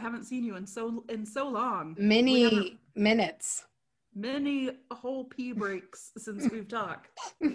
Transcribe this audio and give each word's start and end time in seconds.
haven't 0.00 0.24
seen 0.24 0.44
you 0.44 0.56
in 0.56 0.66
so 0.66 1.04
in 1.08 1.24
so 1.24 1.48
long. 1.48 1.96
Many 1.98 2.78
minutes. 2.94 3.64
many 4.14 4.70
whole 4.90 5.24
pee 5.24 5.52
breaks 5.52 6.10
since 6.16 6.50
we've 6.50 6.68
talked. 6.68 7.08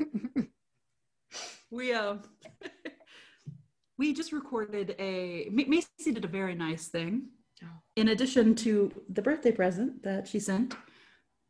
We 1.71 1.94
uh 1.94 2.16
we 3.98 4.13
just 4.13 4.31
recorded 4.31 4.95
a 5.00 5.50
Macy 5.52 6.12
did 6.13 6.26
a 6.26 6.30
very 6.30 6.55
nice 6.55 6.88
thing. 6.88 7.30
Oh. 7.63 7.68
In 7.95 8.09
addition 8.09 8.55
to 8.55 8.91
the 9.09 9.21
birthday 9.21 9.52
present 9.52 10.04
that 10.04 10.27
she 10.27 10.40
sent 10.40 10.76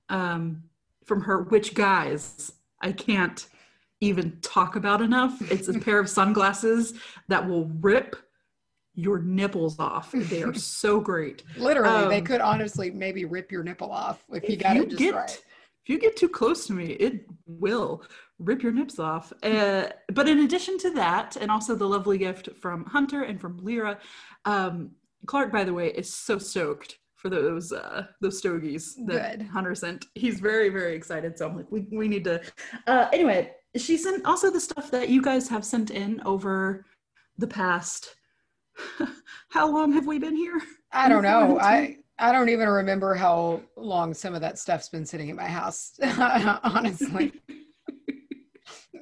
um 0.09 0.63
from 1.05 1.21
her 1.21 1.43
which 1.43 1.73
guys 1.73 2.53
I 2.81 2.91
can't 2.91 3.47
even 4.01 4.39
talk 4.41 4.75
about 4.75 5.01
enough. 5.01 5.39
It's 5.51 5.67
a 5.67 5.79
pair 5.79 5.99
of 5.99 6.09
sunglasses 6.09 6.93
that 7.27 7.47
will 7.47 7.65
rip 7.79 8.15
your 8.95 9.19
nipples 9.19 9.79
off. 9.79 10.11
They 10.11 10.41
are 10.43 10.53
so 10.81 10.99
great. 10.99 11.43
Literally, 11.57 12.07
they 12.09 12.19
Um, 12.19 12.25
could 12.25 12.41
honestly 12.41 12.91
maybe 12.91 13.25
rip 13.25 13.51
your 13.51 13.63
nipple 13.63 13.91
off 13.91 14.23
if 14.31 14.49
you 14.49 14.57
got 14.57 14.77
it 14.77 14.89
just 14.89 14.99
get, 14.99 15.13
right. 15.15 15.41
If 15.83 15.89
you 15.89 15.99
get 15.99 16.15
too 16.17 16.29
close 16.29 16.65
to 16.67 16.73
me, 16.73 16.93
it 16.93 17.25
will 17.45 18.03
rip 18.39 18.63
your 18.63 18.71
nips 18.71 18.97
off. 18.97 19.31
Uh, 19.43 19.87
but 20.13 20.27
in 20.27 20.39
addition 20.39 20.77
to 20.79 20.89
that, 20.91 21.35
and 21.35 21.51
also 21.51 21.75
the 21.75 21.87
lovely 21.87 22.17
gift 22.17 22.49
from 22.59 22.85
Hunter 22.85 23.21
and 23.23 23.39
from 23.39 23.57
Lyra, 23.61 23.99
um, 24.45 24.91
Clark, 25.27 25.51
by 25.51 25.63
the 25.63 25.73
way, 25.73 25.89
is 25.89 26.11
so 26.11 26.37
stoked 26.39 26.97
for 27.15 27.29
those 27.29 27.71
uh, 27.71 28.05
those 28.21 28.37
stogies 28.37 28.95
that 29.05 29.39
Good. 29.39 29.47
Hunter 29.47 29.75
sent. 29.75 30.05
He's 30.15 30.39
very 30.39 30.69
very 30.69 30.95
excited. 30.95 31.37
So 31.37 31.47
I'm 31.47 31.55
like, 31.55 31.71
we 31.71 31.87
we 31.91 32.07
need 32.07 32.23
to. 32.25 32.41
Uh, 32.87 33.07
anyway, 33.13 33.51
she 33.75 33.97
sent 33.97 34.25
also 34.25 34.49
the 34.51 34.59
stuff 34.59 34.89
that 34.91 35.09
you 35.09 35.21
guys 35.21 35.47
have 35.49 35.65
sent 35.65 35.91
in 35.91 36.21
over 36.25 36.85
the 37.37 37.47
past. 37.47 38.15
How 39.49 39.71
long 39.71 39.93
have 39.93 40.07
we 40.07 40.19
been 40.19 40.35
here? 40.35 40.61
I 40.91 41.09
don't 41.09 41.23
know. 41.23 41.59
I 41.59 41.97
I 42.17 42.31
don't 42.31 42.49
even 42.49 42.69
remember 42.69 43.13
how 43.13 43.61
long 43.75 44.13
some 44.13 44.33
of 44.35 44.41
that 44.41 44.57
stuff's 44.57 44.87
been 44.87 45.05
sitting 45.05 45.27
in 45.27 45.35
my 45.35 45.47
house. 45.47 45.99
honestly, 46.63 47.33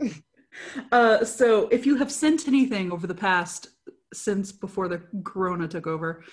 Uh, 0.91 1.23
so 1.25 1.67
if 1.69 1.85
you 1.85 1.95
have 1.95 2.11
sent 2.11 2.47
anything 2.47 2.91
over 2.91 3.07
the 3.07 3.15
past 3.15 3.69
since 4.13 4.51
before 4.51 4.87
the 4.87 5.01
corona 5.23 5.67
took 5.67 5.87
over, 5.87 6.23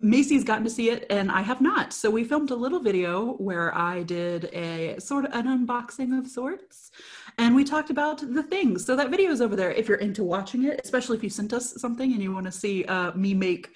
Macy's 0.00 0.44
gotten 0.44 0.64
to 0.64 0.70
see 0.70 0.90
it 0.90 1.06
and 1.10 1.30
I 1.30 1.40
have 1.40 1.60
not. 1.60 1.92
So 1.92 2.10
we 2.10 2.24
filmed 2.24 2.50
a 2.50 2.54
little 2.54 2.80
video 2.80 3.32
where 3.34 3.76
I 3.76 4.02
did 4.02 4.44
a 4.52 4.96
sort 4.98 5.24
of 5.24 5.32
an 5.32 5.46
unboxing 5.46 6.18
of 6.18 6.28
sorts 6.28 6.90
and 7.38 7.54
we 7.54 7.64
talked 7.64 7.90
about 7.90 8.20
the 8.20 8.42
things. 8.42 8.84
So 8.84 8.96
that 8.96 9.10
video 9.10 9.30
is 9.30 9.40
over 9.40 9.56
there 9.56 9.72
if 9.72 9.88
you're 9.88 9.98
into 9.98 10.24
watching 10.24 10.64
it, 10.64 10.80
especially 10.82 11.16
if 11.16 11.22
you 11.22 11.30
sent 11.30 11.52
us 11.52 11.80
something 11.80 12.12
and 12.12 12.22
you 12.22 12.32
want 12.32 12.46
to 12.46 12.52
see 12.52 12.84
uh, 12.84 13.12
me 13.12 13.34
make 13.34 13.70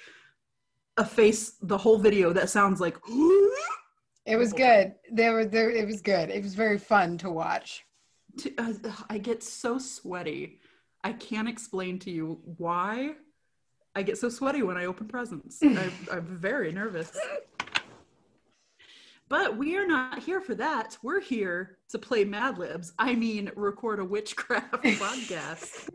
a 0.97 1.05
face 1.05 1.55
the 1.63 1.79
whole 1.79 1.99
video 1.99 2.33
that 2.33 2.51
sounds 2.51 2.81
like 2.81 2.97
it 4.27 4.37
was 4.37 4.53
good. 4.53 4.95
There 5.11 5.33
were 5.33 5.45
there. 5.45 5.71
It 5.71 5.87
was 5.87 6.01
good. 6.01 6.31
It 6.31 6.43
was 6.43 6.55
very 6.55 6.79
fun 6.79 7.19
to 7.19 7.31
watch. 7.31 7.85
to, 8.39 8.55
uh, 8.59 8.73
I 9.09 9.19
get 9.19 9.43
so 9.43 9.79
sweaty. 9.79 10.61
I 11.03 11.13
can't 11.13 11.49
explain 11.49 11.99
to 12.01 12.11
you 12.11 12.41
why 12.59 13.15
I 13.95 14.03
get 14.03 14.19
so 14.19 14.29
sweaty 14.29 14.63
when 14.63 14.77
I 14.77 14.85
open 14.85 15.09
presents. 15.09 15.59
I, 15.63 15.91
I'm 16.13 16.25
very 16.25 16.73
nervous. 16.73 17.11
But 19.31 19.57
we 19.57 19.77
are 19.77 19.87
not 19.87 20.19
here 20.19 20.41
for 20.41 20.57
that. 20.57 20.99
We're 21.05 21.21
here 21.21 21.79
to 21.91 21.99
play 21.99 22.25
Mad 22.25 22.59
Libs. 22.59 22.93
I 22.99 23.15
mean, 23.15 23.51
record 23.55 24.01
a 24.01 24.05
witchcraft 24.05 24.73
podcast. 24.83 25.89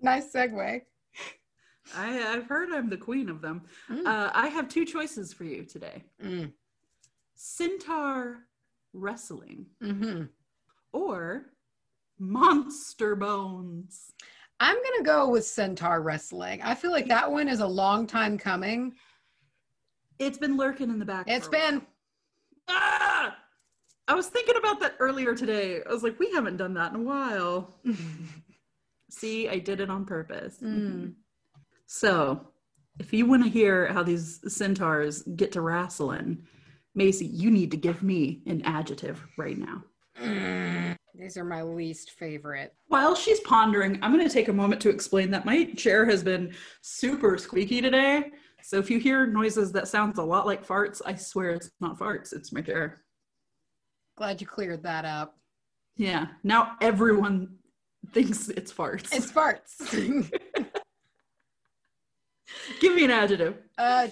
Nice 0.00 0.30
segue. 0.30 0.82
I, 1.96 2.22
I've 2.34 2.46
heard 2.46 2.70
I'm 2.70 2.90
the 2.90 2.98
queen 2.98 3.30
of 3.30 3.40
them. 3.40 3.62
Mm. 3.90 4.06
Uh, 4.06 4.30
I 4.34 4.48
have 4.48 4.68
two 4.68 4.84
choices 4.84 5.32
for 5.32 5.44
you 5.44 5.64
today 5.64 6.04
Mm. 6.22 6.52
Centaur 7.34 8.40
Wrestling 8.92 9.66
hmm 9.80 10.24
or 10.92 11.46
Monster 12.18 13.16
Bones. 13.16 14.12
I'm 14.60 14.76
gonna 14.76 15.04
go 15.04 15.30
with 15.30 15.46
Centaur 15.46 16.02
Wrestling. 16.02 16.60
I 16.62 16.74
feel 16.74 16.90
like 16.90 17.08
that 17.08 17.30
one 17.30 17.48
is 17.48 17.60
a 17.60 17.66
long 17.66 18.06
time 18.06 18.36
coming. 18.36 18.94
It's 20.18 20.38
been 20.38 20.56
lurking 20.56 20.90
in 20.90 20.98
the 20.98 21.04
back. 21.04 21.26
It's 21.28 21.48
been 21.48 21.82
Ah! 22.68 23.36
I 24.06 24.14
was 24.14 24.28
thinking 24.28 24.56
about 24.56 24.80
that 24.80 24.94
earlier 25.00 25.34
today. 25.34 25.80
I 25.88 25.92
was 25.92 26.02
like, 26.02 26.18
we 26.18 26.30
haven't 26.32 26.56
done 26.56 26.74
that 26.74 26.92
in 26.92 27.00
a 27.00 27.02
while. 27.02 27.76
See, 29.10 29.48
I 29.48 29.58
did 29.58 29.80
it 29.80 29.90
on 29.90 30.04
purpose. 30.04 30.58
Mm. 30.62 31.14
So, 31.86 32.48
if 32.98 33.12
you 33.12 33.26
want 33.26 33.44
to 33.44 33.50
hear 33.50 33.86
how 33.92 34.02
these 34.02 34.40
centaurs 34.52 35.22
get 35.22 35.52
to 35.52 35.60
wrestling, 35.60 36.46
Macy, 36.94 37.26
you 37.26 37.50
need 37.50 37.70
to 37.70 37.76
give 37.76 38.02
me 38.02 38.42
an 38.46 38.62
adjective 38.64 39.24
right 39.36 39.56
now. 39.56 39.84
Mm. 40.22 40.96
These 41.14 41.36
are 41.36 41.44
my 41.44 41.62
least 41.62 42.12
favorite. 42.12 42.74
While 42.88 43.14
she's 43.14 43.40
pondering, 43.40 43.98
I'm 44.02 44.12
going 44.12 44.26
to 44.26 44.32
take 44.32 44.48
a 44.48 44.52
moment 44.52 44.80
to 44.82 44.90
explain 44.90 45.30
that 45.32 45.44
my 45.44 45.64
chair 45.76 46.06
has 46.06 46.22
been 46.22 46.54
super 46.80 47.36
squeaky 47.38 47.80
today. 47.80 48.30
So 48.62 48.78
if 48.78 48.90
you 48.90 48.98
hear 48.98 49.26
noises 49.26 49.72
that 49.72 49.88
sounds 49.88 50.18
a 50.18 50.22
lot 50.22 50.46
like 50.46 50.66
farts, 50.66 51.00
I 51.06 51.14
swear 51.14 51.50
it's 51.50 51.70
not 51.80 51.98
farts, 51.98 52.32
it's 52.32 52.52
my 52.52 52.60
chair. 52.60 53.02
Glad 54.16 54.40
you 54.40 54.46
cleared 54.46 54.82
that 54.82 55.04
up. 55.04 55.36
Yeah. 55.96 56.26
Now 56.42 56.76
everyone 56.80 57.56
thinks 58.12 58.48
it's 58.48 58.72
farts. 58.72 59.12
It's 59.12 59.30
farts. 59.32 60.30
Give 62.80 62.94
me 62.94 63.04
an 63.04 63.10
adjective. 63.10 63.58
uh, 63.76 64.08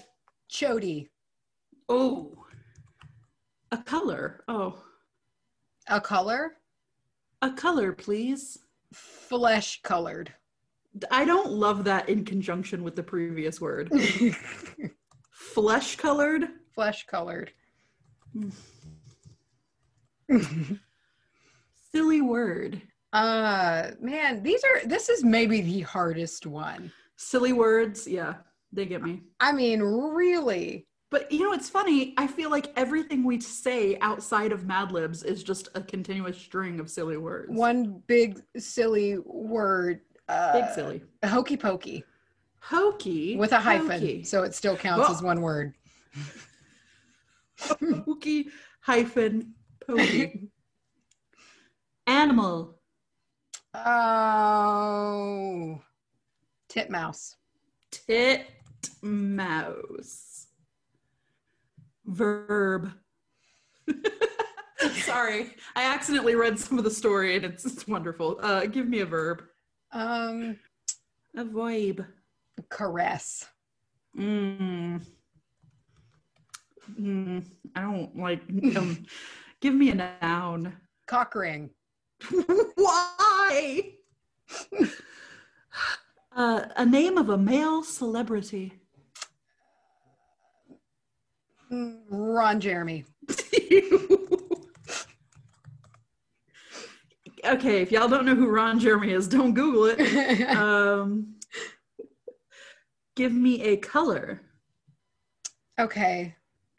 chody, 0.50 1.08
Oh. 1.88 2.32
A 3.72 3.78
color. 3.78 4.42
Oh. 4.48 4.82
a 5.88 6.00
color, 6.00 6.56
A 7.42 7.50
color, 7.50 7.92
please. 7.92 8.58
flesh 8.92 9.80
colored. 9.82 10.32
I 11.10 11.24
don't 11.24 11.50
love 11.50 11.84
that 11.84 12.08
in 12.08 12.24
conjunction 12.24 12.82
with 12.82 12.96
the 12.96 13.02
previous 13.02 13.60
word. 13.60 13.90
Flesh 15.30 15.96
colored. 15.96 16.48
flesh 16.74 17.06
colored. 17.06 17.52
Silly 21.92 22.20
word. 22.20 22.82
uh, 23.12 23.90
man, 24.00 24.42
these 24.42 24.62
are. 24.64 24.86
This 24.86 25.08
is 25.08 25.24
maybe 25.24 25.60
the 25.60 25.80
hardest 25.82 26.46
one. 26.46 26.92
Silly 27.16 27.52
words. 27.52 28.06
Yeah, 28.06 28.34
they 28.72 28.86
get 28.86 29.02
me. 29.02 29.22
I 29.40 29.52
mean, 29.52 29.80
really. 29.82 30.86
But 31.10 31.30
you 31.30 31.44
know, 31.44 31.52
it's 31.52 31.70
funny. 31.70 32.14
I 32.18 32.26
feel 32.26 32.50
like 32.50 32.72
everything 32.76 33.24
we 33.24 33.40
say 33.40 33.96
outside 34.00 34.52
of 34.52 34.66
Mad 34.66 34.90
Libs 34.92 35.22
is 35.22 35.42
just 35.42 35.68
a 35.74 35.80
continuous 35.80 36.36
string 36.36 36.80
of 36.80 36.90
silly 36.90 37.16
words. 37.16 37.48
One 37.50 38.02
big 38.06 38.42
silly 38.58 39.18
word. 39.24 40.00
Uh, 40.28 40.52
big 40.52 40.64
silly. 40.74 41.02
Hokey 41.24 41.56
pokey 41.56 42.04
Hokey 42.60 43.36
with 43.36 43.52
a 43.52 43.60
hyphen, 43.60 44.00
hokey. 44.00 44.24
so 44.24 44.42
it 44.42 44.54
still 44.54 44.76
counts 44.76 45.06
Oh. 45.08 45.12
as 45.12 45.22
one 45.22 45.40
word. 45.40 45.74
Hokey 47.60 48.48
hyphen 48.80 49.54
pokey. 49.86 50.48
Animal. 52.08 52.78
Oh, 53.74 55.80
titmouse. 56.68 57.36
Tit 57.90 58.46
mouse. 59.02 60.46
Verb. 62.04 62.90
Sorry, 65.04 65.54
I 65.76 65.84
accidentally 65.84 66.34
read 66.34 66.58
some 66.58 66.78
of 66.78 66.84
the 66.84 66.90
story 66.90 67.36
and 67.36 67.44
it's, 67.44 67.64
it's 67.64 67.86
wonderful. 67.86 68.38
Uh, 68.42 68.66
give 68.66 68.88
me 68.88 69.00
a 69.00 69.06
verb. 69.06 69.42
Um, 69.92 70.58
A 71.34 71.44
verb. 71.44 72.04
caress. 72.70 73.46
Mm. 74.18 75.02
Mm. 77.00 77.44
I 77.74 77.80
don't 77.80 78.16
like. 78.18 78.40
Um, 78.76 79.04
give 79.60 79.74
me 79.74 79.90
a 79.90 80.16
noun. 80.22 80.74
Cock 81.06 81.34
ring. 81.34 81.70
Why? 82.74 83.92
uh, 86.36 86.62
a 86.76 86.86
name 86.86 87.18
of 87.18 87.28
a 87.28 87.38
male 87.38 87.82
celebrity. 87.82 88.72
Mm, 91.70 91.98
Ron 92.10 92.60
Jeremy. 92.60 93.04
Okay, 97.46 97.82
if 97.82 97.92
y'all 97.92 98.08
don't 98.08 98.24
know 98.24 98.34
who 98.34 98.48
Ron 98.48 98.78
Jeremy 98.78 99.12
is, 99.12 99.28
don't 99.28 99.54
Google 99.54 99.86
it. 99.86 100.48
Um, 100.56 101.34
give 103.14 103.32
me 103.32 103.62
a 103.62 103.76
color. 103.76 104.42
okay. 105.78 106.34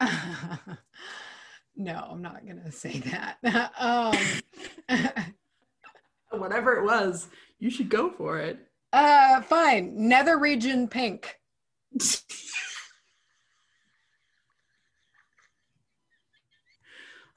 no, 1.76 2.08
I'm 2.10 2.22
not 2.22 2.46
gonna 2.46 2.70
say 2.70 3.00
that. 3.00 3.38
um, 3.78 4.14
Whatever 6.30 6.74
it 6.74 6.84
was, 6.84 7.28
you 7.58 7.70
should 7.70 7.88
go 7.88 8.10
for 8.10 8.38
it. 8.38 8.58
Uh, 8.92 9.40
fine. 9.42 10.08
Nether 10.08 10.38
region 10.38 10.88
pink. 10.88 11.38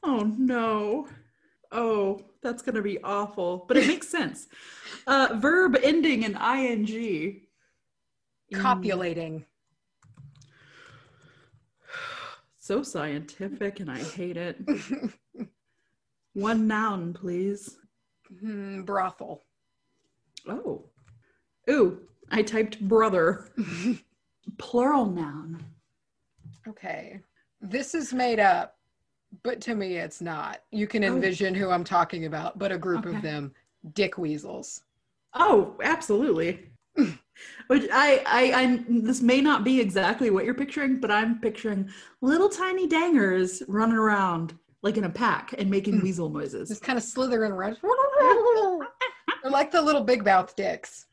oh 0.03 0.31
no. 0.37 1.07
Oh, 1.71 2.21
that's 2.41 2.61
gonna 2.61 2.81
be 2.81 3.01
awful. 3.03 3.65
But 3.67 3.77
it 3.77 3.87
makes 3.87 4.07
sense. 4.07 4.47
Uh, 5.07 5.35
verb 5.35 5.77
ending 5.83 6.23
in 6.23 6.35
ing. 6.35 7.41
Copulating. 8.53 9.45
So 12.63 12.83
scientific, 12.83 13.79
and 13.79 13.89
I 13.89 13.97
hate 13.97 14.37
it. 14.37 14.55
One 16.33 16.67
noun, 16.67 17.11
please. 17.11 17.77
Hmm, 18.39 18.83
brothel. 18.83 19.41
Oh. 20.47 20.85
Ooh, 21.69 22.01
I 22.29 22.43
typed 22.43 22.79
brother. 22.79 23.49
Plural 24.57 25.07
noun. 25.07 25.65
Okay. 26.67 27.19
This 27.59 27.93
is 27.93 28.13
made 28.13 28.39
up, 28.39 28.75
but 29.43 29.61
to 29.61 29.75
me 29.75 29.97
it's 29.97 30.21
not. 30.21 30.61
You 30.71 30.87
can 30.87 31.03
Oh. 31.03 31.07
envision 31.15 31.53
who 31.55 31.69
I'm 31.69 31.83
talking 31.83 32.25
about, 32.25 32.57
but 32.59 32.71
a 32.71 32.77
group 32.77 33.05
Okay. 33.05 33.15
of 33.15 33.21
them. 33.21 33.53
Dick 33.93 34.17
weasels. 34.17 34.81
Oh, 35.33 35.75
absolutely. 35.83 36.71
Which 37.67 37.87
I, 37.91 38.21
I, 38.27 38.61
I, 38.63 38.83
this 38.87 39.21
may 39.21 39.41
not 39.41 39.63
be 39.63 39.79
exactly 39.79 40.29
what 40.29 40.45
you're 40.45 40.53
picturing, 40.53 40.99
but 40.99 41.09
I'm 41.09 41.39
picturing 41.39 41.89
little 42.21 42.49
tiny 42.49 42.85
dangers 42.87 43.63
running 43.67 43.97
around 43.97 44.57
like 44.83 44.97
in 44.97 45.05
a 45.05 45.09
pack 45.09 45.53
and 45.57 45.69
making 45.69 45.95
Hmm. 45.99 46.03
weasel 46.03 46.29
noises. 46.29 46.69
Just 46.69 46.83
kind 46.83 46.97
of 46.97 47.03
slithering 47.03 47.51
around. 47.51 47.77
They're 49.41 49.51
like 49.51 49.71
the 49.71 49.81
little 49.81 50.03
big 50.03 50.23
mouth 50.25 50.55
dicks. 50.55 51.05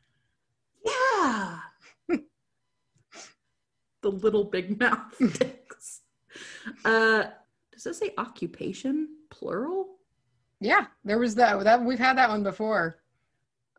Yeah. 0.85 1.59
the 4.01 4.09
little 4.11 4.43
big 4.43 4.79
mouth 4.79 5.15
dicks. 5.39 6.01
Uh, 6.85 7.25
does 7.79 7.97
this 7.97 7.99
say 7.99 8.13
occupation 8.17 9.07
plural? 9.29 9.87
Yeah, 10.59 10.87
there 11.05 11.17
was 11.17 11.33
that. 11.35 11.63
That 11.63 11.81
we've 11.81 11.97
had 11.97 12.17
that 12.17 12.29
one 12.29 12.43
before. 12.43 12.97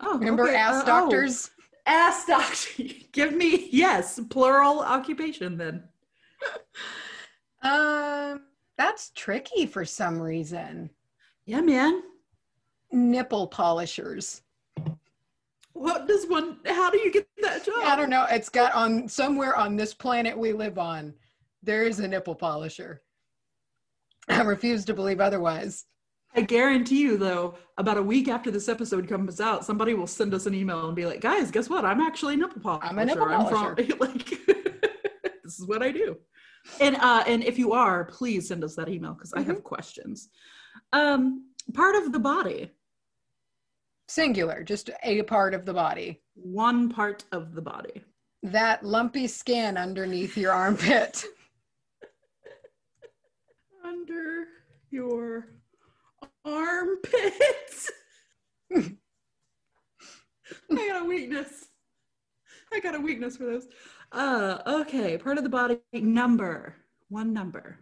Oh, 0.00 0.16
Remember 0.16 0.44
okay, 0.44 0.56
ass 0.56 0.76
uh, 0.76 0.82
oh. 0.84 0.86
doctors? 0.86 1.50
ass 1.86 2.24
doctor. 2.24 2.84
Give 3.12 3.34
me 3.34 3.68
yes, 3.70 4.18
plural 4.30 4.80
occupation 4.80 5.56
then. 5.56 5.84
Um, 7.62 8.44
that's 8.78 9.10
tricky 9.10 9.66
for 9.66 9.84
some 9.84 10.18
reason. 10.18 10.88
Yeah, 11.44 11.60
man. 11.60 12.00
Nipple 12.90 13.48
polishers. 13.48 14.40
What 15.74 16.08
does 16.08 16.26
one? 16.26 16.56
How 16.64 16.88
do 16.88 16.96
you 16.96 17.12
get 17.12 17.28
that 17.42 17.66
job? 17.66 17.74
I 17.82 17.96
don't 17.96 18.08
know. 18.08 18.26
It's 18.30 18.48
got 18.48 18.72
on 18.72 19.06
somewhere 19.08 19.56
on 19.56 19.76
this 19.76 19.92
planet 19.92 20.38
we 20.38 20.54
live 20.54 20.78
on. 20.78 21.12
There 21.62 21.82
is 21.82 22.00
a 22.00 22.08
nipple 22.08 22.34
polisher. 22.34 23.02
I 24.30 24.42
refuse 24.54 24.84
to 24.86 24.94
believe 24.94 25.20
otherwise. 25.20 25.84
I 26.34 26.42
guarantee 26.42 27.00
you, 27.00 27.16
though, 27.16 27.54
about 27.76 27.96
a 27.96 28.02
week 28.02 28.28
after 28.28 28.50
this 28.52 28.68
episode 28.68 29.08
comes 29.08 29.40
out, 29.40 29.64
somebody 29.64 29.94
will 29.94 30.06
send 30.06 30.32
us 30.32 30.46
an 30.46 30.54
email 30.54 30.86
and 30.86 30.94
be 30.94 31.04
like, 31.04 31.20
"Guys, 31.20 31.50
guess 31.50 31.68
what? 31.68 31.84
I'm 31.84 32.00
actually 32.00 32.34
a 32.34 32.36
nipple 32.36 32.60
polisher. 32.62 32.86
I'm 32.86 32.98
a 33.00 33.04
nipple 33.04 33.26
from 33.46 33.74
like 33.98 34.28
this 35.44 35.58
is 35.58 35.66
what 35.66 35.82
I 35.82 35.90
do." 35.90 36.16
And 36.80 36.94
uh, 36.96 37.24
and 37.26 37.42
if 37.42 37.58
you 37.58 37.72
are, 37.72 38.04
please 38.04 38.46
send 38.48 38.62
us 38.62 38.76
that 38.76 38.88
email 38.88 39.14
because 39.14 39.32
I 39.32 39.40
Mm-hmm. 39.40 39.50
have 39.50 39.64
questions. 39.64 40.28
Um, 40.92 41.46
part 41.74 41.96
of 41.96 42.12
the 42.12 42.20
body, 42.20 42.70
Singular, 44.08 44.62
just 44.64 44.90
a 45.02 45.22
part 45.22 45.54
of 45.54 45.64
the 45.64 45.72
body. 45.74 46.20
one 46.34 46.88
part 46.88 47.24
of 47.32 47.54
the 47.54 47.62
body. 47.62 48.02
That 48.42 48.84
lumpy 48.84 49.26
skin 49.26 49.76
underneath 49.76 50.36
your 50.36 50.52
armpit. 50.52 51.24
under 54.10 54.46
your 54.90 55.46
armpits. 56.44 57.90
I 58.76 58.88
got 60.70 61.02
a 61.02 61.04
weakness. 61.04 61.68
I 62.72 62.80
got 62.80 62.94
a 62.94 63.00
weakness 63.00 63.36
for 63.36 63.44
those. 63.44 63.66
Uh, 64.12 64.58
okay, 64.66 65.18
part 65.18 65.38
of 65.38 65.44
the 65.44 65.50
body 65.50 65.78
number. 65.92 66.76
One 67.08 67.32
number. 67.32 67.78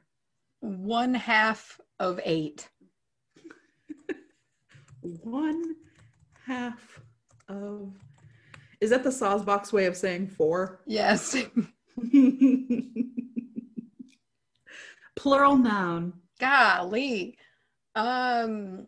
One 0.60 1.14
half 1.14 1.80
of 1.98 2.20
eight. 2.24 2.68
One 5.00 5.76
half 6.46 7.00
of. 7.48 7.92
Is 8.80 8.90
that 8.90 9.02
the 9.02 9.10
Sawsbox 9.10 9.72
way 9.72 9.86
of 9.86 9.96
saying 9.96 10.28
four? 10.28 10.80
Yes. 10.86 11.36
Plural 15.18 15.56
noun. 15.56 16.12
Golly. 16.40 17.36
Um 17.94 18.86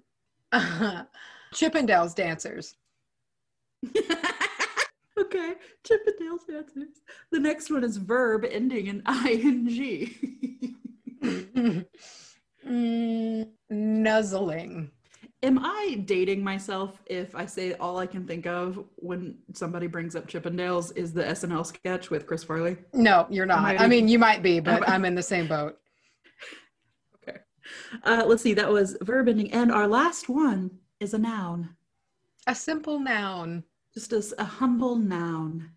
Chippendales 1.52 2.14
dancers. 2.14 2.76
okay, 5.18 5.54
Chippendales 5.84 6.46
dancers. 6.48 7.00
The 7.32 7.40
next 7.40 7.70
one 7.70 7.82
is 7.84 7.96
verb 7.96 8.44
ending 8.48 8.86
in 8.86 9.02
ing. 9.28 10.76
mm, 12.66 13.46
nuzzling. 13.70 14.90
Am 15.42 15.58
I 15.58 16.02
dating 16.04 16.44
myself 16.44 17.00
if 17.06 17.34
I 17.34 17.46
say 17.46 17.72
all 17.74 17.98
I 17.98 18.06
can 18.06 18.26
think 18.26 18.46
of 18.46 18.84
when 18.96 19.38
somebody 19.54 19.86
brings 19.86 20.14
up 20.14 20.26
Chippendales 20.28 20.94
is 20.96 21.12
the 21.14 21.22
SNL 21.24 21.64
sketch 21.66 22.10
with 22.10 22.26
Chris 22.26 22.44
Farley? 22.44 22.76
No, 22.92 23.26
you're 23.30 23.46
not. 23.46 23.64
I- 23.64 23.76
I 23.84 23.86
mean, 23.88 24.06
you 24.06 24.18
might 24.18 24.42
be, 24.42 24.60
but 24.60 24.86
I'm 24.88 25.04
in 25.04 25.14
the 25.14 25.22
same 25.22 25.48
boat. 25.48 25.78
Uh, 28.04 28.24
let's 28.26 28.42
see, 28.42 28.54
that 28.54 28.70
was 28.70 28.96
verb 29.02 29.28
ending. 29.28 29.52
And 29.52 29.70
our 29.72 29.86
last 29.88 30.28
one 30.28 30.70
is 31.00 31.14
a 31.14 31.18
noun, 31.18 31.70
A 32.46 32.54
simple 32.54 32.98
noun. 33.00 33.64
just 33.94 34.12
as 34.12 34.32
a 34.38 34.44
humble 34.44 34.96
noun. 34.96 35.70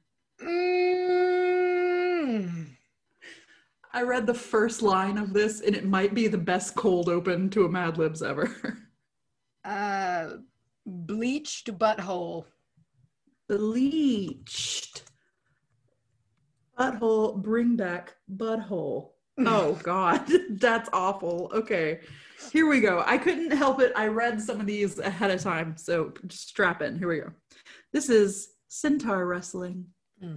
Mm. 1.44 2.68
I 3.96 4.02
read 4.02 4.26
the 4.26 4.34
first 4.34 4.82
line 4.82 5.18
of 5.18 5.34
this 5.34 5.62
and 5.62 5.76
it 5.76 5.86
might 5.86 6.14
be 6.14 6.28
the 6.28 6.38
best 6.38 6.76
cold 6.76 7.10
open 7.10 7.50
to 7.52 7.66
a 7.66 7.70
Mad 7.70 7.98
Libs 7.98 8.22
ever. 8.22 8.56
Uh, 9.66 10.40
bleached 10.86 11.72
butthole. 11.80 12.44
Bleached. 13.48 15.04
Butthole, 16.78 17.42
bring 17.42 17.78
back 17.78 18.16
butthole. 18.36 19.13
Oh 19.40 19.74
God, 19.84 20.28
that's 20.52 20.90
awful. 20.94 21.52
Okay, 21.54 22.00
here 22.52 22.68
we 22.68 22.80
go. 22.82 23.04
I 23.06 23.18
couldn't 23.18 23.52
help 23.52 23.80
it. 23.82 23.92
I 23.96 24.08
read 24.08 24.42
some 24.42 24.60
of 24.60 24.66
these 24.66 25.00
ahead 25.00 25.32
of 25.32 25.42
time, 25.42 25.76
so 25.78 26.14
strap 26.30 26.82
in. 26.82 26.98
Here 26.98 27.08
we 27.08 27.20
go. 27.20 27.32
This 27.92 28.10
is 28.10 28.50
centaur 28.68 29.26
wrestling. 29.26 29.86
Hmm. 30.22 30.36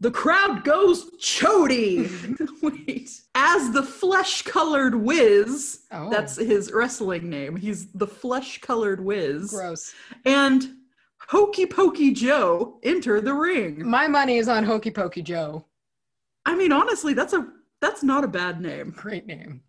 The 0.00 0.10
crowd 0.10 0.64
goes 0.64 1.12
chody. 1.20 2.10
Wait, 2.62 3.08
as 3.36 3.70
the 3.70 3.84
flesh-colored 3.84 4.96
whiz. 4.96 5.82
Oh, 5.92 6.10
That's 6.10 6.36
his 6.36 6.72
wrestling 6.72 7.30
name. 7.30 7.54
He's 7.54 7.92
the 7.92 8.08
flesh-colored 8.08 9.00
whiz. 9.00 9.50
gross. 9.52 9.94
And 10.24 10.68
Hokey 11.28 11.66
Pokey 11.66 12.12
Joe 12.14 12.80
enter 12.82 13.20
the 13.20 13.32
ring. 13.32 13.88
My 13.88 14.08
money 14.08 14.38
is 14.38 14.48
on 14.48 14.64
Hokey 14.64 14.90
Pokey 14.90 15.22
Joe. 15.22 15.66
I 16.44 16.56
mean, 16.56 16.72
honestly, 16.72 17.14
that's 17.14 17.32
a 17.32 17.46
that's 17.82 18.04
not 18.04 18.24
a 18.24 18.28
bad 18.28 18.60
name. 18.60 18.94
Great 18.96 19.26
name. 19.26 19.60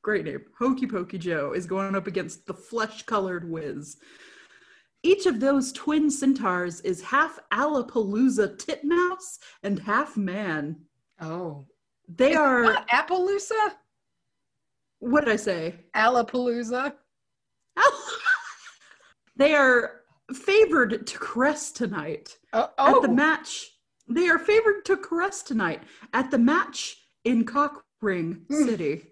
Great 0.00 0.24
name. 0.24 0.40
Hokey 0.58 0.86
Pokey 0.86 1.18
Joe 1.18 1.52
is 1.52 1.66
going 1.66 1.94
up 1.94 2.06
against 2.06 2.46
the 2.46 2.54
flesh-colored 2.54 3.48
whiz. 3.48 3.98
Each 5.02 5.26
of 5.26 5.38
those 5.38 5.70
twin 5.72 6.10
centaurs 6.10 6.80
is 6.80 7.02
half 7.02 7.38
Alapalooza 7.52 8.58
titmouse 8.58 9.38
and 9.62 9.78
half 9.78 10.16
man. 10.16 10.76
Oh, 11.20 11.66
They 12.08 12.32
Is 12.32 12.38
are. 12.38 12.86
Appaloosa? 12.86 13.72
What 15.00 15.24
did 15.24 15.34
I 15.34 15.36
say? 15.36 15.74
Alapalooza? 15.94 16.94
they 19.36 19.54
are 19.54 20.00
favored 20.32 21.06
to 21.06 21.18
caress 21.18 21.70
tonight. 21.70 22.38
Uh, 22.52 22.68
oh, 22.78 22.88
at 22.88 22.94
oh. 22.94 23.02
the 23.02 23.08
match. 23.08 23.68
They 24.08 24.28
are 24.28 24.38
favored 24.38 24.84
to 24.86 24.96
caress 24.96 25.42
tonight 25.42 25.82
at 26.12 26.30
the 26.30 26.38
match 26.38 27.01
in 27.24 27.44
Cockring 27.44 28.44
City. 28.50 29.02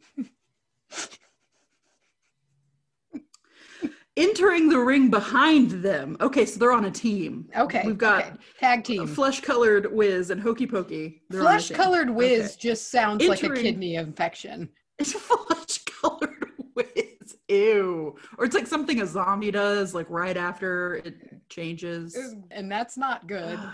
Entering 4.16 4.68
the 4.68 4.78
ring 4.78 5.08
behind 5.08 5.70
them. 5.70 6.16
Okay, 6.20 6.44
so 6.44 6.58
they're 6.58 6.72
on 6.72 6.84
a 6.84 6.90
team. 6.90 7.48
okay. 7.56 7.82
We've 7.86 7.96
got 7.96 8.24
okay. 8.24 8.36
tag 8.58 8.84
team. 8.84 9.06
Flesh 9.06 9.40
colored 9.40 9.90
Wiz 9.90 10.30
and 10.30 10.40
Hokey 10.40 10.66
Pokey. 10.66 11.22
They're 11.30 11.40
on 11.40 11.46
a 11.46 11.50
Flesh 11.50 11.70
colored 11.70 12.10
whiz 12.10 12.50
Okay. 12.50 12.56
just 12.58 12.90
sounds 12.90 13.26
like 13.26 13.42
a 13.42 13.50
kidney 13.50 13.94
infection. 13.94 14.68
It's 14.98 15.12
flesh 15.12 15.78
colored 15.84 16.50
Wiz 16.74 17.36
ew. 17.48 18.16
Or 18.36 18.44
it's 18.44 18.54
like 18.54 18.66
something 18.66 19.00
a 19.00 19.06
zombie 19.06 19.50
does, 19.50 19.94
like 19.94 20.10
right 20.10 20.36
after 20.36 20.96
it 20.96 21.40
changes. 21.48 22.16
And 22.50 22.70
that's 22.70 22.96
not 22.96 23.26
good. 23.26 23.58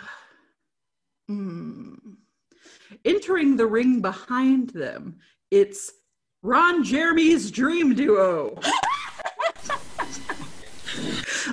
Hmm. 1.28 1.94
Entering 3.04 3.56
the 3.56 3.66
ring 3.66 4.00
behind 4.00 4.70
them, 4.70 5.18
it's 5.50 5.92
Ron 6.42 6.84
Jeremy's 6.84 7.50
dream 7.50 7.94
duo. 7.94 8.58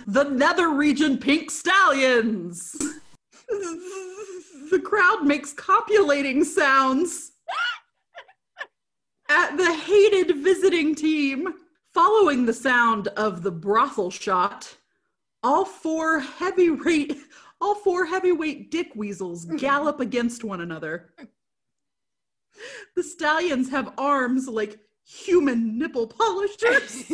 the 0.07 0.23
Nether 0.25 0.69
Region 0.69 1.17
Pink 1.17 1.49
Stallions. 1.51 2.75
The 3.49 4.79
crowd 4.83 5.23
makes 5.23 5.53
copulating 5.53 6.43
sounds 6.43 7.31
at 9.29 9.57
the 9.57 9.73
hated 9.73 10.37
visiting 10.37 10.95
team. 10.95 11.53
Following 11.93 12.45
the 12.45 12.53
sound 12.53 13.09
of 13.09 13.43
the 13.43 13.51
brothel 13.51 14.09
shot, 14.09 14.77
all 15.43 15.63
four 15.63 16.19
heavyweight 16.19 17.19
all 17.63 17.75
four 17.75 18.05
heavyweight 18.05 18.69
dick 18.71 18.91
weasels 18.93 19.45
gallop 19.57 20.01
against 20.01 20.43
one 20.43 20.59
another. 20.61 21.13
The 22.95 23.03
stallions 23.03 23.69
have 23.69 23.93
arms 23.97 24.47
like 24.49 24.79
human 25.05 25.77
nipple 25.77 26.07
polishers, 26.07 27.09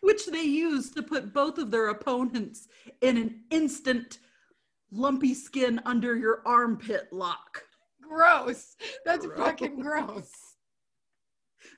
which 0.00 0.26
they 0.26 0.42
use 0.42 0.90
to 0.92 1.02
put 1.02 1.34
both 1.34 1.58
of 1.58 1.70
their 1.70 1.88
opponents 1.88 2.68
in 3.02 3.16
an 3.18 3.40
instant 3.50 4.18
lumpy 4.90 5.34
skin 5.34 5.78
under 5.84 6.16
your 6.16 6.42
armpit 6.46 7.08
lock. 7.12 7.64
gross. 8.02 8.76
That's 9.04 9.26
Gross. 9.26 9.38
fucking 9.38 9.80
gross. 9.80 10.30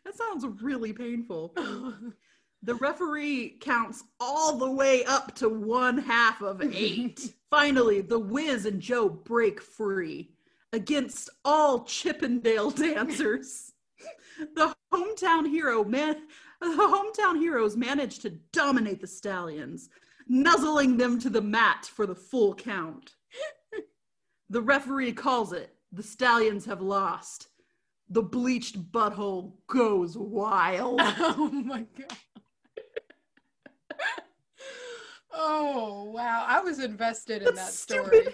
That 0.05 0.17
sounds 0.17 0.47
really 0.63 0.93
painful. 0.93 1.55
The 2.63 2.75
referee 2.75 3.57
counts 3.61 4.05
all 4.19 4.57
the 4.57 4.71
way 4.71 5.05
up 5.05 5.35
to 5.37 5.49
one 5.49 5.99
half 5.99 6.43
of 6.43 6.63
eight. 6.75 7.35
Finally, 7.49 8.03
the 8.03 8.19
Wiz 8.19 8.67
and 8.67 8.81
Joe 8.81 9.09
break 9.09 9.61
free 9.63 10.31
against 10.73 11.31
all 11.45 11.85
Chippendale 11.85 12.71
dancers. 12.77 13.73
The 14.55 14.75
hometown 14.93 15.49
hero 15.49 15.85
man, 15.85 16.17
the 16.61 16.67
hometown 16.67 17.39
heroes 17.39 17.77
manage 17.77 18.19
to 18.21 18.31
dominate 18.53 19.01
the 19.01 19.07
stallions, 19.07 19.89
nuzzling 20.29 20.97
them 20.97 21.19
to 21.21 21.31
the 21.31 21.43
mat 21.43 21.91
for 21.93 22.07
the 22.07 22.15
full 22.15 22.55
count. 22.55 23.15
The 24.49 24.61
referee 24.61 25.13
calls 25.13 25.53
it. 25.53 25.75
The 25.93 26.03
stallions 26.03 26.65
have 26.67 26.81
lost. 26.81 27.49
The 28.09 28.23
bleached 28.23 28.91
butthole 28.91 29.53
goes 29.69 30.19
wild. 30.19 31.01
oh 31.05 31.51
my 31.65 31.87
god. 31.97 32.17
Oh 35.33 36.05
wow. 36.05 36.45
I 36.49 36.61
was 36.61 36.79
invested 36.81 37.43
in 37.43 37.55
that 37.55 37.73
story. 37.73 38.29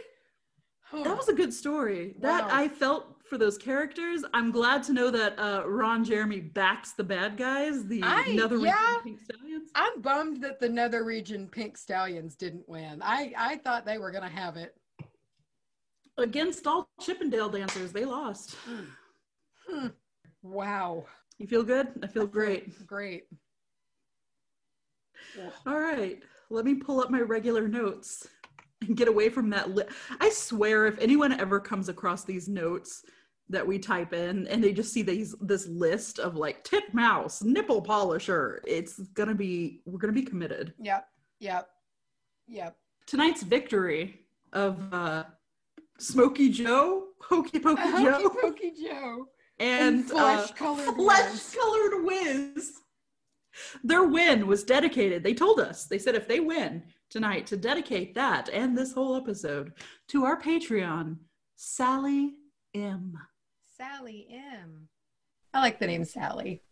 Oh, 0.93 1.03
That 1.03 1.17
was 1.17 1.29
a 1.29 1.33
good 1.35 1.53
story. 1.53 2.15
That 2.21 2.45
Wow. 2.45 2.49
I 2.53 2.69
felt 2.69 3.17
for 3.29 3.39
those 3.39 3.59
characters. 3.59 4.23
I'm 4.33 4.53
glad 4.53 4.85
to 4.85 4.93
know 4.93 5.11
that 5.11 5.37
uh, 5.37 5.65
Ron 5.67 6.05
Jeremy 6.05 6.41
backs 6.41 6.93
the 6.93 7.03
bad 7.03 7.37
guys, 7.37 7.85
the 7.87 8.03
I- 8.05 8.33
Nether 8.33 8.57
yeah. 8.59 8.77
Region 8.95 9.03
Pink 9.03 9.21
Stallions. 9.21 9.71
I'm 9.75 10.01
bummed 10.01 10.43
that 10.45 10.61
the 10.61 10.69
Nether 10.69 11.03
Region 11.05 11.49
Pink 11.49 11.77
Stallions 11.77 12.37
didn't 12.37 12.69
win. 12.69 13.03
I 13.03 13.33
I 13.37 13.57
thought 13.57 13.85
they 13.85 13.99
were 13.99 14.13
gonna 14.13 14.29
have 14.29 14.57
it. 14.57 14.77
Against 16.19 16.67
all 16.67 16.89
Chippendale 17.01 17.49
dancers, 17.51 17.93
they 17.93 18.05
lost. 18.05 18.57
Hmm. 19.69 19.89
Wow. 20.43 21.07
You 21.39 21.47
feel 21.49 21.65
good? 21.65 21.89
I 22.03 22.07
feel 22.07 22.27
great. 22.29 22.87
Great. 22.87 23.25
All 25.67 25.79
right, 25.81 26.23
let 26.51 26.65
me 26.65 26.75
pull 26.75 27.01
up 27.01 27.11
my 27.11 27.21
regular 27.21 27.69
notes 27.69 28.27
and 28.87 28.97
get 28.97 29.09
away 29.09 29.29
from 29.29 29.51
that. 29.51 29.75
Li- 29.75 29.85
I 30.21 30.31
swear, 30.31 30.87
if 30.87 30.99
anyone 30.99 31.33
ever 31.41 31.59
comes 31.61 31.89
across 31.89 32.25
these 32.25 32.49
notes 32.49 33.05
that 33.49 33.67
we 33.67 33.79
type 33.79 34.13
in 34.13 34.47
and 34.49 34.63
they 34.63 34.73
just 34.73 34.93
see 34.93 35.03
these 35.03 35.35
this 35.41 35.67
list 35.69 36.19
of 36.19 36.35
like 36.37 36.65
tip 36.65 36.85
mouse, 36.93 37.43
nipple 37.43 37.81
polisher, 37.81 38.63
it's 38.67 38.99
gonna 39.15 39.35
be 39.35 39.81
we're 39.87 39.99
gonna 39.99 40.13
be 40.13 40.23
committed. 40.23 40.75
Yep. 40.81 41.07
Yep. 41.41 41.69
Yep. 42.49 42.77
Tonight's 43.07 43.43
victory 43.43 44.21
of 44.53 44.93
uh, 44.93 45.25
Smoky 45.99 46.49
Joe, 46.51 47.05
Hokey 47.21 47.59
Pokey 47.61 47.83
Joe, 48.03 48.19
Hokey 48.29 48.41
Pokey 48.43 48.73
Joe. 48.83 49.27
and 49.59 50.05
flesh 50.09 50.51
colored 50.53 50.95
flesh 50.97 51.55
colored 51.55 52.05
whiz. 52.05 52.73
Their 53.83 54.05
win 54.05 54.47
was 54.47 54.65
dedicated. 54.65 55.23
They 55.23 55.35
told 55.35 55.61
us. 55.61 55.87
They 55.87 55.99
said 55.99 56.15
if 56.15 56.29
they 56.29 56.41
win 56.41 56.83
tonight, 57.11 57.47
to 57.47 57.57
dedicate 57.57 58.15
that 58.15 58.49
and 58.49 58.77
this 58.77 58.93
whole 58.93 59.17
episode 59.17 59.73
to 60.09 60.25
our 60.25 60.41
Patreon, 60.41 61.17
Sally 61.55 62.35
M. 62.75 63.15
Sally 63.77 64.27
M. 64.31 64.89
I 65.55 65.61
like 65.61 65.79
the 65.79 65.87
name 65.87 66.05
Sally. 66.05 66.63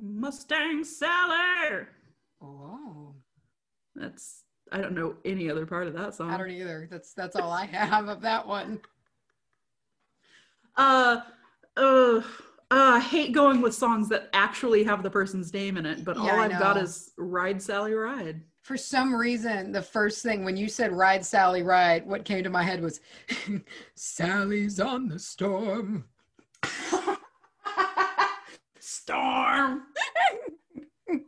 Mustang 0.00 0.84
Sally. 0.84 1.86
Oh. 2.42 3.14
That's 3.94 4.44
I 4.72 4.80
don't 4.80 4.94
know 4.94 5.16
any 5.24 5.50
other 5.50 5.66
part 5.66 5.86
of 5.86 5.94
that 5.94 6.14
song. 6.14 6.30
I 6.30 6.36
don't 6.36 6.50
either. 6.50 6.88
That's 6.90 7.12
that's 7.14 7.36
all 7.36 7.50
I 7.50 7.66
have 7.66 8.08
of 8.08 8.22
that 8.22 8.46
one. 8.46 8.80
uh 10.76 11.20
uh 11.76 12.22
uh, 12.70 12.94
I 12.96 13.00
hate 13.00 13.32
going 13.32 13.60
with 13.60 13.74
songs 13.74 14.08
that 14.08 14.28
actually 14.32 14.84
have 14.84 15.02
the 15.02 15.10
person's 15.10 15.52
name 15.52 15.76
in 15.76 15.86
it, 15.86 16.04
but 16.04 16.16
all 16.16 16.26
Yeah, 16.26 16.36
I 16.36 16.44
I've 16.44 16.58
got 16.58 16.76
is 16.76 17.12
Ride 17.18 17.60
Sally 17.62 17.92
Ride. 17.94 18.42
For 18.62 18.76
some 18.78 19.14
reason, 19.14 19.72
the 19.72 19.82
first 19.82 20.22
thing 20.22 20.44
when 20.44 20.56
you 20.56 20.68
said 20.68 20.90
ride 20.92 21.24
Sally 21.24 21.62
ride, 21.62 22.06
what 22.06 22.24
came 22.24 22.42
to 22.44 22.50
my 22.50 22.62
head 22.62 22.80
was 22.80 23.00
Sally's 23.94 24.80
on 24.80 25.08
the 25.08 25.18
storm. 25.18 26.04
Storm. 28.80 29.82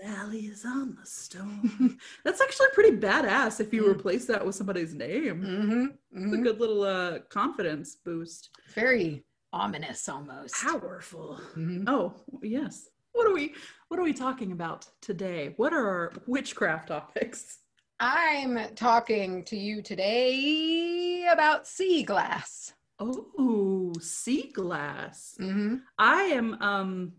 Sally 0.00 0.40
is 0.40 0.64
on 0.64 0.96
the 1.00 1.06
storm. 1.06 1.98
That's 2.24 2.40
actually 2.40 2.68
pretty 2.74 2.96
badass 2.96 3.60
if 3.60 3.72
you 3.72 3.82
Mm. 3.84 3.90
replace 3.92 4.26
that 4.26 4.44
with 4.44 4.54
somebody's 4.54 4.94
name. 4.94 5.42
Mm-hmm. 5.42 6.24
It's 6.26 6.34
a 6.34 6.42
good 6.42 6.60
little 6.60 6.82
uh, 6.82 7.20
confidence 7.30 7.96
boost. 7.96 8.50
Very 8.74 9.24
ominous 9.56 10.08
almost. 10.08 10.54
Powerful. 10.54 11.40
Mhm. 11.54 11.84
Oh, 11.86 12.14
yes. 12.42 12.88
What 13.12 13.26
are 13.26 13.32
we 13.32 13.54
what 13.88 13.98
are 13.98 14.02
we 14.02 14.12
talking 14.12 14.52
about 14.52 14.86
today? 15.00 15.54
What 15.56 15.72
are 15.72 15.88
our 15.88 16.12
witchcraft 16.26 16.88
topics? 16.88 17.58
I'm 17.98 18.74
talking 18.74 19.42
to 19.44 19.56
you 19.56 19.80
today 19.80 21.26
about 21.32 21.66
sea 21.66 22.02
glass. 22.02 22.74
Oh, 22.98 23.92
sea 24.00 24.50
glass. 24.52 25.36
Mm-hmm. 25.40 25.76
I 25.98 26.22
am 26.24 26.60
um 26.60 27.12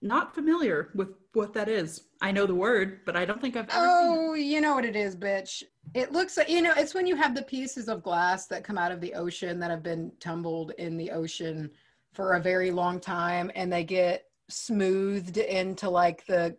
not 0.00 0.34
familiar 0.34 0.90
with 0.94 1.10
what 1.34 1.52
that 1.54 1.68
is. 1.68 2.02
I 2.20 2.32
know 2.32 2.46
the 2.46 2.54
word, 2.54 3.00
but 3.04 3.16
I 3.16 3.24
don't 3.24 3.40
think 3.40 3.56
I've 3.56 3.68
ever 3.68 3.86
Oh, 3.86 4.34
you 4.34 4.60
know 4.60 4.74
what 4.74 4.84
it 4.84 4.96
is, 4.96 5.14
bitch. 5.14 5.62
It 5.94 6.12
looks 6.12 6.36
like, 6.36 6.48
you 6.48 6.62
know, 6.62 6.72
it's 6.76 6.94
when 6.94 7.06
you 7.06 7.16
have 7.16 7.34
the 7.34 7.42
pieces 7.42 7.88
of 7.88 8.02
glass 8.02 8.46
that 8.46 8.64
come 8.64 8.78
out 8.78 8.92
of 8.92 9.00
the 9.00 9.14
ocean 9.14 9.58
that 9.60 9.70
have 9.70 9.82
been 9.82 10.12
tumbled 10.20 10.72
in 10.78 10.96
the 10.96 11.10
ocean 11.10 11.70
for 12.12 12.34
a 12.34 12.40
very 12.40 12.70
long 12.70 12.98
time 12.98 13.50
and 13.54 13.72
they 13.72 13.84
get 13.84 14.24
smoothed 14.48 15.36
into 15.36 15.88
like 15.88 16.24
the 16.26 16.56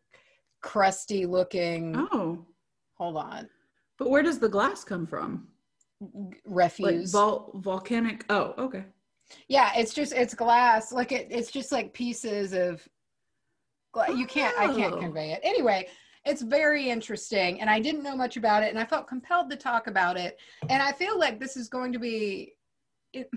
crusty 0.61 1.25
looking. 1.25 1.95
Oh. 2.11 2.45
hold 2.97 3.17
on, 3.17 3.49
But 3.97 4.09
where 4.09 4.23
does 4.23 4.39
the 4.39 4.49
glass 4.49 4.83
come 4.83 5.05
from? 5.05 5.47
Refuse. 6.45 7.13
Like 7.13 7.21
vol- 7.21 7.51
volcanic. 7.55 8.25
Oh, 8.29 8.53
okay. 8.57 8.85
yeah, 9.47 9.71
it's 9.75 9.93
just, 9.93 10.13
it's 10.13 10.33
glass. 10.33 10.91
Like 10.91 11.11
it, 11.11 11.27
it's 11.29 11.51
just 11.51 11.71
like 11.71 11.93
pieces 11.93 12.53
of, 12.53 12.88
you 14.15 14.25
can't, 14.25 14.58
I 14.58 14.67
can't 14.74 14.93
Oh. 14.96 15.00
convey 15.00 15.31
it. 15.31 15.39
Anyway, 15.43 15.88
it's 16.25 16.41
very 16.41 16.89
interesting 16.89 17.62
and 17.62 17.69
I 17.69 17.79
didn't 17.79 18.03
know 18.03 18.15
much 18.15 18.38
about 18.38 18.63
it 18.63 18.69
and 18.69 18.77
I 18.79 18.86
felt 18.86 19.08
compelled 19.08 19.50
to 19.51 19.55
talk 19.55 19.88
about 19.88 20.17
it. 20.17 20.38
And 20.69 20.81
I 20.81 20.91
feel 20.91 21.17
like 21.17 21.39
this 21.39 21.55
is 21.58 21.69
going 21.69 21.93
to 21.93 22.00
be 22.00 22.53
it, 23.13 23.29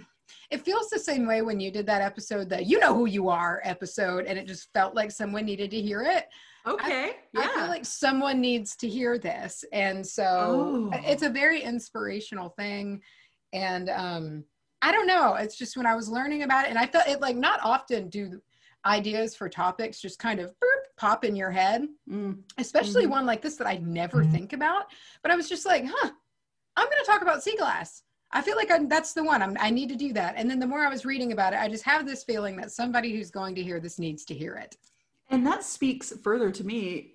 it 0.51 0.63
feels 0.65 0.89
the 0.91 0.99
same 0.99 1.27
way 1.27 1.43
when 1.43 1.61
you 1.61 1.71
did 1.71 1.87
that 1.87 2.03
episode, 2.03 2.49
that 2.51 2.67
you 2.67 2.79
know 2.79 2.95
who 2.95 3.07
you 3.07 3.29
are 3.29 3.61
episode, 3.65 4.25
and 4.27 4.39
it 4.39 4.47
just 4.47 4.69
felt 4.75 4.95
like 4.95 5.11
someone 5.11 5.45
needed 5.47 5.71
to 5.71 5.81
hear 5.81 6.03
it. 6.03 6.27
Okay. 6.67 7.13
yeah. 7.35 7.41
I 7.41 7.55
feel 7.55 7.67
like 7.69 7.85
someone 7.85 8.41
needs 8.41 8.77
to 8.77 8.89
hear 8.89 9.19
this. 9.19 9.65
And 9.73 10.07
so 10.07 10.91
Oh. 10.93 10.99
it's 11.05 11.23
a 11.23 11.29
very 11.31 11.63
inspirational 11.63 12.51
thing. 12.51 13.01
And 13.53 13.89
um 13.91 14.45
I 14.85 14.91
don't 14.91 15.07
know. 15.07 15.35
It's 15.35 15.57
just 15.57 15.77
when 15.77 15.87
I 15.87 15.95
was 15.95 16.09
learning 16.09 16.43
about 16.43 16.65
it, 16.67 16.71
and 16.71 16.79
I 16.79 16.87
felt 16.87 17.07
it 17.09 17.21
like 17.21 17.37
not 17.37 17.61
often 17.63 18.09
do 18.09 18.41
ideas 18.85 19.35
for 19.35 19.49
topics 19.49 20.01
just 20.01 20.19
kind 20.19 20.41
of 20.41 20.51
boop, 20.51 20.83
pop 20.97 21.25
in 21.25 21.37
your 21.37 21.51
head 21.51 21.87
Mm. 22.09 22.43
especially 22.59 23.07
Mhm. 23.07 23.11
one 23.11 23.27
like 23.27 23.41
this 23.43 23.57
that 23.57 23.67
I 23.67 23.77
never 23.79 24.25
think 24.25 24.53
about. 24.53 24.87
But 25.23 25.31
I 25.31 25.37
was 25.37 25.49
just 25.49 25.65
like, 25.67 25.85
huh, 25.87 26.11
I'm 26.77 26.87
going 26.87 26.99
to 27.05 27.07
talk 27.11 27.23
about 27.23 27.43
sea 27.43 27.57
glass. 27.57 28.03
I 28.33 28.41
feel 28.43 28.57
like 28.57 28.71
I'm, 28.71 28.89
that's 28.89 29.13
the 29.13 29.23
one. 29.23 29.43
I'm, 29.43 29.57
I 29.61 29.71
need 29.71 29.89
to 29.91 29.97
do 29.97 30.13
that. 30.15 30.35
And 30.37 30.51
then 30.51 30.59
the 30.59 30.67
more 30.67 30.85
I 30.85 30.89
was 30.89 31.05
reading 31.05 31.33
about 31.33 31.53
it, 31.53 31.61
I 31.61 31.69
just 31.69 31.85
have 31.85 32.07
this 32.07 32.25
feeling 32.25 32.57
that 32.57 32.73
somebody 32.73 33.15
who's 33.15 33.31
going 33.31 33.55
to 33.57 33.63
hear 33.63 33.79
this 33.79 33.99
needs 33.99 34.25
to 34.27 34.35
hear 34.35 34.55
it. 34.55 34.77
And 35.31 35.47
that 35.47 35.65
speaks 35.65 36.13
further 36.23 36.51
to 36.51 36.65
me 36.65 37.15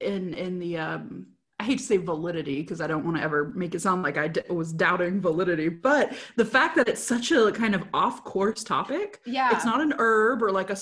in 0.00 0.34
in 0.34 0.58
the 0.58 0.78
um 0.78 1.26
I 1.60 1.62
hate 1.62 1.76
to 1.78 1.84
say 1.84 1.98
validity 1.98 2.62
because 2.62 2.80
I 2.80 2.86
don't 2.86 3.04
want 3.04 3.18
to 3.18 3.22
ever 3.22 3.52
make 3.54 3.74
it 3.74 3.82
sound 3.82 4.02
like 4.02 4.16
I 4.16 4.28
d- 4.28 4.40
was 4.48 4.72
doubting 4.72 5.20
validity, 5.20 5.68
but 5.68 6.14
the 6.36 6.44
fact 6.44 6.74
that 6.76 6.88
it's 6.88 7.02
such 7.02 7.32
a 7.32 7.52
kind 7.52 7.74
of 7.74 7.84
off 7.92 8.24
course 8.24 8.64
topic. 8.64 9.20
Yeah. 9.26 9.54
It's 9.54 9.66
not 9.66 9.82
an 9.82 9.92
herb 9.98 10.42
or 10.42 10.50
like 10.52 10.70
a 10.70 10.78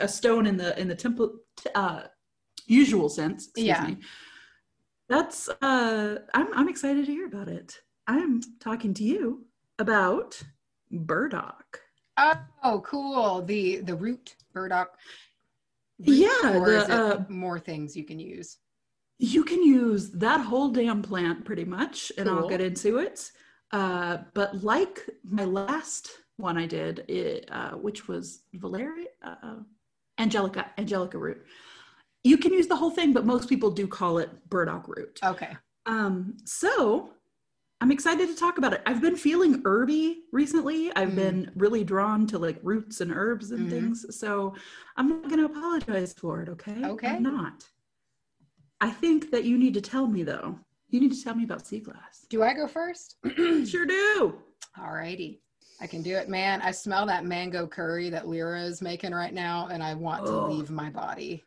a 0.00 0.08
stone 0.08 0.46
in 0.46 0.56
the 0.56 0.76
in 0.80 0.88
the 0.88 0.96
temple 0.96 1.36
uh, 1.76 2.02
usual 2.66 3.08
sense. 3.08 3.46
Excuse 3.48 3.66
Yeah. 3.68 3.86
me. 3.86 3.98
That's 5.08 5.48
uh 5.48 6.18
I'm 6.34 6.48
I'm 6.54 6.68
excited 6.68 7.06
to 7.06 7.12
hear 7.12 7.26
about 7.26 7.46
it. 7.48 7.78
I'm 8.08 8.40
talking 8.58 8.92
to 8.94 9.04
you 9.04 9.46
about 9.78 10.42
burdock. 10.90 11.80
Oh, 12.64 12.82
cool. 12.84 13.42
The 13.42 13.76
the 13.80 13.94
root 13.94 14.34
burdock. 14.52 14.98
root, 16.00 16.16
Yeah, 16.16 16.58
Or 16.58 16.68
the, 16.68 16.76
is 16.78 16.84
it 16.88 16.90
uh, 16.90 17.18
more 17.28 17.60
things 17.60 17.96
you 17.96 18.02
can 18.04 18.18
use? 18.18 18.58
You 19.22 19.44
can 19.44 19.62
use 19.62 20.08
that 20.12 20.40
whole 20.40 20.70
damn 20.70 21.02
plant 21.02 21.44
pretty 21.44 21.64
much, 21.66 22.10
and 22.16 22.26
I'll 22.26 22.48
get 22.48 22.62
into 22.62 22.96
it. 22.98 23.30
Uh, 23.70 24.18
but 24.32 24.64
like 24.64 25.08
my 25.22 25.44
last 25.44 26.10
one 26.38 26.56
I 26.56 26.64
did, 26.66 27.00
it, 27.06 27.46
uh, 27.52 27.72
which 27.72 28.08
was 28.08 28.44
Valeria, 28.54 29.08
uh, 29.22 29.56
Angelica, 30.18 30.70
Angelica 30.78 31.18
root. 31.18 31.44
You 32.24 32.38
can 32.38 32.54
use 32.54 32.66
the 32.66 32.76
whole 32.76 32.90
thing, 32.90 33.12
but 33.12 33.26
most 33.26 33.46
people 33.46 33.70
do 33.70 33.86
call 33.86 34.16
it 34.18 34.30
burdock 34.48 34.88
root. 34.88 35.20
Okay. 35.22 35.54
Um, 35.84 36.38
so 36.46 37.10
I'm 37.82 37.90
excited 37.92 38.26
to 38.28 38.34
talk 38.34 38.56
about 38.56 38.72
it. 38.72 38.80
I've 38.86 39.02
been 39.02 39.16
feeling 39.16 39.60
herby 39.64 40.22
recently. 40.32 40.90
I've 40.96 41.10
Mm. 41.10 41.14
been 41.14 41.50
really 41.56 41.84
drawn 41.84 42.26
to 42.28 42.38
like 42.38 42.58
roots 42.62 43.02
and 43.02 43.12
herbs 43.12 43.50
and 43.50 43.66
Mhm. 43.66 43.70
things. 43.70 44.16
So 44.18 44.54
I'm 44.96 45.08
not 45.10 45.28
going 45.28 45.40
to 45.40 45.44
apologize 45.46 46.14
for 46.14 46.40
it. 46.40 46.48
Okay. 46.48 46.82
Okay. 46.84 47.16
I'm 47.16 47.22
not. 47.22 47.68
I 48.80 48.90
think 48.90 49.30
that 49.30 49.44
you 49.44 49.58
need 49.58 49.74
to 49.74 49.80
tell 49.80 50.06
me 50.06 50.22
though. 50.22 50.58
You 50.88 51.00
need 51.00 51.12
to 51.12 51.22
tell 51.22 51.34
me 51.34 51.44
about 51.44 51.66
sea 51.66 51.80
glass. 51.80 52.26
Do 52.28 52.42
I 52.42 52.54
go 52.54 52.66
first? 52.66 53.16
sure 53.66 53.86
do. 53.86 54.34
Alrighty. 54.78 55.38
I 55.80 55.86
can 55.86 56.02
do 56.02 56.16
it, 56.16 56.28
man. 56.28 56.60
I 56.62 56.72
smell 56.72 57.06
that 57.06 57.24
mango 57.24 57.66
curry 57.66 58.10
that 58.10 58.28
Lyra 58.28 58.62
is 58.62 58.82
making 58.82 59.12
right 59.12 59.32
now, 59.32 59.68
and 59.70 59.82
I 59.82 59.94
want 59.94 60.26
to 60.26 60.32
Oh. 60.32 60.46
leave 60.50 60.70
my 60.70 60.90
body. 60.90 61.42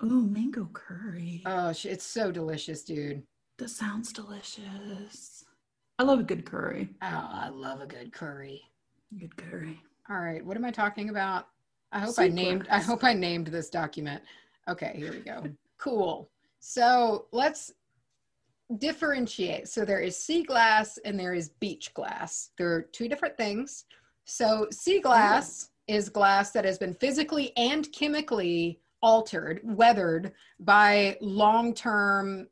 Oh, 0.00 0.06
mango 0.06 0.68
curry. 0.72 1.42
Oh, 1.46 1.70
it's 1.70 2.04
so 2.04 2.30
delicious, 2.30 2.82
dude. 2.84 3.22
that 3.58 3.70
sounds 3.70 4.12
delicious. 4.12 5.44
I 5.98 6.02
love 6.02 6.20
a 6.20 6.24
good 6.24 6.44
curry. 6.44 6.90
Oh, 7.02 7.06
I 7.32 7.48
love 7.48 7.80
a 7.80 7.86
good 7.86 8.12
curry. 8.12 8.60
Good 9.18 9.34
curry. 9.36 9.80
All 10.10 10.20
right, 10.20 10.44
what 10.44 10.56
am 10.58 10.64
I 10.64 10.70
talking 10.70 11.08
about? 11.08 11.48
I 11.92 12.00
hope 12.00 12.14
Sea 12.16 12.24
I 12.24 12.28
named 12.28 12.68
I 12.70 12.78
hope 12.80 13.02
I 13.04 13.14
named 13.14 13.46
this 13.46 13.70
document. 13.70 14.22
Okay, 14.68 14.92
here 14.96 15.12
we 15.12 15.20
go. 15.20 15.44
Cool. 15.78 16.30
So 16.68 17.26
let's 17.30 17.72
differentiate. 18.78 19.68
So 19.68 19.84
there 19.84 20.00
is 20.00 20.16
sea 20.16 20.42
glass 20.42 20.98
and 21.04 21.18
there 21.18 21.32
is 21.32 21.50
beach 21.60 21.94
glass. 21.94 22.50
There 22.58 22.68
are 22.74 22.82
two 22.82 23.08
different 23.08 23.36
things. 23.36 23.84
So 24.24 24.66
sea 24.72 24.98
glass 25.00 25.70
is 25.86 26.08
glass 26.08 26.50
that 26.50 26.64
has 26.64 26.76
been 26.76 26.92
physically 26.94 27.56
and 27.56 27.86
chemically 27.92 28.80
altered, 29.00 29.60
weathered 29.62 30.32
by 30.58 31.16
long-term 31.20 32.48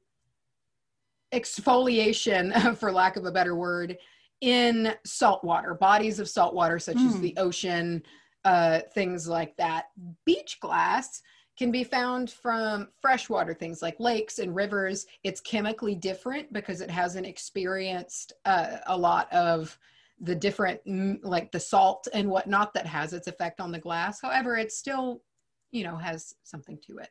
exfoliation, 1.34 2.76
for 2.78 2.92
lack 2.92 3.16
of 3.16 3.24
a 3.24 3.32
better 3.32 3.56
word, 3.56 3.98
in 4.40 4.94
salt 5.04 5.42
water, 5.42 5.74
bodies 5.74 6.20
of 6.20 6.28
salt 6.28 6.54
water, 6.54 6.78
such 6.78 6.98
as 6.98 7.16
Mm. 7.16 7.20
the 7.20 7.34
ocean, 7.36 8.02
uh, 8.44 8.78
things 8.94 9.26
like 9.26 9.56
that. 9.56 9.86
Beach 10.24 10.60
glass 10.60 11.20
can 11.56 11.70
be 11.70 11.84
found 11.84 12.30
from 12.30 12.88
freshwater 13.00 13.54
things 13.54 13.80
like 13.80 13.98
lakes 14.00 14.38
and 14.38 14.54
rivers. 14.54 15.06
It's 15.22 15.40
chemically 15.40 15.94
different 15.94 16.52
because 16.52 16.80
it 16.80 16.90
hasn't 16.90 17.26
experienced 17.26 18.32
uh, 18.44 18.78
a 18.86 18.96
lot 18.96 19.32
of 19.32 19.78
the 20.20 20.34
different, 20.34 20.84
mm, 20.84 21.18
like 21.22 21.52
the 21.52 21.60
salt 21.60 22.08
and 22.12 22.28
whatnot, 22.28 22.74
that 22.74 22.86
has 22.86 23.12
its 23.12 23.28
effect 23.28 23.60
on 23.60 23.72
the 23.72 23.78
glass. 23.78 24.20
However, 24.20 24.56
it 24.56 24.72
still, 24.72 25.22
you 25.70 25.84
know, 25.84 25.96
has 25.96 26.34
something 26.42 26.78
to 26.86 26.98
it. 26.98 27.10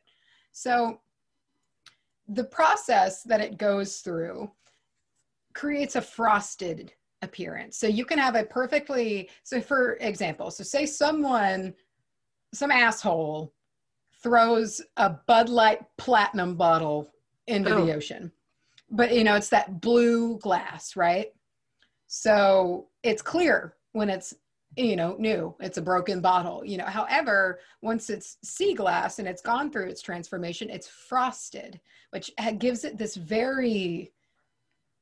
So 0.52 1.00
the 2.28 2.44
process 2.44 3.22
that 3.22 3.40
it 3.40 3.58
goes 3.58 3.98
through 3.98 4.50
creates 5.54 5.96
a 5.96 6.02
frosted 6.02 6.92
appearance. 7.22 7.76
So 7.78 7.86
you 7.86 8.04
can 8.04 8.18
have 8.18 8.34
a 8.34 8.44
perfectly, 8.44 9.30
so 9.42 9.60
for 9.60 9.94
example, 10.00 10.50
so 10.50 10.64
say 10.64 10.86
someone, 10.86 11.74
some 12.52 12.70
asshole 12.70 13.52
throws 14.24 14.80
a 14.96 15.10
Bud 15.10 15.48
Light 15.48 15.82
Platinum 15.98 16.56
bottle 16.56 17.12
into 17.46 17.72
Oh. 17.72 17.84
the 17.84 17.94
ocean. 17.94 18.32
But 18.90 19.14
you 19.14 19.22
know, 19.22 19.36
it's 19.36 19.50
that 19.50 19.80
blue 19.80 20.38
glass, 20.38 20.96
right? 20.96 21.32
So 22.06 22.88
it's 23.02 23.22
clear 23.22 23.76
when 23.92 24.10
it's 24.10 24.34
you 24.76 24.96
know 24.96 25.14
new 25.20 25.54
it's 25.60 25.78
a 25.78 25.82
broken 25.82 26.20
bottle 26.20 26.64
you 26.64 26.76
know 26.76 26.84
however 26.84 27.60
once 27.80 28.10
it's 28.10 28.38
sea 28.42 28.74
glass 28.74 29.20
and 29.20 29.28
it's 29.28 29.40
gone 29.40 29.70
through 29.70 29.86
its 29.86 30.02
transformation 30.02 30.68
it's 30.68 30.88
frosted 30.88 31.80
which 32.10 32.32
gives 32.58 32.84
it 32.84 32.98
this 32.98 33.14
very 33.14 34.12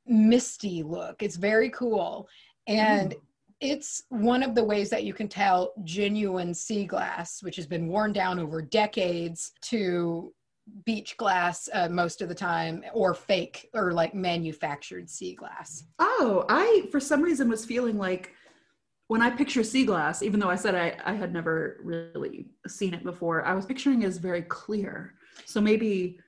misty 0.06 0.82
look 0.82 1.22
it's 1.22 1.37
very 1.37 1.70
cool 1.70 2.28
and 2.66 3.12
mm. 3.12 3.20
It's 3.62 4.03
one 4.09 4.42
of 4.42 4.55
the 4.55 4.64
ways 4.64 4.90
that 4.90 5.05
you 5.05 5.14
can 5.14 5.29
tell 5.29 5.72
genuine 5.85 6.53
sea 6.53 6.85
glass 6.85 7.42
which 7.42 7.57
has 7.57 7.66
been 7.66 7.87
worn 7.87 8.12
down 8.12 8.38
over 8.38 8.61
decades 8.61 9.53
to 9.62 10.33
beach 10.85 11.16
glass 11.16 11.68
uh, 11.72 11.88
most 11.88 12.20
of 12.22 12.29
the 12.29 12.35
time 12.35 12.85
or 12.92 13.14
fake 13.14 13.68
or 13.75 13.92
like 13.92 14.14
manufactured 14.14 15.09
sea 15.09 15.35
glass 15.35 15.85
Oh, 15.98 16.44
I 16.48 16.87
for 16.90 17.01
some 17.01 17.22
reason 17.22 17.48
was 17.48 17.64
feeling 17.64 17.98
like 17.98 18.33
when 19.12 19.20
I 19.20 19.29
picture 19.29 19.62
sea 19.62 19.85
glass, 19.85 20.22
even 20.22 20.40
though 20.40 20.48
I 20.48 20.57
said 20.57 20.75
I, 20.75 20.96
I 21.05 21.12
had 21.12 21.35
never 21.35 21.81
really 21.83 22.46
seen 22.66 22.94
it 22.94 23.05
before, 23.05 23.44
I 23.44 23.53
was 23.53 23.66
picturing 23.66 24.01
it 24.03 24.07
as 24.07 24.16
very 24.16 24.40
clear. 24.40 25.12
So 25.44 25.61
maybe, 25.61 26.18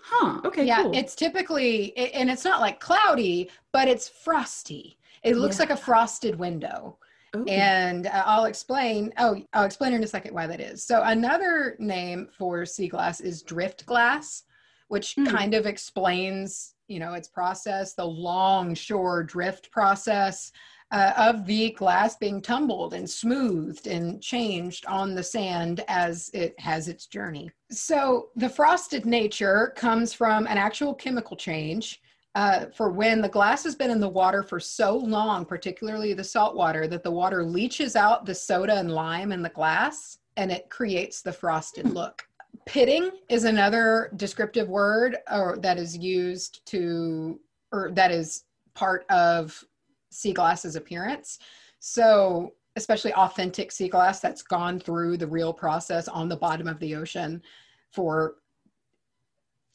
huh? 0.00 0.40
Okay, 0.44 0.64
yeah 0.64 0.82
cool. 0.82 0.92
it's 0.94 1.16
typically 1.16 1.96
and 1.96 2.30
it's 2.30 2.44
not 2.44 2.60
like 2.60 2.78
cloudy 2.78 3.50
but 3.72 3.88
it's 3.88 4.08
frosty 4.08 4.98
it 5.22 5.36
looks 5.36 5.56
Yeah. 5.56 5.62
like 5.62 5.70
a 5.70 5.76
frosted 5.76 6.36
window 6.38 6.98
Ooh. 7.36 7.44
and 7.46 8.06
uh, 8.06 8.22
i'll 8.26 8.44
explain 8.44 9.12
oh 9.18 9.36
i'll 9.52 9.64
explain 9.64 9.92
in 9.94 10.02
a 10.04 10.06
second 10.06 10.34
why 10.34 10.46
that 10.46 10.60
is 10.60 10.82
so 10.82 11.02
another 11.04 11.76
name 11.78 12.28
for 12.36 12.66
sea 12.66 12.88
glass 12.88 13.20
is 13.20 13.42
drift 13.42 13.86
glass 13.86 14.44
which 14.88 15.14
Hmm. 15.16 15.24
kind 15.26 15.54
of 15.54 15.66
explains 15.66 16.74
you 16.88 16.98
know 16.98 17.14
its 17.14 17.28
process 17.28 17.94
the 17.94 18.04
long 18.04 18.74
shore 18.74 19.22
drift 19.22 19.70
process 19.70 20.52
uh, 20.90 21.14
of 21.16 21.46
the 21.46 21.70
glass 21.70 22.16
being 22.16 22.42
tumbled 22.42 22.92
and 22.92 23.08
smoothed 23.08 23.86
and 23.86 24.22
changed 24.22 24.84
on 24.84 25.14
the 25.14 25.22
sand 25.22 25.82
as 25.88 26.30
it 26.34 26.54
has 26.60 26.86
its 26.86 27.06
journey. 27.06 27.50
So, 27.70 28.28
the 28.36 28.50
frosted 28.50 29.06
nature 29.06 29.72
comes 29.74 30.12
from 30.12 30.46
an 30.46 30.58
actual 30.58 30.92
chemical 30.92 31.34
change 31.34 32.01
uh, 32.34 32.66
for 32.74 32.90
when 32.90 33.20
the 33.20 33.28
glass 33.28 33.62
has 33.64 33.74
been 33.74 33.90
in 33.90 34.00
the 34.00 34.08
water 34.08 34.42
for 34.42 34.58
so 34.58 34.96
long, 34.96 35.44
particularly 35.44 36.14
the 36.14 36.24
salt 36.24 36.56
water, 36.56 36.86
that 36.86 37.02
the 37.02 37.10
water 37.10 37.44
leaches 37.44 37.94
out 37.94 38.24
the 38.24 38.34
soda 38.34 38.78
and 38.78 38.90
lime 38.90 39.32
in 39.32 39.42
the 39.42 39.50
glass 39.50 40.18
and 40.36 40.50
it 40.50 40.70
creates 40.70 41.20
the 41.20 41.32
frosted 41.32 41.90
look. 41.90 42.26
Pitting 42.64 43.10
is 43.28 43.44
another 43.44 44.10
descriptive 44.16 44.68
word 44.68 45.16
or 45.30 45.58
that 45.58 45.78
is 45.78 45.96
used 45.96 46.64
to, 46.66 47.38
or 47.70 47.90
that 47.92 48.10
is 48.10 48.44
part 48.74 49.04
of 49.10 49.62
sea 50.10 50.32
glass's 50.32 50.76
appearance. 50.76 51.38
So, 51.80 52.54
especially 52.76 53.12
authentic 53.12 53.70
sea 53.70 53.88
glass 53.88 54.20
that's 54.20 54.42
gone 54.42 54.80
through 54.80 55.18
the 55.18 55.26
real 55.26 55.52
process 55.52 56.08
on 56.08 56.28
the 56.28 56.36
bottom 56.36 56.66
of 56.66 56.78
the 56.78 56.94
ocean 56.94 57.42
for 57.90 58.36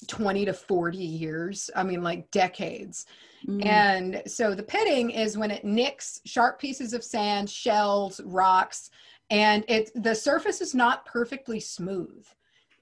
20 0.08 0.46
to 0.46 0.54
40 0.54 0.98
years. 0.98 1.70
I 1.76 1.84
mean, 1.84 2.04
like 2.04 2.30
decades. 2.32 3.06
Mm. 3.48 3.66
And 3.66 4.22
so 4.28 4.54
the 4.54 4.64
pitting 4.64 5.10
is 5.10 5.38
when 5.38 5.52
it 5.52 5.66
nicks 5.66 6.22
sharp 6.26 6.60
pieces 6.60 6.94
of 6.94 7.04
sand, 7.04 7.50
shells, 7.50 8.22
rocks, 8.26 8.92
and 9.30 9.66
it 9.68 9.92
the 9.96 10.16
surface 10.16 10.62
is 10.62 10.74
not 10.74 11.06
perfectly 11.06 11.60
smooth. 11.60 12.26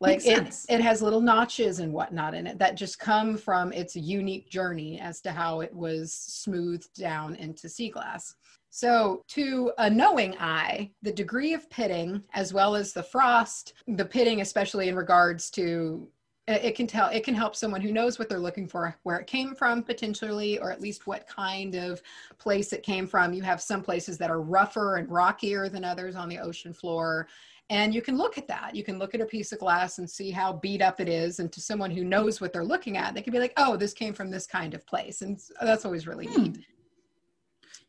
Like 0.02 0.26
it, 0.26 0.54
it 0.68 0.82
has 0.82 1.02
little 1.02 1.22
notches 1.22 1.80
and 1.80 1.94
whatnot 1.94 2.34
in 2.34 2.48
it 2.48 2.60
that 2.60 2.76
just 2.76 3.00
come 3.00 3.38
from 3.38 3.72
its 3.72 3.96
unique 3.96 4.50
journey 4.50 5.00
as 5.00 5.22
to 5.22 5.32
how 5.32 5.62
it 5.62 5.74
was 5.74 6.12
smoothed 6.12 6.94
down 6.96 7.36
into 7.36 7.70
sea 7.70 7.90
glass. 7.90 8.36
So, 8.72 9.24
to 9.30 9.72
a 9.78 9.90
knowing 9.90 10.36
eye, 10.38 10.92
the 11.02 11.14
degree 11.14 11.54
of 11.54 11.70
pitting, 11.70 12.22
as 12.34 12.54
well 12.54 12.76
as 12.76 12.92
the 12.92 13.04
frost, 13.04 13.74
the 13.88 14.04
pitting, 14.04 14.42
especially 14.42 14.90
in 14.90 14.98
regards 14.98 15.50
to 15.52 16.10
it 16.48 16.76
can 16.76 16.86
tell 16.86 17.10
it 17.10 17.24
can 17.24 17.34
help 17.34 17.56
someone 17.56 17.82
who 17.82 17.92
knows 17.92 18.20
what 18.20 18.30
they're 18.30 18.40
looking 18.40 18.68
for 18.68 18.96
where 19.04 19.18
it 19.18 19.26
came 19.26 19.56
from 19.56 19.82
potentially 19.82 20.60
or 20.60 20.72
at 20.72 20.80
least 20.82 21.08
what 21.08 21.28
kind 21.28 21.74
of 21.76 22.02
place 22.38 22.72
it 22.72 22.84
came 22.84 23.08
from 23.08 23.34
you 23.34 23.42
have 23.42 23.60
some 23.62 23.82
places 23.82 24.18
that 24.18 24.30
are 24.30 24.42
rougher 24.42 24.98
and 24.98 25.10
rockier 25.10 25.70
than 25.70 25.84
others 25.84 26.16
on 26.16 26.30
the 26.30 26.38
ocean 26.38 26.72
floor 26.74 27.28
and 27.72 27.96
you 27.96 28.02
can 28.02 28.16
look 28.16 28.38
at 28.38 28.48
that 28.48 28.76
you 28.76 28.84
can 28.84 29.00
look 29.00 29.16
at 29.16 29.22
a 29.22 29.26
piece 29.26 29.52
of 29.52 29.58
glass 29.60 29.98
and 29.98 30.08
see 30.08 30.30
how 30.30 30.54
beat 30.54 30.84
up 30.84 31.00
it 31.02 31.10
is 31.10 31.40
and 31.40 31.52
to 31.52 31.60
someone 31.60 31.90
who 31.90 32.04
knows 32.04 32.40
what 32.40 32.54
they're 32.54 32.64
looking 32.64 32.96
at 32.96 33.16
they 33.16 33.24
can 33.24 33.34
be 33.34 33.40
like 33.40 33.54
oh 33.58 33.76
this 33.76 33.94
came 33.94 34.14
from 34.14 34.30
this 34.30 34.46
kind 34.46 34.76
of 34.76 34.86
place 34.86 35.24
and 35.24 35.40
that's 35.62 35.84
always 35.86 36.06
really 36.06 36.28
Hmm. 36.28 36.44
neat 36.44 36.60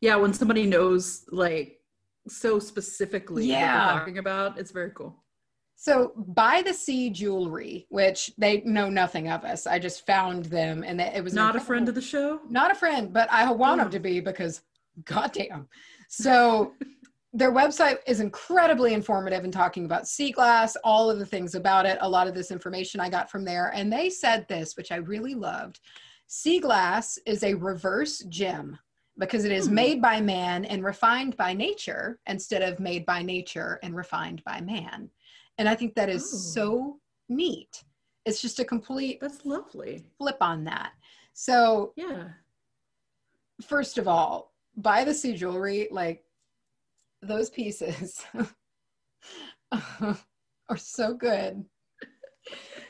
Yeah, 0.01 0.15
when 0.15 0.33
somebody 0.33 0.65
knows 0.65 1.25
like 1.31 1.79
so 2.27 2.57
specifically 2.59 3.43
what 3.43 3.49
Yeah. 3.49 3.85
they're 3.91 3.99
talking 3.99 4.17
about, 4.17 4.57
it's 4.59 4.71
very 4.71 4.91
cool. 4.91 5.15
So, 5.79 6.11
by 6.17 6.63
the 6.65 6.73
sea 6.73 7.11
jewelry, 7.11 7.85
which 7.89 8.31
they 8.35 8.61
know 8.61 8.89
nothing 8.89 9.29
of 9.29 9.43
us, 9.45 9.67
I 9.67 9.77
just 9.77 10.07
found 10.07 10.45
them, 10.45 10.83
and 10.83 10.99
it 10.99 11.23
was 11.23 11.35
Not 11.35 11.55
a 11.55 11.59
friend 11.59 11.87
of 11.87 11.93
the 11.93 12.01
show. 12.01 12.41
not 12.49 12.71
a 12.71 12.75
friend, 12.75 13.13
but 13.13 13.31
I 13.31 13.49
want 13.51 13.77
them 13.77 13.87
Oh. 13.87 13.91
to 13.91 13.99
be 13.99 14.19
because, 14.19 14.63
goddamn. 15.05 15.67
So, 16.09 16.73
their 17.31 17.51
website 17.51 17.99
is 18.07 18.21
incredibly 18.21 18.95
informative 18.95 19.45
in 19.45 19.51
talking 19.51 19.85
about 19.85 20.07
sea 20.07 20.31
glass, 20.31 20.75
all 20.83 21.11
of 21.11 21.19
the 21.19 21.25
things 21.27 21.53
about 21.53 21.85
it. 21.85 21.99
A 22.01 22.09
lot 22.09 22.27
of 22.27 22.33
this 22.33 22.49
information 22.49 22.99
I 22.99 23.09
got 23.09 23.29
from 23.29 23.45
there, 23.45 23.71
and 23.75 23.93
they 23.93 24.09
said 24.09 24.47
this, 24.47 24.75
which 24.77 24.91
I 24.91 24.95
really 24.95 25.35
loved: 25.35 25.79
sea 26.25 26.59
glass 26.59 27.19
is 27.27 27.43
a 27.43 27.53
reverse 27.53 28.23
gem 28.29 28.79
because 29.19 29.45
it 29.45 29.51
is 29.51 29.67
Hmm. 29.67 29.75
made 29.75 30.01
by 30.01 30.21
man 30.21 30.65
and 30.65 30.83
refined 30.83 31.37
by 31.37 31.53
nature 31.53 32.19
instead 32.25 32.63
of 32.63 32.79
made 32.79 33.05
by 33.05 33.21
nature 33.21 33.79
and 33.83 33.95
refined 33.95 34.43
by 34.43 34.59
man. 34.61 35.11
And 35.57 35.67
I 35.67 35.75
think 35.75 35.95
that 35.95 36.09
is 36.09 36.23
Oh. 36.23 36.37
so 36.37 36.99
neat. 37.29 37.83
It's 38.25 38.41
just 38.41 38.59
a 38.59 38.65
complete 38.65 39.19
That's 39.21 39.45
lovely. 39.45 40.05
flip 40.17 40.37
on 40.41 40.63
that. 40.65 40.93
So, 41.33 41.93
Yeah. 41.95 42.29
first 43.61 43.97
of 43.97 44.07
all, 44.07 44.53
buy 44.75 45.03
the 45.03 45.13
sea 45.13 45.33
jewelry, 45.33 45.87
like 45.91 46.23
those 47.21 47.49
pieces 47.49 48.23
are 49.71 50.77
so 50.77 51.13
good. 51.13 51.65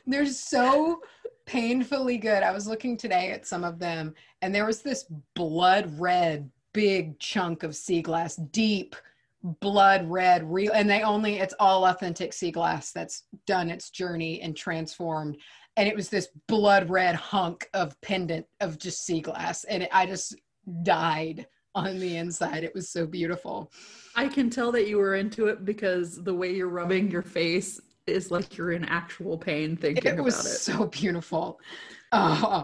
They're 0.06 0.26
so 0.26 1.02
painfully 1.46 2.18
good. 2.18 2.44
I 2.44 2.52
was 2.52 2.68
looking 2.68 2.98
today 2.98 3.32
at 3.32 3.48
some 3.48 3.64
of 3.64 3.80
them, 3.80 4.14
and 4.42 4.54
there 4.54 4.66
was 4.66 4.82
this 4.82 5.06
blood 5.36 5.98
red 6.00 6.50
big 6.74 7.18
chunk 7.20 7.64
of 7.64 7.76
sea 7.76 8.02
glass, 8.02 8.36
deep 8.36 8.96
blood 9.44 10.10
red, 10.10 10.52
real, 10.52 10.72
and 10.74 10.90
they 10.90 11.02
only, 11.02 11.40
it's 11.40 11.54
all 11.60 11.86
authentic 11.86 12.34
sea 12.34 12.52
glass 12.52 12.92
that's 12.92 13.24
done 13.46 13.70
its 13.70 13.90
journey 13.90 14.42
and 14.42 14.56
transformed. 14.56 15.38
And 15.76 15.88
it 15.88 15.96
was 15.96 16.10
this 16.10 16.30
blood 16.48 16.90
red 16.90 17.16
hunk 17.16 17.70
of 17.74 18.00
pendant 18.02 18.46
of 18.62 18.80
just 18.80 19.06
sea 19.06 19.22
glass. 19.22 19.64
And 19.66 19.84
it, 19.84 19.90
I 19.92 20.06
just 20.06 20.36
died 20.84 21.46
on 21.76 22.00
the 22.00 22.18
inside. 22.18 22.64
It 22.64 22.74
was 22.74 22.90
so 22.90 23.06
beautiful. 23.06 23.72
I 24.16 24.28
can 24.28 24.50
tell 24.50 24.72
that 24.72 24.88
you 24.88 24.98
were 24.98 25.16
into 25.16 25.46
it 25.46 25.64
because 25.64 26.24
the 26.24 26.34
way 26.34 26.54
you're 26.54 26.70
rubbing 26.70 27.12
your 27.12 27.22
face 27.22 27.80
is 28.08 28.32
like 28.32 28.58
you're 28.58 28.72
in 28.72 28.86
actual 28.86 29.38
pain 29.38 29.78
thinking 29.78 30.18
it 30.18 30.24
was 30.24 30.40
about 30.40 30.46
it. 30.46 30.58
so 30.58 30.86
beautiful. 30.88 31.60
Oh, 32.12 32.64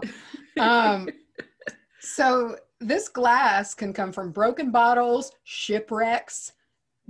um, 0.58 1.08
so 2.00 2.56
this 2.80 3.08
glass 3.08 3.74
can 3.74 3.92
come 3.92 4.10
from 4.10 4.32
broken 4.32 4.70
bottles, 4.70 5.30
shipwrecks, 5.44 6.52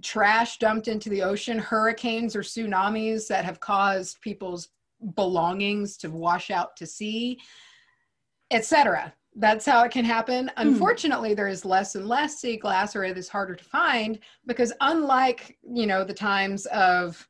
trash 0.02 0.59
dumped 0.59 0.88
into 0.88 1.09
the 1.09 1.22
ocean, 1.22 1.59
hurricanes 1.59 2.35
or 2.35 2.40
tsunamis 2.42 3.26
that 3.28 3.44
have 3.44 3.61
caused 3.61 4.20
people's 4.20 4.68
belongings 5.14 5.96
to 5.98 6.11
wash 6.11 6.50
out 6.50 6.76
to 6.76 6.87
sea, 6.87 7.38
etc. 8.50 9.12
That's 9.37 9.66
how 9.66 9.83
it 9.85 9.90
can 9.92 10.04
happen. 10.04 10.50
Hmm. 10.57 10.68
Unfortunately, 10.68 11.35
there 11.35 11.48
is 11.48 11.64
less 11.64 11.94
and 11.94 12.09
less 12.09 12.38
sea 12.38 12.57
glass, 12.57 12.94
or 12.94 13.04
it 13.04 13.18
is 13.18 13.28
harder 13.28 13.54
to 13.54 13.64
find 13.64 14.18
because, 14.46 14.72
unlike 14.80 15.59
you 15.62 15.87
know 15.87 16.04
the 16.04 16.14
times 16.14 16.66
of 16.66 17.28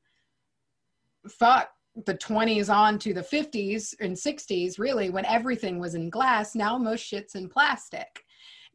fuck 1.29 1.71
the 2.07 2.15
20s 2.15 2.75
on 2.75 2.99
to 2.99 3.15
the 3.15 3.23
50s 3.23 3.95
and 4.01 4.17
60s, 4.17 4.79
really, 4.79 5.11
when 5.11 5.25
everything 5.27 5.79
was 5.79 5.95
in 5.95 6.11
glass, 6.11 6.55
now 6.55 6.77
most 6.77 7.01
shit's 7.05 7.37
in 7.37 7.49
plastic. 7.49 8.25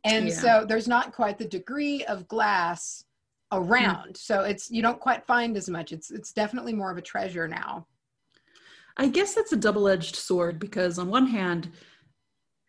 And 0.06 0.30
Yeah. 0.30 0.34
so 0.34 0.66
there's 0.66 0.88
not 0.88 1.12
quite 1.14 1.38
the 1.38 1.46
degree 1.46 2.06
of 2.06 2.28
glass 2.30 3.04
Mm-hmm. 3.52 3.72
around. 3.72 4.18
So 4.18 4.42
it's 4.42 4.70
you 4.70 4.82
don't 4.82 5.00
quite 5.00 5.26
find 5.26 5.58
as 5.58 5.70
much. 5.70 5.92
It's 5.92 6.12
it's 6.12 6.32
definitely 6.32 6.74
more 6.74 6.92
of 6.92 6.98
a 6.98 7.02
treasure 7.02 7.48
now. 7.48 7.88
I 8.98 9.08
guess 9.08 9.34
that's 9.34 9.54
a 9.54 9.58
double-edged 9.58 10.16
sword 10.16 10.60
because 10.60 11.00
on 11.00 11.10
one 11.10 11.26
hand, 11.26 11.72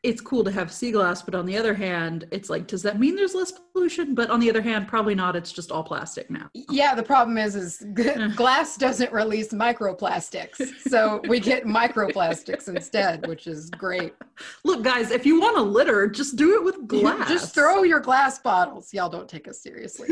it's 0.02 0.20
cool 0.20 0.44
to 0.44 0.50
have 0.50 0.72
sea 0.72 0.92
glass, 0.92 1.22
but 1.22 1.34
on 1.34 1.44
the 1.44 1.58
other 1.58 1.74
hand, 1.74 2.26
it's 2.30 2.48
like, 2.48 2.66
does 2.66 2.82
that 2.82 2.98
mean 3.00 3.16
there's 3.16 3.34
less 3.34 3.52
pollution? 3.72 4.14
But 4.14 4.30
on 4.30 4.40
the 4.40 4.48
other 4.48 4.62
hand, 4.62 4.88
probably 4.88 5.14
not. 5.14 5.36
It's 5.36 5.52
just 5.52 5.70
all 5.72 5.82
plastic 5.82 6.30
now. 6.30 6.48
Yeah, 6.54 6.94
the 6.94 7.02
problem 7.02 7.36
is 7.36 7.56
is 7.56 7.84
glass 8.36 8.76
doesn't 8.76 9.12
release 9.12 9.48
microplastics. 9.48 10.56
So 10.88 11.20
we 11.28 11.40
get 11.40 11.64
microplastics 11.64 12.68
instead, 12.68 13.26
which 13.26 13.46
is 13.46 13.68
great. 13.70 14.14
Look, 14.64 14.82
guys, 14.82 15.10
if 15.10 15.26
you 15.26 15.40
want 15.40 15.56
to 15.56 15.62
litter, 15.62 16.08
just 16.08 16.36
do 16.36 16.54
it 16.54 16.64
with 16.64 16.86
glass. 16.86 17.28
Just 17.28 17.54
throw 17.54 17.82
your 17.82 18.00
glass 18.00 18.38
bottles. 18.38 18.94
Y'all 18.94 19.10
don't 19.10 19.28
take 19.28 19.48
us 19.48 19.60
seriously. 19.60 20.08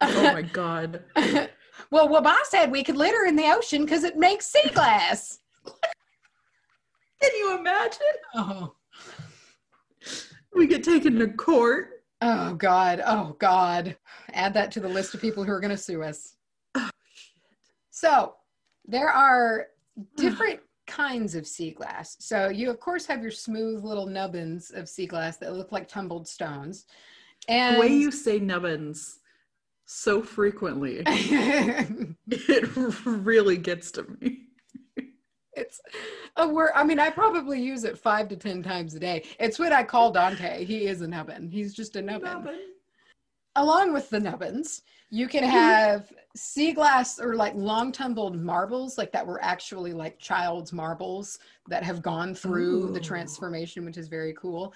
Oh 0.00 0.32
my 0.32 0.42
god. 0.42 1.02
well, 1.90 2.08
Wabah 2.08 2.44
said 2.44 2.70
we 2.70 2.82
could 2.82 2.96
litter 2.96 3.24
in 3.26 3.36
the 3.36 3.52
ocean 3.52 3.84
because 3.84 4.04
it 4.04 4.16
makes 4.16 4.46
sea 4.46 4.68
glass. 4.72 5.40
Can 7.22 7.30
you 7.38 7.58
imagine? 7.58 8.00
Oh. 8.34 8.74
We 10.54 10.66
get 10.66 10.84
taken 10.84 11.18
to 11.18 11.28
court. 11.28 12.04
Oh 12.20 12.54
God. 12.54 13.02
Oh 13.04 13.36
God. 13.38 13.96
Add 14.32 14.54
that 14.54 14.70
to 14.72 14.80
the 14.80 14.88
list 14.88 15.14
of 15.14 15.20
people 15.20 15.44
who 15.44 15.52
are 15.52 15.60
going 15.60 15.70
to 15.70 15.76
sue 15.76 16.02
us. 16.02 16.36
Oh, 16.74 16.90
So 17.90 18.34
there 18.86 19.08
are 19.08 19.68
different 20.16 20.60
kinds 20.86 21.34
of 21.34 21.46
sea 21.46 21.70
glass. 21.70 22.16
So 22.20 22.48
you 22.48 22.70
of 22.70 22.78
course 22.78 23.06
have 23.06 23.22
your 23.22 23.30
smooth 23.30 23.84
little 23.84 24.06
nubbins 24.06 24.70
of 24.70 24.88
sea 24.88 25.06
glass 25.06 25.38
that 25.38 25.54
look 25.54 25.72
like 25.72 25.88
tumbled 25.88 26.28
stones. 26.28 26.86
And 27.48 27.76
The 27.76 27.80
way 27.80 27.88
you 27.88 28.10
say 28.10 28.38
nubbins 28.38 29.20
so 29.86 30.22
frequently, 30.22 31.02
it 31.06 32.76
really 33.06 33.56
gets 33.56 33.90
to 33.92 34.04
me. 34.20 34.40
it's 35.52 35.80
uh, 36.36 36.44
a 36.44 36.48
word. 36.48 36.70
I 36.74 36.84
mean, 36.84 36.98
I 36.98 37.10
probably 37.10 37.60
use 37.60 37.84
it 37.84 37.98
five 37.98 38.28
to 38.28 38.36
ten 38.36 38.62
times 38.62 38.94
a 38.94 39.00
day. 39.00 39.24
It's 39.38 39.58
what 39.58 39.72
I 39.72 39.84
call 39.84 40.10
Dante. 40.10 40.64
He 40.64 40.86
is 40.86 41.00
a 41.02 41.08
nubbin. 41.08 41.48
He's 41.48 41.74
just 41.74 41.96
a 41.96 42.02
nubbin. 42.02 42.32
Nubbin. 42.32 42.60
along 43.56 43.92
with 43.92 44.08
the 44.10 44.20
nubbins, 44.20 44.82
you 45.14 45.28
can 45.28 45.44
Mhm. 45.44 45.48
have 45.48 46.12
sea 46.34 46.72
glass 46.72 47.20
or 47.20 47.36
like 47.36 47.54
long 47.54 47.92
tumbled 47.92 48.36
marbles, 48.36 48.98
like 48.98 49.12
that 49.12 49.24
were 49.24 49.40
actually 49.44 49.92
like 49.92 50.18
child's 50.18 50.72
marbles 50.72 51.38
that 51.68 51.84
have 51.84 52.02
gone 52.02 52.34
through 52.34 52.90
the 52.90 53.00
transformation, 53.00 53.84
which 53.84 53.96
is 53.96 54.08
very 54.08 54.32
cool. 54.32 54.74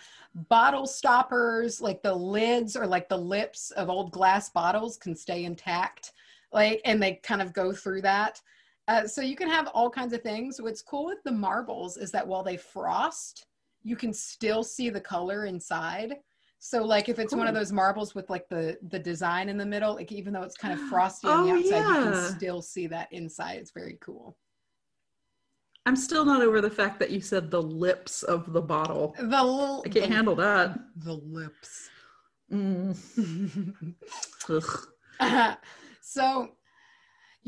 Bottle 0.49 0.87
stoppers, 0.87 1.81
like 1.81 2.03
the 2.03 2.15
lids 2.15 2.77
or 2.77 2.87
like 2.87 3.09
the 3.09 3.19
lips 3.19 3.73
of 3.73 3.91
old 3.91 4.13
glass 4.13 4.49
bottles 4.49 4.97
can 4.97 5.17
stay 5.17 5.45
intact, 5.45 6.13
like, 6.53 6.81
and 6.85 7.03
they 7.03 7.15
kind 7.25 7.43
of 7.43 7.53
go 7.53 7.73
through 7.73 8.03
that. 8.03 8.41
Uh, 8.87 9.09
so 9.09 9.21
you 9.21 9.35
can 9.35 9.49
have 9.51 9.67
all 9.75 9.91
kinds 9.91 10.13
of 10.13 10.23
things. 10.23 10.63
What's 10.63 10.83
cool 10.83 11.07
with 11.07 11.23
the 11.25 11.33
marbles 11.33 11.97
is 11.97 12.13
that 12.13 12.27
while 12.27 12.45
they 12.45 12.57
frost, 12.57 13.45
you 13.83 13.97
can 13.97 14.13
still 14.13 14.63
see 14.63 14.89
the 14.89 15.01
color 15.01 15.47
inside. 15.47 16.15
So 16.61 16.85
like 16.85 17.09
if 17.09 17.19
it's 17.19 17.35
one 17.35 17.47
of 17.47 17.55
those 17.55 17.71
marbles 17.73 18.15
with 18.15 18.29
like 18.31 18.49
the 18.49 18.77
the 18.89 18.99
design 18.99 19.49
in 19.49 19.57
the 19.57 19.67
middle, 19.67 19.95
like 19.95 20.11
even 20.11 20.33
though 20.33 20.43
it's 20.43 20.57
kind 20.57 20.75
of 20.75 20.81
frosty 20.89 21.29
on 21.29 21.47
the 21.47 21.53
Oh, 21.53 21.57
outside, 21.57 21.79
you 21.79 22.13
can 22.13 22.37
still 22.37 22.63
see 22.63 22.87
that 22.89 23.13
inside. 23.13 23.59
It's 23.59 23.71
very 23.71 23.97
cool. 24.01 24.37
I'm 25.87 25.97
still 25.97 26.25
not 26.25 26.43
over 26.43 26.61
the 26.61 26.69
fact 26.71 26.99
that 26.99 27.11
you 27.11 27.21
said 27.21 27.51
the 27.51 27.63
lips 27.63 28.23
of 28.23 28.53
the 28.53 28.61
bottle. 28.61 29.15
The 29.19 29.25
little 29.25 29.83
I 29.87 29.89
can't 29.89 30.09
the, 30.09 30.15
handle 30.15 30.35
that. 30.37 30.79
the 30.97 31.15
lips. 31.15 31.91
Mm. 32.53 33.95
Uh, 35.21 35.55
so 36.01 36.49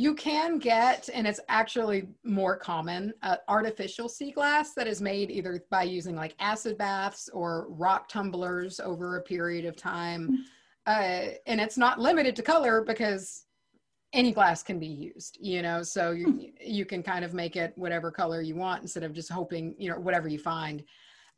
you 0.01 0.15
can 0.15 0.59
get, 0.59 1.11
and 1.13 1.27
it's 1.27 1.41
actually 1.51 2.09
more 2.25 2.57
common, 2.57 3.13
uh, 3.23 3.37
artificial 3.49 4.09
sea 4.09 4.31
glass 4.31 4.73
that 4.73 4.87
is 4.87 5.03
made 5.03 5.31
either 5.31 5.63
by 5.71 5.83
using 5.83 6.17
like 6.17 6.35
acid 6.41 6.79
baths 6.79 7.29
or 7.35 7.67
rock 7.69 8.09
tumblers 8.09 8.81
over 8.81 9.19
a 9.19 9.23
period 9.23 9.67
of 9.67 9.77
time. 9.77 10.47
Uh, 10.87 11.33
and 11.47 11.61
it's 11.61 11.77
not 11.77 12.01
limited 12.01 12.35
to 12.35 12.41
color 12.41 12.83
because 12.83 13.45
any 14.15 14.33
glass 14.33 14.63
can 14.63 14.79
be 14.79 14.87
used, 14.87 15.37
you 15.39 15.61
know, 15.61 15.83
so 15.83 16.13
you, 16.13 16.51
you 16.65 16.87
can 16.87 17.03
kind 17.03 17.23
of 17.23 17.35
make 17.35 17.55
it 17.55 17.75
whatever 17.77 18.11
color 18.11 18.41
you 18.41 18.57
want 18.57 18.81
instead 18.81 19.03
of 19.03 19.13
just 19.13 19.31
hoping, 19.31 19.75
you 19.77 19.91
know, 19.91 20.01
whatever 20.01 20.29
you 20.29 20.39
find. 20.39 20.83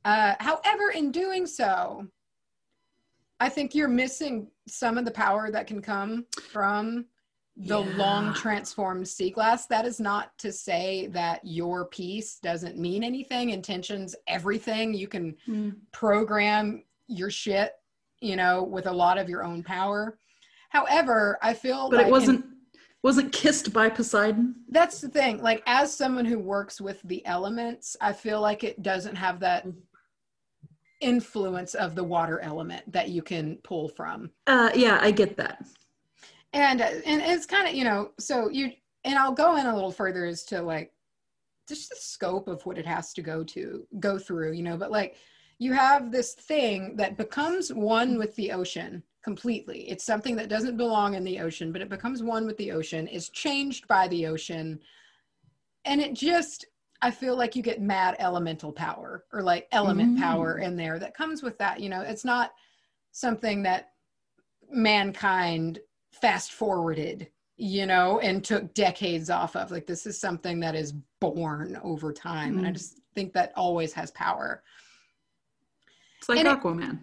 Uh, 0.05 0.35
however, 0.39 0.93
in 0.95 1.11
doing 1.11 1.47
so, 1.49 2.07
I 3.41 3.49
think 3.49 3.75
you're 3.75 3.89
missing 3.89 4.47
some 4.69 4.99
of 4.99 5.05
the 5.05 5.11
power 5.11 5.51
that 5.51 5.67
can 5.67 5.83
come 5.83 6.27
from 6.53 7.07
the 7.57 7.81
Yeah. 7.83 7.97
long 7.97 8.33
transformed 8.35 9.07
sea 9.07 9.31
glass. 9.31 9.67
That 9.67 9.85
is 9.87 10.01
not 10.01 10.37
to 10.39 10.51
say 10.53 11.09
that 11.09 11.41
your 11.45 11.85
piece 11.87 12.39
doesn't 12.39 12.79
mean 12.79 13.05
anything. 13.05 13.51
Intentions, 13.51 14.15
everything. 14.27 14.95
You 14.95 15.07
can 15.09 15.37
Mm. 15.47 15.77
program 15.93 16.83
your 17.09 17.31
shit, 17.31 17.73
you 18.21 18.37
know, 18.37 18.63
with 18.63 18.87
a 18.87 18.93
lot 18.93 19.19
of 19.19 19.29
your 19.29 19.45
own 19.45 19.63
power. 19.63 20.19
However, 20.71 21.39
I 21.43 21.53
feel 21.53 21.91
But 21.91 21.99
like 21.99 22.07
it 22.07 22.11
wasn't 22.11 22.47
wasn't 23.05 23.33
kissed 23.33 23.73
by 23.73 23.91
Poseidon. 23.91 24.55
that's 24.69 25.01
the 25.01 25.09
thing. 25.09 25.43
Like 25.43 25.61
as 25.67 25.93
someone 25.93 26.25
who 26.25 26.39
works 26.39 26.81
with 26.81 27.03
the 27.03 27.25
elements, 27.27 27.97
I 28.01 28.13
feel 28.13 28.41
like 28.41 28.63
it 28.63 28.81
doesn't 28.81 29.17
have 29.17 29.41
that 29.41 29.67
influence 31.01 31.75
of 31.75 31.95
the 31.97 32.05
water 32.05 32.39
element 32.41 32.91
that 32.93 33.09
you 33.09 33.21
can 33.23 33.57
pull 33.65 33.89
from. 33.89 34.31
Uh, 34.47 34.71
yeah, 34.75 34.99
I 35.03 35.11
get 35.11 35.37
that. 35.37 35.67
And 36.53 36.81
uh, 36.81 36.91
and 37.07 37.23
it's 37.23 37.47
kind 37.47 37.69
of 37.69 37.75
you 37.75 37.85
know 37.85 38.11
so 38.19 38.49
you 38.49 38.71
and 39.05 39.19
i'll 39.19 39.33
go 39.33 39.57
in 39.57 39.67
a 39.67 39.75
little 39.75 39.93
further 39.93 40.25
as 40.25 40.45
to 40.45 40.61
like 40.63 40.93
just 41.69 41.91
the 41.91 41.97
scope 41.97 42.49
of 42.49 42.65
what 42.67 42.79
it 42.79 42.87
has 42.87 43.13
to 43.13 43.23
go 43.23 43.43
to 43.45 43.87
go 44.01 44.19
through 44.19 44.53
you 44.53 44.63
know 44.63 44.77
but 44.77 44.91
like 44.91 45.17
you 45.59 45.73
have 45.73 46.11
this 46.11 46.35
thing 46.35 46.97
that 46.97 47.17
becomes 47.17 47.73
one 47.73 48.19
with 48.19 48.35
the 48.35 48.51
ocean 48.51 49.01
completely. 49.23 49.89
It's 49.89 50.03
something 50.03 50.35
that 50.35 50.49
doesn't 50.49 50.77
belong 50.77 51.15
in 51.15 51.23
the 51.23 51.39
ocean 51.39 51.71
but 51.71 51.81
it 51.81 51.89
becomes 51.89 52.21
one 52.21 52.47
with 52.47 52.57
the 52.57 52.73
ocean 52.73 53.07
is 53.07 53.29
changed 53.29 53.87
by 53.87 54.09
the 54.09 54.27
ocean. 54.27 54.81
And 55.85 56.01
it 56.01 56.15
just 56.15 56.67
i 57.01 57.11
feel 57.13 57.37
like 57.37 57.55
you 57.55 57.63
get 57.63 57.81
mad 57.81 58.17
elemental 58.19 58.73
power 58.73 59.25
or 59.33 59.43
like 59.43 59.69
element 59.71 60.17
Mm. 60.17 60.21
power 60.21 60.59
in 60.59 60.77
there 60.77 60.99
that 60.99 61.17
comes 61.17 61.43
with 61.43 61.57
that 61.59 61.79
you 61.79 61.89
know? 61.89 62.01
It's 62.01 62.25
not 62.25 62.51
something 63.13 63.63
that 63.63 63.91
mankind 64.69 65.79
fast 66.23 66.53
forwarded 66.53 67.29
you 67.59 67.85
know 67.85 68.19
and 68.21 68.43
took 68.43 68.73
decades 68.75 69.29
off 69.29 69.55
of. 69.57 69.71
Like 69.71 69.87
this 69.87 70.07
is 70.07 70.19
something 70.19 70.59
that 70.61 70.75
is 70.75 70.93
born 71.21 71.79
over 71.85 72.13
time 72.13 72.57
and 72.59 72.67
i 72.67 72.71
Mm. 72.71 72.75
just 72.75 73.01
think 73.15 73.35
that 73.35 73.53
always 73.57 73.93
has 73.93 74.11
power. 74.13 74.63
It's 76.19 76.29
like 76.29 76.39
And 76.39 76.49
it- 76.49 76.59
Aquaman. 76.59 77.01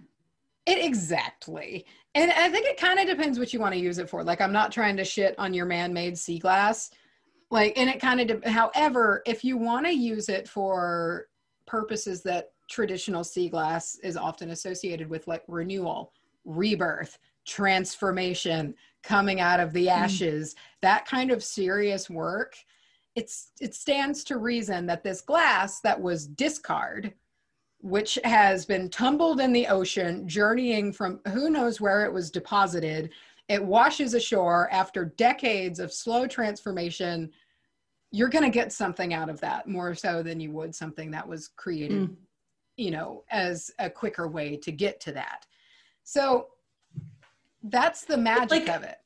it 0.65 0.83
exactly. 0.83 1.85
And 2.15 2.31
i 2.31 2.49
think 2.49 2.65
it 2.65 2.77
kind 2.77 2.99
of 2.99 3.05
depends 3.07 3.37
what 3.37 3.53
you 3.53 3.59
want 3.59 3.73
to 3.75 3.79
use 3.79 3.99
it 3.99 4.09
for. 4.09 4.23
Like 4.23 4.41
i'm 4.41 4.51
not 4.51 4.71
trying 4.71 4.97
to 4.97 5.05
shit 5.05 5.35
on 5.37 5.53
your 5.53 5.65
man-made 5.67 6.17
sea 6.17 6.39
glass. 6.39 6.89
Like 7.51 7.77
and 7.77 7.89
it 7.89 7.99
kind 8.01 8.19
of 8.21 8.41
de- 8.41 8.49
however 8.49 9.21
if 9.27 9.43
you 9.43 9.55
want 9.57 9.85
to 9.85 9.93
use 9.93 10.29
it 10.29 10.47
for 10.49 11.27
purposes 11.67 12.23
that 12.23 12.51
traditional 12.69 13.23
sea 13.23 13.49
glass 13.49 13.95
is 14.03 14.17
often 14.17 14.49
associated 14.51 15.09
with 15.09 15.27
like 15.27 15.43
renewal 15.47 16.11
rebirth 16.45 17.17
transformation 17.45 18.75
coming 19.03 19.39
out 19.39 19.59
of 19.59 19.73
the 19.73 19.87
Mm. 19.87 19.91
ashes 19.97 20.55
that 20.81 21.05
kind 21.05 21.31
of 21.31 21.43
serious 21.43 22.09
work 22.09 22.55
it's 23.15 23.51
it 23.59 23.73
stands 23.73 24.23
to 24.25 24.37
reason 24.37 24.85
that 24.85 25.03
this 25.03 25.21
glass 25.21 25.79
that 25.81 25.99
was 25.99 26.27
discard 26.27 27.13
which 27.81 28.19
has 28.25 28.65
been 28.65 28.89
tumbled 28.89 29.39
in 29.39 29.53
the 29.53 29.65
ocean 29.67 30.27
journeying 30.27 30.91
from 30.91 31.19
who 31.29 31.49
knows 31.49 31.79
where 31.79 32.05
it 32.05 32.11
was 32.13 32.29
deposited 32.29 33.09
it 33.47 33.63
washes 33.63 34.13
ashore 34.13 34.69
after 34.71 35.05
decades 35.05 35.79
of 35.79 35.91
slow 35.93 36.27
transformation 36.27 37.31
you're 38.11 38.29
going 38.29 38.43
to 38.43 38.49
get 38.49 38.73
something 38.73 39.13
out 39.13 39.29
of 39.29 39.39
that 39.39 39.67
more 39.67 39.93
so 39.95 40.21
than 40.23 40.39
you 40.39 40.51
would 40.51 40.73
something 40.75 41.09
that 41.11 41.27
was 41.27 41.47
created 41.47 42.09
Mm. 42.09 42.15
you 42.77 42.91
know 42.91 43.23
as 43.31 43.71
a 43.79 43.89
quicker 43.89 44.27
way 44.27 44.55
to 44.57 44.71
get 44.71 44.99
to 45.01 45.11
that 45.13 45.45
so 46.03 46.47
that's 47.63 48.05
the 48.05 48.17
magic 48.17 48.67
like- 48.67 48.69
of 48.69 48.83
it 48.83 48.97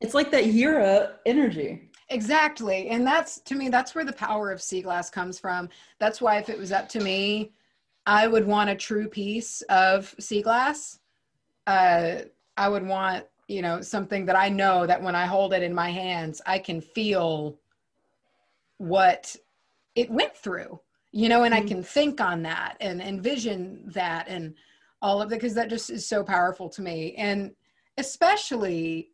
It's 0.00 0.14
like 0.14 0.30
that 0.32 0.46
Yura 0.46 1.18
energy. 1.26 1.88
Exactly. 2.08 2.88
And 2.88 3.06
that's 3.06 3.40
to 3.42 3.54
me, 3.54 3.68
that's 3.70 3.94
where 3.94 4.04
the 4.04 4.12
power 4.12 4.50
of 4.50 4.60
sea 4.60 4.82
glass 4.82 5.08
comes 5.08 5.38
from. 5.38 5.68
That's 5.98 6.20
why 6.20 6.36
if 6.38 6.48
it 6.50 6.58
was 6.58 6.72
up 6.72 6.88
to 6.90 7.00
me, 7.00 7.52
I 8.04 8.26
would 8.26 8.46
want 8.46 8.68
a 8.68 8.74
true 8.74 9.08
piece 9.08 9.62
of 9.70 10.14
sea 10.18 10.42
glass. 10.42 10.98
Uh, 11.66 12.22
I 12.56 12.68
would 12.68 12.84
want, 12.86 13.24
you 13.48 13.62
know, 13.62 13.80
something 13.80 14.26
that 14.26 14.36
I 14.36 14.48
know 14.48 14.86
that 14.86 15.00
when 15.00 15.14
I 15.14 15.24
hold 15.24 15.54
it 15.54 15.62
in 15.62 15.72
my 15.72 15.90
hands, 15.90 16.42
I 16.44 16.58
can 16.58 16.80
feel 16.80 17.58
what 18.78 19.34
it 19.94 20.10
went 20.10 20.36
through, 20.36 20.80
you 21.12 21.28
know, 21.28 21.44
and 21.44 21.54
I 21.54 21.60
Mhm. 21.60 21.68
can 21.68 21.82
think 21.82 22.20
on 22.20 22.42
that 22.42 22.76
and 22.80 23.00
envision 23.00 23.84
that 23.92 24.26
and 24.28 24.54
all 25.00 25.22
of 25.22 25.30
it 25.32 25.36
because 25.36 25.54
that 25.54 25.70
just 25.70 25.90
is 25.90 26.06
so 26.06 26.24
powerful 26.24 26.68
to 26.70 26.82
me. 26.82 27.14
And 27.14 27.54
especially 27.98 29.10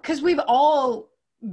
because 0.00 0.22
we've 0.22 0.40
all 0.46 1.10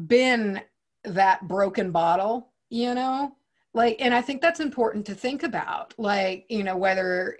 been 0.08 0.62
that 1.04 1.48
broken 1.48 1.92
bottle, 1.92 2.54
you 2.70 2.94
know? 2.94 3.36
Like, 3.74 3.98
and 4.00 4.14
I 4.14 4.22
think 4.22 4.42
that's 4.42 4.60
important 4.62 5.06
to 5.08 5.16
think 5.16 5.44
about. 5.44 5.94
Like, 5.98 6.46
you 6.50 6.64
know, 6.64 6.78
whether 6.78 7.38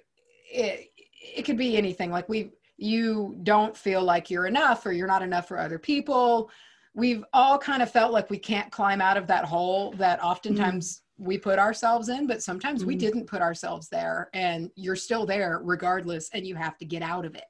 it, 0.52 0.90
it 1.22 1.44
could 1.44 1.58
be 1.58 1.78
anything. 1.78 2.12
Like, 2.12 2.28
we, 2.28 2.52
you 2.78 3.38
don't 3.44 3.76
feel 3.76 4.04
like 4.04 4.30
you're 4.30 4.48
enough 4.48 4.86
or 4.86 4.92
you're 4.92 5.08
not 5.08 5.22
enough 5.22 5.48
for 5.48 5.58
other 5.58 5.80
people. 5.80 6.52
We've 6.94 7.24
all 7.34 7.58
kind 7.58 7.82
of 7.82 7.90
felt 7.90 8.12
like 8.12 8.30
we 8.30 8.38
can't 8.38 8.72
climb 8.72 9.02
out 9.02 9.18
of 9.18 9.28
that 9.28 9.46
hole 9.46 9.94
that 9.94 10.20
mm-hmm. 10.20 10.28
oftentimes 10.28 11.02
we 11.18 11.38
put 11.38 11.60
ourselves 11.60 12.10
in, 12.10 12.28
but 12.28 12.44
sometimes 12.44 12.86
we 12.86 12.96
Mhm. 12.96 13.00
didn't 13.00 13.26
put 13.28 13.42
ourselves 13.42 13.88
there 13.90 14.30
and 14.34 14.70
you're 14.76 14.96
still 14.96 15.26
there 15.26 15.60
regardless, 15.64 16.30
and 16.34 16.46
you 16.46 16.56
have 16.56 16.78
to 16.78 16.86
get 16.86 17.02
out 17.02 17.26
of 17.26 17.36
it. 17.36 17.46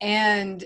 And 0.00 0.64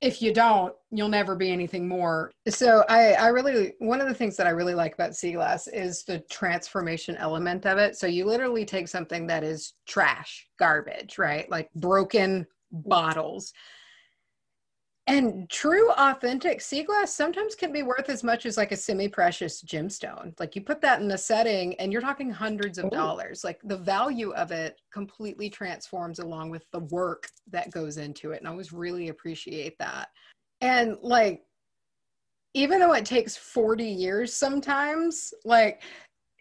if 0.00 0.22
you 0.22 0.32
don't, 0.32 0.74
you'll 0.90 1.10
never 1.10 1.36
be 1.36 1.50
anything 1.50 1.86
more. 1.86 2.32
So 2.48 2.84
I, 2.88 3.12
I 3.12 3.28
really 3.28 3.74
one 3.80 4.00
of 4.00 4.08
the 4.08 4.14
things 4.14 4.34
that 4.38 4.46
I 4.46 4.50
really 4.50 4.74
like 4.74 4.94
about 4.94 5.14
sea 5.14 5.32
glass 5.32 5.66
is 5.66 6.04
the 6.04 6.20
transformation 6.30 7.16
element 7.16 7.66
of 7.66 7.76
it. 7.76 7.96
So 7.96 8.06
you 8.06 8.24
literally 8.24 8.64
take 8.64 8.88
something 8.88 9.26
that 9.26 9.44
is 9.44 9.74
trash, 9.86 10.48
garbage, 10.58 11.18
right? 11.18 11.50
Like 11.50 11.70
broken 11.74 12.46
bottles. 12.72 13.52
And 15.06 15.50
true 15.50 15.90
authentic 15.92 16.60
sea 16.60 16.84
glass 16.84 17.12
sometimes 17.12 17.54
can 17.54 17.72
be 17.72 17.82
worth 17.82 18.08
as 18.08 18.22
much 18.22 18.46
as 18.46 18.56
like 18.56 18.70
a 18.70 18.76
semi-precious 18.76 19.62
gemstone. 19.62 20.38
Like 20.38 20.54
you 20.54 20.62
put 20.62 20.80
that 20.82 21.00
in 21.00 21.10
a 21.10 21.18
setting 21.18 21.74
and 21.80 21.92
you're 21.92 22.00
talking 22.00 22.30
hundreds 22.30 22.78
of 22.78 22.84
Oh. 22.86 22.90
dollars. 22.90 23.42
Like 23.42 23.60
the 23.64 23.78
value 23.78 24.30
of 24.32 24.52
it 24.52 24.80
completely 24.92 25.50
transforms 25.50 26.20
along 26.20 26.50
with 26.50 26.64
the 26.70 26.80
work 26.90 27.28
that 27.50 27.72
goes 27.72 27.96
into 27.96 28.30
it. 28.32 28.38
And 28.38 28.46
I 28.46 28.50
always 28.52 28.72
really 28.72 29.08
appreciate 29.08 29.76
that. 29.78 30.10
And 30.60 30.96
like 31.02 31.42
even 32.54 32.78
though 32.80 32.92
it 32.92 33.04
takes 33.04 33.36
40 33.36 33.84
years 33.84 34.32
sometimes, 34.32 35.32
like 35.44 35.82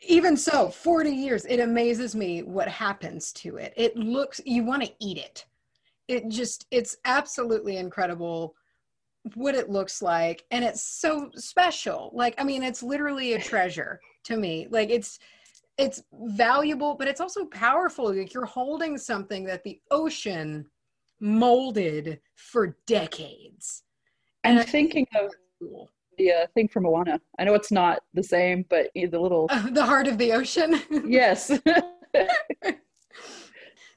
even 0.02 0.38
so, 0.38 0.70
40 0.70 1.10
years, 1.10 1.46
it 1.46 1.60
amazes 1.60 2.16
me 2.16 2.42
what 2.44 2.68
happens 2.68 3.32
to 3.34 3.58
it. 3.58 3.74
It 3.76 3.96
looks 3.98 4.40
you 4.46 4.64
want 4.64 4.84
to 4.84 4.92
eat 5.00 5.18
it. 5.18 5.46
It 6.10 6.28
just 6.28 6.66
it's 6.72 6.98
absolutely 7.06 7.78
incredible 7.78 8.56
what 9.36 9.54
it 9.54 9.70
looks 9.70 10.02
like 10.02 10.44
and 10.50 10.64
it's 10.64 10.82
so 10.82 11.30
special 11.36 12.10
like 12.14 12.34
i 12.38 12.44
mean 12.44 12.64
it's 12.64 12.82
literally 12.82 13.34
a 13.34 13.42
treasure 13.52 14.00
to 14.24 14.38
me 14.38 14.66
like 14.72 14.90
it's 14.90 15.20
it's 15.78 16.02
valuable 16.14 16.96
but 16.96 17.08
it's 17.08 17.20
also 17.22 17.46
powerful 17.48 18.14
like 18.14 18.34
you're 18.34 18.46
holding 18.46 18.98
something 18.98 19.44
that 19.44 19.62
the 19.64 19.80
ocean 19.92 20.66
molded 21.20 22.20
for 22.36 22.78
decades 22.88 23.84
I'm 24.44 24.58
And 24.58 24.68
thinking 24.70 25.06
of 25.16 25.32
cool. 25.62 25.90
the 26.18 26.32
uh, 26.32 26.48
thing 26.54 26.68
from 26.68 26.84
Moana. 26.84 27.20
I 27.38 27.44
know 27.44 27.54
it's 27.54 27.72
not 27.72 28.00
the 28.14 28.24
same, 28.24 28.66
but 28.70 28.88
the 28.96 29.08
little 29.08 29.48
the 29.72 29.86
heart 29.86 30.08
of 30.08 30.18
the 30.18 30.32
ocean 30.34 30.82
yes. 31.06 31.52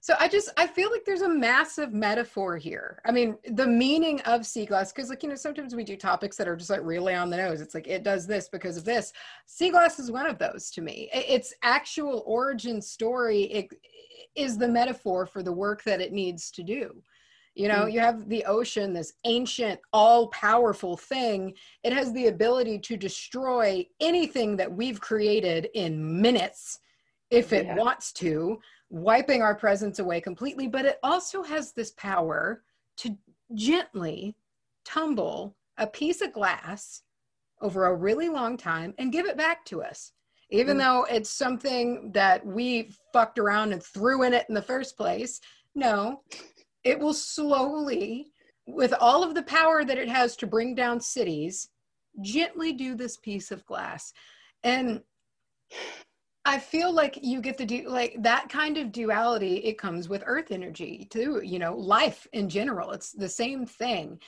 So 0.03 0.17
I 0.19 0.27
just 0.27 0.51
I 0.57 0.67
feel 0.67 0.91
like 0.91 1.05
there's 1.05 1.23
a 1.23 1.29
massive 1.29 1.93
metaphor 1.93 2.57
here. 2.57 3.01
I 3.07 3.12
mean, 3.12 3.37
the 3.53 3.69
meaning 3.69 4.21
of 4.23 4.45
sea 4.45 4.67
glass, 4.67 4.93
because 4.93 5.11
like 5.11 5.23
you 5.23 5.29
know, 5.29 5.37
sometimes 5.37 5.77
we 5.77 5.85
do 5.85 5.97
topics 5.97 6.37
that 6.38 6.49
are 6.49 6.57
just 6.57 6.71
like 6.71 6.81
really 6.83 7.15
on 7.15 7.31
the 7.31 7.37
nose. 7.37 7.61
It's 7.61 7.73
like 7.73 7.87
it 7.87 8.03
does 8.03 8.27
this 8.27 8.49
because 8.49 8.77
of 8.77 8.85
this. 8.85 9.12
Sea 9.47 9.71
glass 9.71 10.01
is 10.01 10.11
one 10.11 10.27
of 10.27 10.38
those 10.38 10.73
to 10.73 10.83
me. 10.83 11.09
Its 11.15 11.55
actual 11.62 12.25
origin 12.27 12.83
story 12.83 13.43
it, 13.43 13.69
is 14.35 14.59
the 14.59 14.67
metaphor 14.67 15.25
for 15.25 15.41
the 15.41 15.53
work 15.53 15.85
that 15.85 16.01
it 16.01 16.12
needs 16.12 16.51
to 16.51 16.65
do. 16.65 17.01
You 17.55 17.69
know, 17.69 17.85
mm. 17.85 17.93
you 17.93 18.01
have 18.01 18.29
the 18.29 18.45
ocean, 18.45 18.93
this 18.93 19.12
ancient, 19.25 19.79
all 19.93 20.27
powerful 20.29 20.97
thing. 20.97 21.55
It 21.85 21.93
has 21.93 22.12
the 22.12 22.27
ability 22.27 22.81
to 22.81 22.97
destroy 22.97 23.87
anything 24.01 24.57
that 24.57 24.73
we've 24.73 25.01
created 25.01 25.69
in 25.75 26.21
minutes 26.21 26.81
if 27.31 27.53
it 27.53 27.67
Yeah. 27.67 27.77
wants 27.77 28.12
to 28.15 28.61
wiping 28.92 29.40
our 29.40 29.55
presence 29.55 29.98
away 29.98 30.20
completely, 30.20 30.68
but 30.68 30.85
it 30.85 30.98
also 31.02 31.42
has 31.42 31.72
this 31.72 31.92
power 31.92 32.62
to 32.98 33.16
gently 33.55 34.37
tumble 34.85 35.57
a 35.78 35.87
piece 35.87 36.20
of 36.20 36.31
glass 36.33 37.02
over 37.62 37.87
a 37.87 37.94
really 37.94 38.28
long 38.28 38.55
time 38.55 38.92
and 38.98 39.11
give 39.11 39.24
it 39.24 39.37
back 39.37 39.64
to 39.64 39.83
us. 39.83 40.12
Even 40.50 40.76
Mm. 40.76 40.81
though 40.81 41.05
it's 41.05 41.31
something 41.31 42.12
that 42.12 42.44
we 42.44 42.92
fucked 43.14 43.38
around 43.38 43.72
and 43.72 43.83
threw 43.83 44.24
in 44.24 44.35
it 44.35 44.44
in 44.50 44.55
the 44.55 44.61
first 44.61 44.98
place, 44.98 45.40
no, 45.74 46.22
it 46.85 46.98
will 46.98 47.14
slowly 47.14 48.31
with 48.66 48.92
all 49.00 49.24
of 49.24 49.35
the 49.35 49.42
power 49.44 49.87
that 49.87 49.96
it 49.96 50.09
has 50.09 50.37
to 50.37 50.46
bring 50.46 50.74
down 50.74 51.00
cities, 51.00 51.70
gently 52.20 52.74
do 52.74 52.94
this 52.94 53.16
piece 53.16 53.50
of 53.50 53.64
glass. 53.64 54.12
And 54.62 55.02
I 56.44 56.59
feel 56.59 56.92
like 56.92 57.18
you 57.22 57.40
get 57.40 57.57
the 57.57 57.64
do 57.64 57.88
like 57.88 58.16
that 58.20 58.48
kind 58.48 58.76
of 58.76 58.90
duality. 58.90 59.57
It 59.59 59.78
comes 59.78 60.09
with 60.09 60.24
earth 60.26 60.50
energy 60.50 61.07
too, 61.11 61.40
you 61.44 61.59
know, 61.59 61.76
life 61.76 62.26
in 62.33 62.48
general. 62.48 62.90
It's 62.90 63.12
the 63.12 63.28
same 63.28 63.64
thing. 63.64 64.20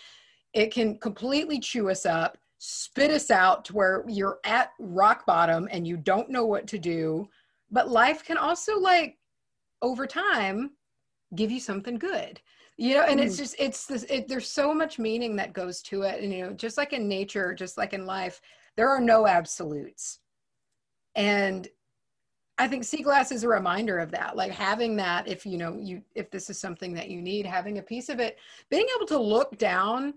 It 0.52 0.72
can 0.72 0.98
completely 0.98 1.58
chew 1.58 1.90
us 1.90 2.06
up, 2.06 2.38
spit 2.58 3.10
us 3.10 3.30
out 3.32 3.64
to 3.66 3.72
where 3.72 4.04
you're 4.06 4.38
at 4.44 4.70
rock 4.78 5.26
bottom 5.26 5.68
and 5.72 5.86
you 5.86 5.96
don't 5.96 6.30
know 6.30 6.46
what 6.46 6.68
to 6.68 6.78
do. 6.78 7.28
But 7.70 7.90
life 7.90 8.24
can 8.24 8.36
also 8.36 8.78
like 8.78 9.18
over 9.82 10.06
time 10.06 10.70
give 11.34 11.50
you 11.50 11.60
something 11.60 11.98
good 11.98 12.40
you 12.76 12.94
know 12.94 13.02
and 13.02 13.20
mm. 13.20 13.24
it's 13.24 13.36
just 13.36 13.54
it's 13.58 13.86
this 13.86 14.04
it, 14.04 14.28
there's 14.28 14.48
so 14.48 14.74
much 14.74 14.98
meaning 14.98 15.36
that 15.36 15.52
goes 15.52 15.80
to 15.82 16.02
it 16.02 16.22
and 16.22 16.32
you 16.32 16.44
know 16.44 16.52
just 16.52 16.76
like 16.76 16.92
in 16.92 17.08
nature 17.08 17.54
just 17.54 17.78
like 17.78 17.92
in 17.92 18.06
life 18.06 18.40
there 18.76 18.88
are 18.88 19.00
no 19.00 19.26
absolutes 19.26 20.18
and 21.14 21.68
i 22.58 22.68
think 22.68 22.84
sea 22.84 23.02
glass 23.02 23.32
is 23.32 23.44
a 23.44 23.48
reminder 23.48 23.98
of 23.98 24.10
that 24.10 24.36
like 24.36 24.52
having 24.52 24.96
that 24.96 25.26
if 25.28 25.44
you 25.44 25.58
know 25.58 25.76
you 25.80 26.02
if 26.14 26.30
this 26.30 26.50
is 26.50 26.58
something 26.58 26.94
that 26.94 27.10
you 27.10 27.20
need 27.20 27.46
having 27.46 27.78
a 27.78 27.82
piece 27.82 28.08
of 28.08 28.20
it 28.20 28.38
being 28.70 28.86
able 28.96 29.06
to 29.06 29.18
look 29.18 29.56
down 29.58 30.14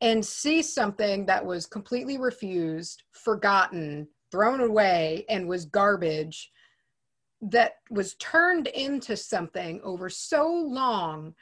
and 0.00 0.24
see 0.24 0.62
something 0.62 1.24
that 1.26 1.44
was 1.44 1.66
completely 1.66 2.18
refused 2.18 3.04
forgotten 3.12 4.06
thrown 4.30 4.60
away 4.60 5.24
and 5.28 5.48
was 5.48 5.64
garbage 5.64 6.50
that 7.40 7.74
was 7.90 8.14
turned 8.14 8.68
into 8.68 9.16
something 9.16 9.80
over 9.84 10.08
so 10.08 10.46
long 10.48 11.34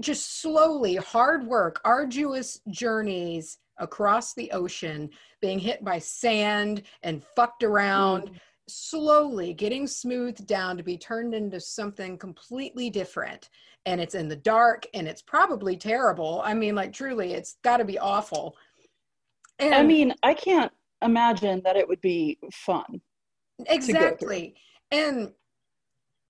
just 0.00 0.40
slowly 0.40 0.96
hard 0.96 1.46
work 1.46 1.80
arduous 1.84 2.60
journeys 2.70 3.58
across 3.82 4.32
the 4.32 4.50
ocean 4.52 5.10
being 5.42 5.58
hit 5.58 5.84
by 5.84 5.98
sand 5.98 6.82
and 7.02 7.22
fucked 7.36 7.62
around 7.62 8.30
mm. 8.30 8.34
slowly 8.68 9.52
getting 9.52 9.86
smoothed 9.86 10.46
down 10.46 10.76
to 10.76 10.82
be 10.82 10.96
turned 10.96 11.34
into 11.34 11.60
something 11.60 12.16
completely 12.16 12.88
different. 12.88 13.50
And 13.84 14.00
it's 14.00 14.14
in 14.14 14.28
the 14.28 14.36
dark 14.36 14.86
and 14.94 15.08
it's 15.08 15.22
probably 15.22 15.76
terrible. 15.76 16.40
I 16.44 16.54
mean 16.54 16.74
like 16.74 16.92
truly 16.92 17.34
it's 17.34 17.56
got 17.62 17.78
to 17.78 17.84
be 17.84 17.98
awful. 17.98 18.56
And 19.58 19.74
i 19.74 19.82
mean 19.82 20.14
i 20.22 20.32
can't 20.32 20.72
imagine 21.02 21.60
that 21.64 21.76
it 21.76 21.86
would 21.86 22.00
be 22.00 22.38
fun 22.52 23.00
exactly. 23.66 24.54
And 24.90 25.32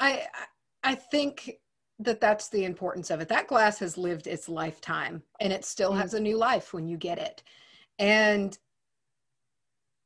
i 0.01 0.25
i 0.83 0.95
think 0.95 1.59
that 2.05 2.21
that's 2.21 2.49
the 2.49 2.65
importance 2.65 3.11
of 3.11 3.21
it. 3.21 3.29
That 3.29 3.49
glass 3.49 3.79
has 3.79 3.99
lived 3.99 4.27
its 4.27 4.49
lifetime 4.49 5.23
and 5.41 5.53
it 5.53 5.65
still 5.65 5.93
mm. 5.93 6.01
has 6.01 6.15
a 6.15 6.21
new 6.21 6.37
life 6.37 6.73
when 6.73 6.87
you 6.87 6.97
get 6.97 7.19
it. 7.19 7.43
And 7.99 8.57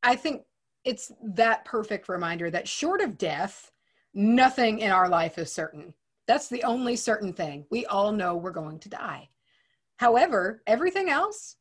i 0.03 0.15
think 0.15 0.43
it's 0.85 1.13
that 1.21 1.65
perfect 1.65 2.09
reminder 2.09 2.49
that 2.49 2.69
short 2.69 3.01
of 3.01 3.19
death 3.19 3.73
nothing 4.15 4.79
in 4.79 4.91
our 4.91 5.09
life 5.09 5.37
is 5.37 5.53
certain. 5.53 5.93
That's 6.27 6.49
the 6.49 6.63
only 6.65 6.97
certain 6.97 7.33
thing. 7.33 7.67
We 7.71 7.85
all 7.87 8.13
know 8.13 8.37
we're 8.37 8.51
going 8.51 8.79
to 8.81 8.89
die. 8.89 9.29
However 9.97 10.63
everything 10.67 11.11
else 11.11 11.57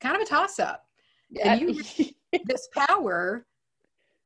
kind 0.00 0.16
of 0.16 0.22
a 0.22 0.26
toss 0.26 0.58
up 0.58 0.86
yeah. 1.28 1.52
and 1.52 1.60
you 1.60 2.10
this 2.46 2.68
power 2.88 3.46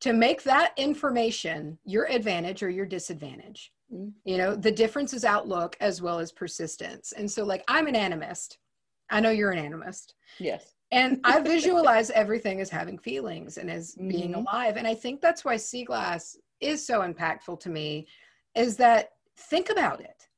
to 0.00 0.12
make 0.12 0.42
that 0.44 0.72
information 0.76 1.78
your 1.84 2.04
advantage 2.06 2.62
or 2.62 2.70
your 2.70 2.86
disadvantage 2.86 3.72
mm-hmm. 3.92 4.10
you 4.24 4.38
know 4.38 4.54
the 4.54 4.70
difference 4.70 5.12
is 5.12 5.24
outlook 5.24 5.76
as 5.80 6.02
well 6.02 6.18
as 6.18 6.32
persistence. 6.32 7.12
And 7.12 7.30
so 7.30 7.44
like 7.44 7.64
i'm 7.68 7.86
an 7.86 7.94
animist. 7.94 8.58
I 9.10 9.20
know 9.20 9.30
you're 9.30 9.52
an 9.52 9.72
animist. 9.72 10.14
Yes. 10.38 10.74
And 10.92 11.20
i 11.24 11.40
visualize 11.54 12.10
everything 12.10 12.60
as 12.60 12.70
having 12.70 12.98
feelings 12.98 13.58
and 13.58 13.70
as 13.70 13.94
mm-hmm. 13.94 14.08
being 14.08 14.34
alive. 14.34 14.76
And 14.76 14.86
i 14.86 14.94
think 14.94 15.20
that's 15.20 15.44
why 15.44 15.56
sea 15.56 15.84
glass 15.84 16.36
is 16.60 16.86
so 16.86 17.00
impactful 17.00 17.60
to 17.60 17.68
me 17.68 18.06
is 18.54 18.76
that 18.76 19.10
think 19.36 19.70
about 19.70 20.00
it. 20.00 20.28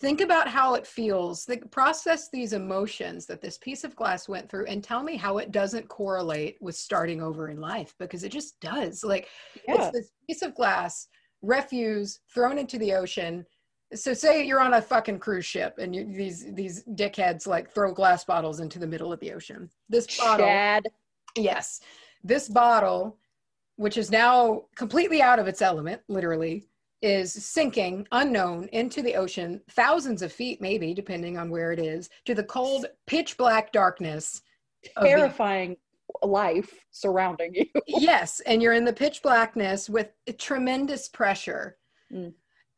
Think 0.00 0.22
about 0.22 0.48
how 0.48 0.74
it 0.74 0.86
feels. 0.86 1.44
Think, 1.44 1.70
process 1.70 2.30
these 2.30 2.54
emotions 2.54 3.26
that 3.26 3.42
this 3.42 3.58
piece 3.58 3.84
of 3.84 3.94
glass 3.94 4.28
went 4.28 4.48
through 4.48 4.64
and 4.64 4.82
tell 4.82 5.02
me 5.02 5.16
how 5.16 5.36
it 5.36 5.52
doesn't 5.52 5.88
correlate 5.88 6.56
with 6.60 6.74
starting 6.74 7.20
over 7.20 7.50
in 7.50 7.60
life 7.60 7.94
because 7.98 8.24
it 8.24 8.32
just 8.32 8.58
does. 8.60 9.04
Like 9.04 9.28
yeah. 9.68 9.74
it's 9.74 9.92
this 9.92 10.10
piece 10.26 10.40
of 10.40 10.54
glass 10.54 11.08
refuse 11.42 12.20
thrown 12.32 12.58
into 12.58 12.78
the 12.78 12.92
ocean 12.92 13.44
so 13.94 14.14
say 14.14 14.46
you're 14.46 14.60
on 14.60 14.74
a 14.74 14.82
fucking 14.82 15.18
cruise 15.18 15.44
ship 15.44 15.74
and 15.78 15.94
you, 15.94 16.04
these 16.04 16.52
these 16.54 16.84
dickheads 16.94 17.46
like 17.46 17.70
throw 17.72 17.92
glass 17.92 18.24
bottles 18.24 18.60
into 18.60 18.78
the 18.78 18.86
middle 18.86 19.12
of 19.12 19.18
the 19.20 19.32
ocean 19.32 19.68
this 19.88 20.18
bottle 20.18 20.46
Chad. 20.46 20.88
yes 21.36 21.80
this 22.22 22.48
bottle 22.48 23.16
which 23.76 23.96
is 23.96 24.10
now 24.10 24.62
completely 24.76 25.22
out 25.22 25.38
of 25.38 25.48
its 25.48 25.62
element 25.62 26.00
literally 26.08 26.68
is 27.02 27.32
sinking 27.32 28.06
unknown 28.12 28.68
into 28.72 29.02
the 29.02 29.14
ocean, 29.14 29.60
thousands 29.70 30.22
of 30.22 30.32
feet, 30.32 30.60
maybe, 30.60 30.92
depending 30.92 31.38
on 31.38 31.50
where 31.50 31.72
it 31.72 31.78
is, 31.78 32.10
to 32.26 32.34
the 32.34 32.44
cold, 32.44 32.86
pitch 33.06 33.36
black 33.36 33.72
darkness. 33.72 34.42
Terrifying 35.00 35.76
life 36.22 36.72
surrounding 36.90 37.54
you. 37.54 37.66
yes. 37.86 38.40
And 38.40 38.62
you're 38.62 38.72
in 38.72 38.84
the 38.84 38.92
pitch 38.92 39.22
blackness 39.22 39.88
with 39.88 40.08
tremendous 40.38 41.08
pressure. 41.08 41.76
Mm. 42.12 42.32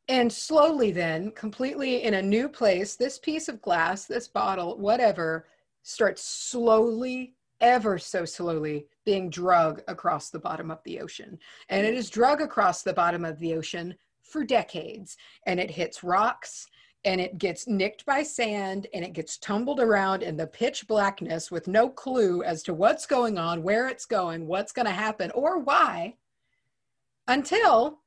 And 0.09 0.31
slowly, 0.31 0.91
then, 0.91 1.31
completely 1.31 2.03
in 2.03 2.15
a 2.15 2.21
new 2.21 2.49
place, 2.49 2.95
this 2.95 3.17
piece 3.17 3.47
of 3.47 3.61
glass, 3.61 4.05
this 4.05 4.27
bottle, 4.27 4.77
whatever, 4.77 5.47
starts 5.81 6.23
slowly, 6.23 7.35
ever 7.61 7.97
so 7.97 8.25
slowly, 8.25 8.87
being 9.05 9.29
drug 9.29 9.81
across 9.87 10.29
the 10.29 10.39
bottom 10.39 10.71
of 10.71 10.79
the 10.83 10.99
ocean. 10.99 11.39
And 11.69 11.85
it 11.85 11.93
is 11.93 12.09
drug 12.09 12.41
across 12.41 12.83
the 12.83 12.93
bottom 12.93 13.23
of 13.23 13.39
the 13.39 13.53
ocean 13.53 13.95
for 14.23 14.43
decades 14.43 15.15
and 15.45 15.59
it 15.59 15.69
hits 15.69 16.03
rocks 16.03 16.67
and 17.05 17.19
it 17.19 17.37
gets 17.37 17.67
nicked 17.67 18.05
by 18.05 18.23
sand 18.23 18.87
and 18.93 19.03
it 19.03 19.13
gets 19.13 19.37
tumbled 19.37 19.79
around 19.79 20.23
in 20.23 20.37
the 20.37 20.47
pitch 20.47 20.87
blackness 20.87 21.51
with 21.51 21.67
no 21.67 21.89
clue 21.89 22.43
as 22.43 22.63
to 22.63 22.73
what's 22.73 23.05
going 23.05 23.37
on, 23.37 23.61
where 23.61 23.87
it's 23.87 24.05
going, 24.05 24.47
what's 24.47 24.71
going 24.71 24.85
to 24.85 24.91
happen, 24.91 25.29
or 25.31 25.59
why 25.59 26.15
until 27.27 27.99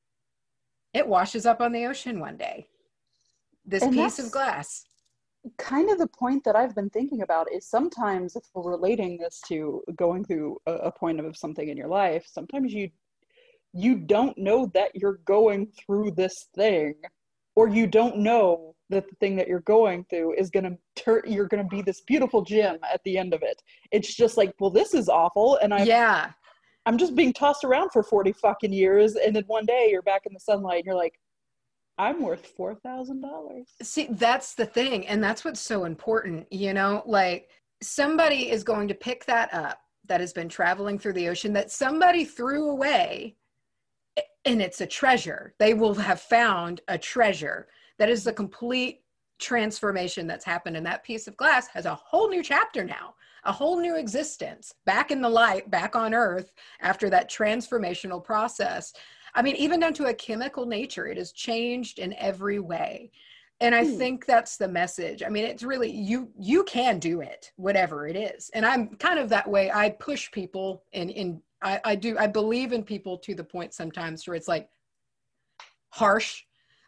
it 0.95 1.07
washes 1.07 1.47
up 1.47 1.61
on 1.61 1.73
the 1.73 1.85
ocean 1.85 2.21
one 2.21 2.37
day. 2.37 2.67
This 3.67 3.83
and 3.83 3.93
piece 3.93 4.19
of 4.19 4.31
glass. 4.31 4.85
Kind 5.59 5.91
of 5.91 5.99
the 5.99 6.09
point 6.09 6.43
that 6.45 6.57
I've 6.57 6.75
been 6.75 6.91
thinking 6.91 7.23
about 7.23 7.53
is 7.53 7.69
sometimes 7.69 8.35
if 8.35 8.45
we're 8.55 8.71
relating 8.71 9.19
this 9.19 9.41
to 9.49 9.83
going 9.95 10.25
through 10.25 10.57
a, 10.67 10.73
a 10.73 10.93
point 10.93 11.21
of 11.21 11.37
something 11.37 11.69
in 11.69 11.77
your 11.77 11.89
life, 11.89 12.27
sometimes 12.27 12.73
you 12.73 12.91
you 13.73 13.97
don't 13.97 14.37
know 14.39 14.71
that 14.73 14.91
you're 14.95 15.21
going 15.27 15.67
through 15.67 16.13
this 16.13 16.49
thing 16.55 16.95
or 17.57 17.69
you 17.69 17.87
don't 17.87 18.17
know 18.17 18.76
that 18.91 19.09
the 19.09 19.17
thing 19.17 19.37
that 19.37 19.49
you're 19.49 19.61
going 19.61 20.05
through 20.05 20.35
is 20.35 20.51
going 20.51 20.65
to 20.65 20.77
turn 20.95 21.23
you're 21.27 21.49
going 21.49 21.63
to 21.63 21.69
be 21.69 21.83
this 21.83 22.01
beautiful 22.03 22.43
gem 22.43 22.79
at 22.93 23.03
the 23.05 23.19
end 23.19 23.35
of 23.35 23.43
it 23.43 23.63
it's 23.91 24.15
just 24.15 24.37
like 24.37 24.53
well 24.61 24.71
this 24.71 24.95
is 24.95 25.09
awful 25.09 25.59
and 25.63 25.73
i 25.73 25.83
yeah 25.85 26.31
i'm 26.87 26.99
just 26.99 27.15
being 27.15 27.33
tossed 27.33 27.65
around 27.65 27.91
for 27.91 28.03
40 28.03 28.33
fucking 28.33 28.73
years 28.73 29.17
and 29.17 29.35
then 29.35 29.45
one 29.47 29.67
day 29.67 29.89
you're 29.91 30.03
back 30.03 30.23
in 30.27 30.33
the 30.33 30.41
sunlight 30.41 30.79
and 30.79 30.87
you're 30.87 30.95
like 30.95 31.19
i'm 31.99 32.23
worth 32.23 32.55
$4000 32.57 33.65
see 33.83 34.09
that's 34.11 34.55
the 34.55 34.67
thing 34.67 35.07
and 35.07 35.23
that's 35.23 35.45
what's 35.45 35.61
so 35.61 35.85
important 35.85 36.47
you 36.53 36.73
know 36.73 37.03
like 37.07 37.49
somebody 37.83 38.51
is 38.51 38.65
going 38.65 38.89
to 38.89 38.95
pick 38.95 39.25
that 39.27 39.53
up 39.53 39.81
that 40.07 40.21
has 40.21 40.33
been 40.33 40.49
traveling 40.49 40.99
through 40.99 41.13
the 41.15 41.29
ocean 41.29 41.53
that 41.53 41.71
somebody 41.71 42.25
threw 42.25 42.71
away 42.71 43.37
and 44.47 44.63
it's 44.63 44.81
a 44.81 44.87
treasure. 44.87 45.55
They 45.59 45.75
will 45.75 45.95
have 45.95 46.21
found 46.21 46.81
a 46.89 46.97
treasure. 46.97 47.67
That 47.99 48.11
is 48.11 48.25
the 48.25 48.33
complete 48.33 49.03
transformation 49.39 50.27
that's 50.27 50.45
happened. 50.45 50.77
And 50.77 50.87
that 50.87 51.05
piece 51.05 51.27
of 51.27 51.37
glass 51.37 51.67
has 51.69 51.87
a 51.87 51.95
whole 51.95 52.29
new 52.29 52.43
chapter 52.43 52.85
now, 52.85 53.15
a 53.45 53.53
whole 53.53 53.79
new 53.81 53.97
existence 53.97 54.75
back 54.85 55.11
in 55.11 55.21
the 55.21 55.29
light, 55.29 55.71
back 55.71 55.95
on 55.95 56.15
earth 56.15 56.53
after 56.81 57.11
that 57.11 57.31
transformational 57.31 58.23
process. 58.23 58.93
I 59.35 59.43
mean, 59.43 59.57
even 59.57 59.81
down 59.81 59.95
to 59.95 60.07
a 60.07 60.15
chemical 60.15 60.67
nature, 60.67 61.07
it 61.07 61.19
has 61.19 61.33
changed 61.33 61.99
in 61.99 62.15
every 62.15 62.59
way. 62.59 63.11
And 63.61 63.75
I 63.75 63.85
hmm. 63.85 63.97
think 63.97 64.27
that's 64.27 64.57
the 64.57 64.69
message. 64.69 65.23
I 65.23 65.29
mean, 65.29 65.45
it's 65.45 65.63
really 65.63 65.91
you 65.91 66.31
you 66.39 66.65
can 66.65 66.99
do 66.99 67.21
it, 67.23 67.53
whatever 67.57 68.07
it 68.07 68.17
is. 68.17 68.51
And 68.53 68.67
I'm 68.67 68.97
kind 68.97 69.19
of 69.19 69.31
that 69.31 69.49
way. 69.49 69.71
I 69.71 69.91
push 69.91 70.31
people 70.31 70.83
in 70.93 71.09
in 71.11 71.43
I, 71.63 71.81
I 71.85 71.95
do 71.95 72.19
I 72.19 72.27
believe 72.27 72.73
in 72.73 72.83
people 72.83 73.17
to 73.19 73.35
the 73.35 73.45
point 73.45 73.73
sometimes 73.73 74.27
where 74.27 74.35
it's 74.35 74.49
like 74.49 74.69
harsh 75.91 76.45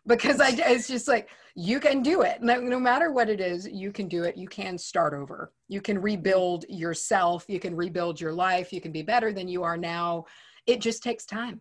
because 0.08 0.40
I 0.40 0.48
it's 0.56 0.88
just 0.88 1.06
like 1.06 1.28
you 1.54 1.78
can 1.78 2.02
do 2.02 2.22
it. 2.22 2.42
No, 2.42 2.60
no 2.60 2.80
matter 2.80 3.12
what 3.12 3.28
it 3.28 3.40
is 3.40 3.68
you 3.68 3.92
can 3.92 4.08
do 4.08 4.24
it. 4.24 4.36
You 4.36 4.48
can 4.48 4.76
start 4.78 5.14
over. 5.14 5.52
You 5.68 5.80
can 5.80 6.00
rebuild 6.00 6.64
yourself. 6.68 7.44
You 7.46 7.60
can 7.60 7.76
rebuild 7.76 8.20
your 8.20 8.32
life. 8.32 8.72
You 8.72 8.80
can 8.80 8.90
be 8.90 9.02
better 9.02 9.32
than 9.32 9.46
you 9.46 9.62
are 9.62 9.76
now. 9.76 10.24
It 10.66 10.80
just 10.80 11.02
takes 11.02 11.24
time. 11.24 11.60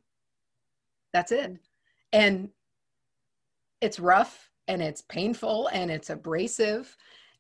That's 1.14 1.32
it. 1.32 1.58
And 2.14 2.50
it's 3.82 4.00
rough 4.00 4.50
and 4.68 4.82
it's 4.82 5.02
painful 5.02 5.70
and 5.74 5.91
it's 5.91 6.10
abrasive. 6.10 6.95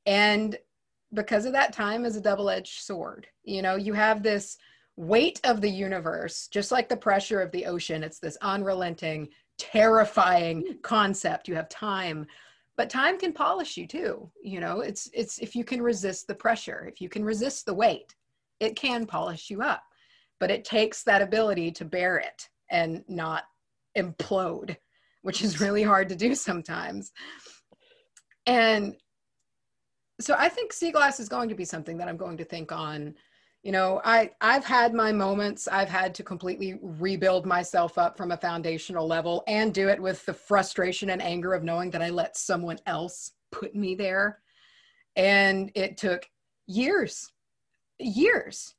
And 0.05 0.57
because 1.13 1.45
of 1.45 1.53
that, 1.53 1.73
time 1.73 2.05
is 2.05 2.15
a 2.15 2.21
double 2.21 2.49
edged 2.49 2.81
sword. 2.81 3.27
You 3.43 3.61
know, 3.61 3.75
you 3.75 3.93
have 3.93 4.23
this 4.23 4.57
weight 4.97 5.39
of 5.43 5.61
the 5.61 5.69
universe, 5.69 6.47
just 6.47 6.71
like 6.71 6.89
the 6.89 6.97
pressure 6.97 7.41
of 7.41 7.51
the 7.51 7.65
ocean. 7.65 8.03
It's 8.03 8.19
this 8.19 8.37
unrelenting, 8.41 9.29
terrifying 9.57 10.77
concept. 10.81 11.47
You 11.47 11.55
have 11.55 11.69
time, 11.69 12.25
but 12.75 12.89
time 12.89 13.17
can 13.17 13.33
polish 13.33 13.77
you 13.77 13.87
too. 13.87 14.29
You 14.41 14.59
know, 14.59 14.81
it's 14.81 15.09
it's 15.13 15.39
if 15.39 15.55
you 15.55 15.63
can 15.63 15.81
resist 15.81 16.27
the 16.27 16.35
pressure, 16.35 16.87
if 16.91 17.01
you 17.01 17.09
can 17.09 17.23
resist 17.23 17.65
the 17.65 17.73
weight, 17.73 18.15
it 18.59 18.75
can 18.75 19.05
polish 19.05 19.49
you 19.49 19.61
up. 19.61 19.83
But 20.39 20.51
it 20.51 20.65
takes 20.65 21.03
that 21.03 21.21
ability 21.21 21.71
to 21.71 21.85
bear 21.85 22.17
it 22.17 22.47
and 22.69 23.03
not 23.07 23.43
implode, 23.97 24.77
which 25.23 25.41
is 25.41 25.59
really 25.59 25.83
hard 25.83 26.09
to 26.09 26.15
do 26.15 26.35
sometimes. 26.35 27.11
And 28.45 28.95
so 30.19 30.35
I 30.37 30.49
think 30.49 30.73
sea 30.73 30.91
glass 30.91 31.19
is 31.19 31.29
going 31.29 31.49
to 31.49 31.55
be 31.55 31.65
something 31.65 31.97
that 31.97 32.07
I'm 32.07 32.17
going 32.17 32.37
to 32.37 32.45
think 32.45 32.71
on. 32.71 33.15
You 33.63 33.71
know, 33.71 34.01
I 34.05 34.31
I've 34.39 34.63
had 34.63 34.93
my 34.93 35.11
moments. 35.11 35.67
I've 35.67 35.89
had 35.89 36.15
to 36.15 36.23
completely 36.23 36.79
rebuild 36.81 37.45
myself 37.45 37.97
up 37.97 38.15
from 38.15 38.31
a 38.31 38.37
foundational 38.37 39.07
level 39.07 39.43
and 39.47 39.73
do 39.73 39.89
it 39.89 40.01
with 40.01 40.25
the 40.25 40.33
frustration 40.33 41.09
and 41.09 41.21
anger 41.21 41.53
of 41.53 41.63
knowing 41.63 41.91
that 41.91 42.01
I 42.01 42.09
let 42.09 42.37
someone 42.37 42.79
else 42.85 43.31
put 43.51 43.75
me 43.75 43.95
there. 43.95 44.39
And 45.15 45.71
it 45.75 45.97
took 45.97 46.29
years, 46.67 47.31
years 47.99 48.75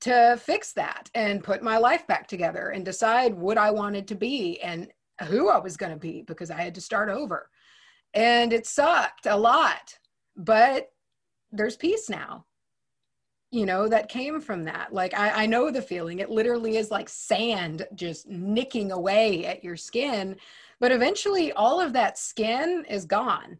to 0.00 0.40
fix 0.42 0.72
that 0.72 1.10
and 1.14 1.44
put 1.44 1.62
my 1.62 1.76
life 1.76 2.06
back 2.06 2.26
together 2.26 2.68
and 2.68 2.84
decide 2.84 3.34
what 3.34 3.58
I 3.58 3.70
wanted 3.70 4.08
to 4.08 4.14
be 4.14 4.60
and 4.62 4.88
who 5.26 5.50
I 5.50 5.58
was 5.58 5.76
going 5.76 5.92
to 5.92 5.98
be 5.98 6.22
because 6.22 6.50
I 6.50 6.62
had 6.62 6.74
to 6.76 6.80
start 6.80 7.10
over. 7.10 7.50
And 8.14 8.52
it 8.52 8.66
sucked 8.66 9.26
a 9.26 9.36
lot 9.36 9.98
but 10.36 10.88
there's 11.52 11.76
peace 11.76 12.08
now 12.08 12.46
you 13.50 13.66
know 13.66 13.88
that 13.88 14.08
came 14.08 14.40
from 14.40 14.64
that. 14.64 14.92
Like 14.92 15.12
I, 15.12 15.42
I 15.42 15.46
know 15.46 15.70
the 15.70 15.82
feeling. 15.82 16.20
It 16.20 16.30
literally 16.30 16.76
is 16.76 16.90
like 16.90 17.08
sand 17.08 17.86
just 17.94 18.28
nicking 18.28 18.92
away 18.92 19.46
at 19.46 19.64
your 19.64 19.76
skin 19.76 20.36
but 20.80 20.90
eventually 20.90 21.52
all 21.52 21.78
of 21.78 21.92
that 21.92 22.18
skin 22.18 22.84
is 22.88 23.04
gone 23.04 23.58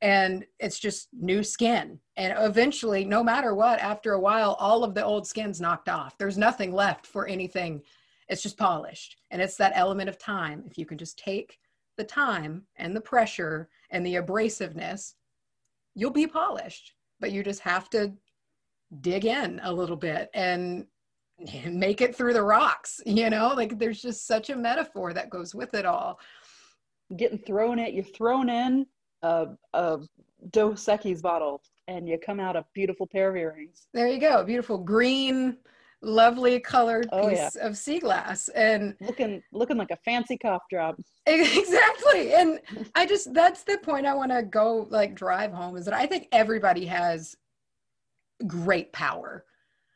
and 0.00 0.46
it's 0.58 0.78
just 0.78 1.08
new 1.12 1.42
skin. 1.42 2.00
And 2.16 2.34
eventually 2.38 3.04
no 3.04 3.22
matter 3.22 3.54
what 3.54 3.78
after 3.80 4.14
a 4.14 4.20
while 4.20 4.54
all 4.54 4.82
of 4.82 4.94
the 4.94 5.04
old 5.04 5.26
skin's 5.26 5.60
knocked 5.60 5.88
off. 5.88 6.16
There's 6.16 6.38
nothing 6.38 6.72
left 6.72 7.06
for 7.06 7.26
anything. 7.26 7.82
It's 8.28 8.42
just 8.42 8.56
polished 8.56 9.16
and 9.30 9.42
it's 9.42 9.56
that 9.56 9.72
element 9.74 10.08
of 10.08 10.18
time. 10.18 10.64
If 10.66 10.78
you 10.78 10.86
can 10.86 10.98
just 10.98 11.18
take 11.18 11.58
the 11.98 12.04
time 12.04 12.62
and 12.76 12.96
the 12.96 13.00
pressure 13.00 13.68
and 13.90 14.04
the 14.04 14.14
abrasiveness 14.14 15.14
you'll 15.94 16.10
be 16.10 16.28
polished, 16.28 16.94
but 17.18 17.32
you 17.32 17.42
just 17.42 17.60
have 17.60 17.90
to 17.90 18.12
dig 19.00 19.24
in 19.24 19.60
a 19.62 19.72
little 19.72 19.96
bit 19.96 20.30
and 20.34 20.86
make 21.66 22.00
it 22.00 22.14
through 22.14 22.32
the 22.32 22.42
rocks, 22.42 23.00
you 23.06 23.30
know? 23.30 23.52
Like 23.54 23.78
there's 23.78 24.02
just 24.02 24.26
such 24.26 24.50
a 24.50 24.56
metaphor 24.56 25.12
that 25.12 25.30
goes 25.30 25.54
with 25.54 25.74
it 25.74 25.86
all. 25.86 26.18
Getting 27.16 27.38
thrown 27.38 27.78
at, 27.78 27.94
you're 27.94 28.04
thrown 28.04 28.48
in 28.48 28.86
a, 29.22 29.48
a 29.74 29.98
Dos 30.50 30.84
Equis 30.84 31.22
bottle 31.22 31.62
and 31.86 32.06
you 32.08 32.18
come 32.18 32.38
out 32.38 32.56
a 32.56 32.64
beautiful 32.74 33.06
pair 33.06 33.30
of 33.30 33.36
earrings. 33.36 33.88
There 33.94 34.08
you 34.08 34.20
go. 34.20 34.44
Beautiful 34.44 34.78
green 34.78 35.56
lovely 36.02 36.60
colored 36.60 37.08
oh, 37.12 37.28
piece 37.28 37.56
yeah. 37.56 37.66
of 37.66 37.76
sea 37.76 37.98
glass 37.98 38.48
and 38.50 38.94
looking 39.00 39.42
looking 39.52 39.76
like 39.76 39.90
a 39.90 39.96
fancy 39.96 40.38
cough 40.38 40.62
drop 40.70 40.96
exactly 41.26 42.34
and 42.34 42.60
i 42.94 43.04
just 43.04 43.34
that's 43.34 43.64
the 43.64 43.76
point 43.78 44.06
i 44.06 44.14
want 44.14 44.30
to 44.30 44.42
go 44.44 44.86
like 44.90 45.14
drive 45.16 45.52
home 45.52 45.76
is 45.76 45.84
that 45.84 45.94
i 45.94 46.06
think 46.06 46.28
everybody 46.30 46.86
has 46.86 47.34
great 48.46 48.92
power 48.92 49.44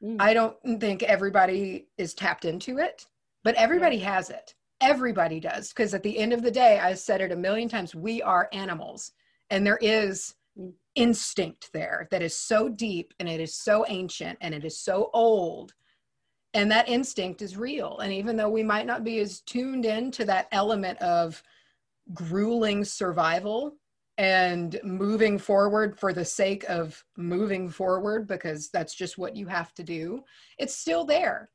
mm. 0.03 0.17
i 0.21 0.35
don't 0.35 0.57
think 0.81 1.03
everybody 1.03 1.87
is 1.99 2.15
tapped 2.15 2.45
into 2.45 2.79
it 2.79 3.07
but 3.45 3.55
everybody 3.55 3.97
yeah. 3.97 4.15
has 4.15 4.31
it 4.31 4.55
everybody 4.81 5.39
does 5.39 5.69
because 5.69 5.95
at 5.95 6.03
the 6.03 6.19
end 6.19 6.33
of 6.33 6.43
the 6.43 6.51
day 6.51 6.79
i 6.81 6.93
said 6.93 7.21
it 7.21 7.33
a 7.33 7.37
million 7.37 7.69
times 7.69 7.95
we 7.95 8.21
are 8.23 8.49
animals 8.53 9.13
and 9.51 9.67
there 9.67 9.79
is 9.81 10.35
mm. 10.59 10.73
instinct 10.97 11.71
there 11.73 12.09
that 12.11 12.23
is 12.23 12.37
so 12.37 12.69
deep 12.69 13.15
and 13.21 13.29
it 13.29 13.41
is 13.41 13.55
so 13.55 13.85
ancient 13.89 14.37
and 14.41 14.55
it 14.55 14.65
is 14.65 14.79
so 14.79 15.11
old 15.15 15.73
and 16.55 16.71
that 16.71 16.89
instinct 16.89 17.41
is 17.41 17.57
real 17.57 17.99
and 18.01 18.13
even 18.13 18.37
though 18.37 18.49
we 18.49 18.63
might 18.63 18.87
not 18.87 19.05
be 19.05 19.21
as 19.21 19.41
tuned 19.41 19.85
in 19.85 20.11
to 20.11 20.25
that 20.25 20.49
element 20.53 20.99
of 20.99 21.43
grueling 22.13 22.85
survival 22.85 23.77
and 24.23 24.79
moving 24.85 25.39
forward 25.39 25.99
for 25.99 26.13
the 26.13 26.25
sake 26.25 26.65
of 26.69 27.03
moving 27.17 27.69
forward 27.69 28.27
because 28.27 28.71
that's 28.71 28.95
just 28.95 29.19
what 29.19 29.37
you 29.37 29.47
have 29.47 29.75
to 29.75 29.83
do 29.83 30.23
it's 30.59 30.77
still 30.77 31.05
there 31.05 31.51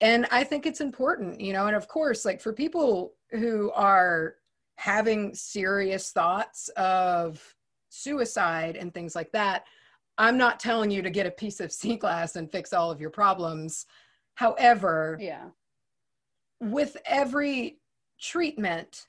and 0.00 0.26
i 0.30 0.44
think 0.44 0.66
it's 0.66 0.80
important 0.80 1.40
you 1.40 1.52
know 1.52 1.66
and 1.66 1.76
of 1.76 1.88
course 1.88 2.24
like 2.24 2.40
for 2.40 2.52
people 2.52 3.14
who 3.30 3.70
are 3.74 4.34
having 4.76 5.34
serious 5.34 6.12
thoughts 6.12 6.68
of 6.76 7.42
suicide 7.88 8.76
and 8.76 8.92
things 8.92 9.14
like 9.16 9.32
that 9.32 9.64
i'm 10.18 10.36
not 10.36 10.60
telling 10.60 10.90
you 10.90 11.02
to 11.02 11.10
get 11.10 11.26
a 11.26 11.30
piece 11.30 11.60
of 11.60 11.72
sea 11.72 11.96
glass 11.96 12.36
and 12.36 12.52
fix 12.52 12.72
all 12.72 12.90
of 12.90 13.00
your 13.00 13.10
problems 13.10 13.86
However, 14.36 15.16
yeah. 15.18 15.46
with 16.60 16.96
every 17.06 17.78
treatment, 18.20 19.06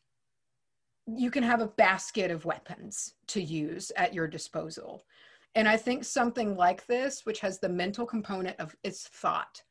you 1.08 1.32
can 1.32 1.44
have 1.44 1.62
a 1.62 1.68
basket 1.68 2.32
of 2.32 2.46
weapons 2.46 3.14
to 3.28 3.42
use 3.42 3.92
at 3.96 4.14
your 4.14 4.28
disposal. 4.28 5.06
And 5.56 5.68
I 5.68 5.78
think 5.78 6.04
something 6.04 6.56
like 6.56 6.86
this, 6.88 7.26
which 7.26 7.40
has 7.40 7.60
the 7.60 7.70
mental 7.70 8.06
component 8.06 8.60
of 8.60 8.76
its 8.84 9.08
thought 9.08 9.62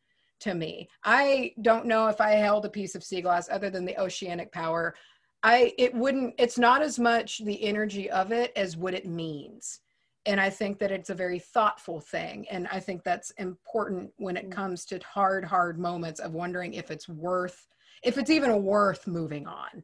to 0.40 0.54
me, 0.54 0.88
I 1.04 1.52
don't 1.62 1.86
know 1.86 2.08
if 2.08 2.20
I 2.20 2.32
held 2.32 2.64
a 2.64 2.70
piece 2.70 2.94
of 2.94 3.04
sea 3.04 3.20
glass 3.20 3.48
other 3.50 3.70
than 3.70 3.84
the 3.84 3.98
oceanic 4.00 4.52
power. 4.52 4.94
I 5.42 5.72
it 5.78 5.94
wouldn't 5.94 6.34
it's 6.38 6.58
not 6.58 6.82
as 6.82 6.98
much 6.98 7.44
the 7.44 7.62
energy 7.62 8.10
of 8.10 8.32
it 8.32 8.52
as 8.56 8.76
what 8.76 8.94
it 8.94 9.06
means 9.06 9.80
and 10.26 10.40
i 10.40 10.50
think 10.50 10.78
that 10.78 10.90
it's 10.90 11.10
a 11.10 11.14
very 11.14 11.38
thoughtful 11.38 12.00
thing 12.00 12.46
and 12.50 12.68
i 12.70 12.78
think 12.78 13.02
that's 13.02 13.30
important 13.32 14.10
when 14.18 14.36
it 14.36 14.48
mm. 14.48 14.52
comes 14.52 14.84
to 14.84 14.98
hard 14.98 15.44
hard 15.44 15.78
moments 15.78 16.20
of 16.20 16.32
wondering 16.32 16.74
if 16.74 16.90
it's 16.90 17.08
worth 17.08 17.68
if 18.02 18.18
it's 18.18 18.30
even 18.30 18.62
worth 18.62 19.06
moving 19.06 19.46
on 19.46 19.82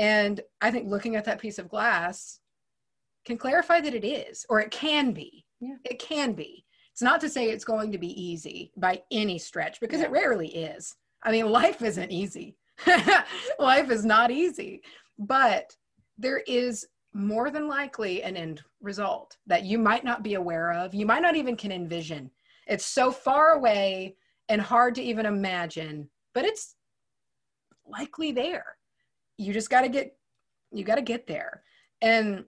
and 0.00 0.40
i 0.60 0.70
think 0.70 0.88
looking 0.88 1.14
at 1.14 1.24
that 1.24 1.40
piece 1.40 1.58
of 1.58 1.68
glass 1.68 2.40
can 3.24 3.38
clarify 3.38 3.80
that 3.80 3.94
it 3.94 4.04
is 4.04 4.44
or 4.48 4.60
it 4.60 4.70
can 4.70 5.12
be. 5.12 5.44
Yeah. 5.60 5.76
it 5.84 5.98
can 5.98 6.32
be. 6.32 6.64
It's 6.92 7.02
not 7.02 7.20
to 7.20 7.28
say 7.28 7.50
it's 7.50 7.64
going 7.64 7.92
to 7.92 7.98
be 7.98 8.20
easy 8.20 8.72
by 8.76 9.02
any 9.10 9.38
stretch 9.38 9.78
because 9.80 10.00
yeah. 10.00 10.06
it 10.06 10.10
rarely 10.10 10.48
is. 10.48 10.96
I 11.22 11.32
mean 11.32 11.50
life 11.50 11.82
isn't 11.82 12.10
easy. 12.10 12.56
Life 13.58 13.90
is 13.90 14.06
not 14.06 14.30
easy. 14.30 14.80
But 15.18 15.76
there 16.16 16.42
is 16.46 16.86
more 17.12 17.50
than 17.50 17.68
likely 17.68 18.22
an 18.22 18.38
end 18.38 18.62
result 18.80 19.36
that 19.46 19.64
you 19.64 19.76
might 19.76 20.02
not 20.02 20.22
be 20.22 20.34
aware 20.34 20.72
of. 20.72 20.94
You 20.94 21.04
might 21.04 21.20
not 21.20 21.36
even 21.36 21.56
can 21.56 21.72
envision. 21.72 22.30
It's 22.66 22.86
so 22.86 23.12
far 23.12 23.50
away 23.50 24.16
and 24.48 24.62
hard 24.62 24.94
to 24.94 25.02
even 25.02 25.26
imagine 25.26 26.08
but 26.34 26.44
it's 26.44 26.74
likely 27.86 28.32
there 28.32 28.64
you 29.40 29.52
just 29.52 29.70
got 29.70 29.82
to 29.82 29.88
get 29.88 30.16
you 30.72 30.84
got 30.84 30.96
to 30.96 31.02
get 31.02 31.26
there 31.26 31.62
and 32.02 32.44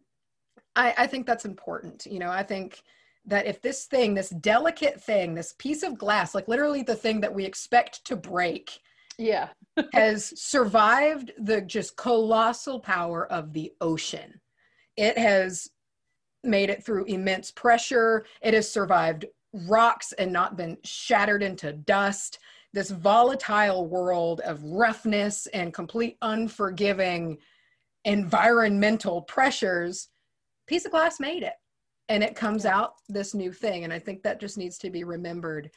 I, 0.76 0.94
I 0.98 1.06
think 1.06 1.26
that's 1.26 1.44
important 1.44 2.06
you 2.06 2.18
know 2.18 2.30
i 2.30 2.42
think 2.42 2.82
that 3.26 3.46
if 3.46 3.62
this 3.62 3.84
thing 3.86 4.14
this 4.14 4.30
delicate 4.30 5.00
thing 5.02 5.34
this 5.34 5.54
piece 5.58 5.82
of 5.82 5.98
glass 5.98 6.34
like 6.34 6.48
literally 6.48 6.82
the 6.82 6.94
thing 6.94 7.20
that 7.20 7.34
we 7.34 7.44
expect 7.44 8.04
to 8.06 8.16
break 8.16 8.78
yeah 9.18 9.48
has 9.92 10.32
survived 10.40 11.32
the 11.38 11.60
just 11.60 11.96
colossal 11.96 12.80
power 12.80 13.26
of 13.32 13.52
the 13.52 13.72
ocean 13.80 14.40
it 14.96 15.16
has 15.18 15.70
made 16.44 16.70
it 16.70 16.84
through 16.84 17.04
immense 17.04 17.50
pressure. 17.50 18.24
It 18.42 18.54
has 18.54 18.70
survived 18.70 19.26
rocks 19.68 20.12
and 20.12 20.32
not 20.32 20.56
been 20.56 20.78
shattered 20.84 21.42
into 21.42 21.72
dust. 21.72 22.38
This 22.72 22.90
volatile 22.90 23.86
world 23.86 24.40
of 24.40 24.62
roughness 24.64 25.46
and 25.48 25.74
complete 25.74 26.16
unforgiving 26.22 27.38
environmental 28.04 29.22
pressures, 29.22 30.08
piece 30.66 30.84
of 30.84 30.90
glass 30.90 31.20
made 31.20 31.42
it. 31.42 31.54
And 32.08 32.22
it 32.22 32.34
comes 32.34 32.66
out 32.66 32.94
this 33.08 33.34
new 33.34 33.52
thing. 33.52 33.84
And 33.84 33.92
I 33.92 33.98
think 33.98 34.22
that 34.22 34.40
just 34.40 34.58
needs 34.58 34.78
to 34.78 34.90
be 34.90 35.04
remembered. 35.04 35.70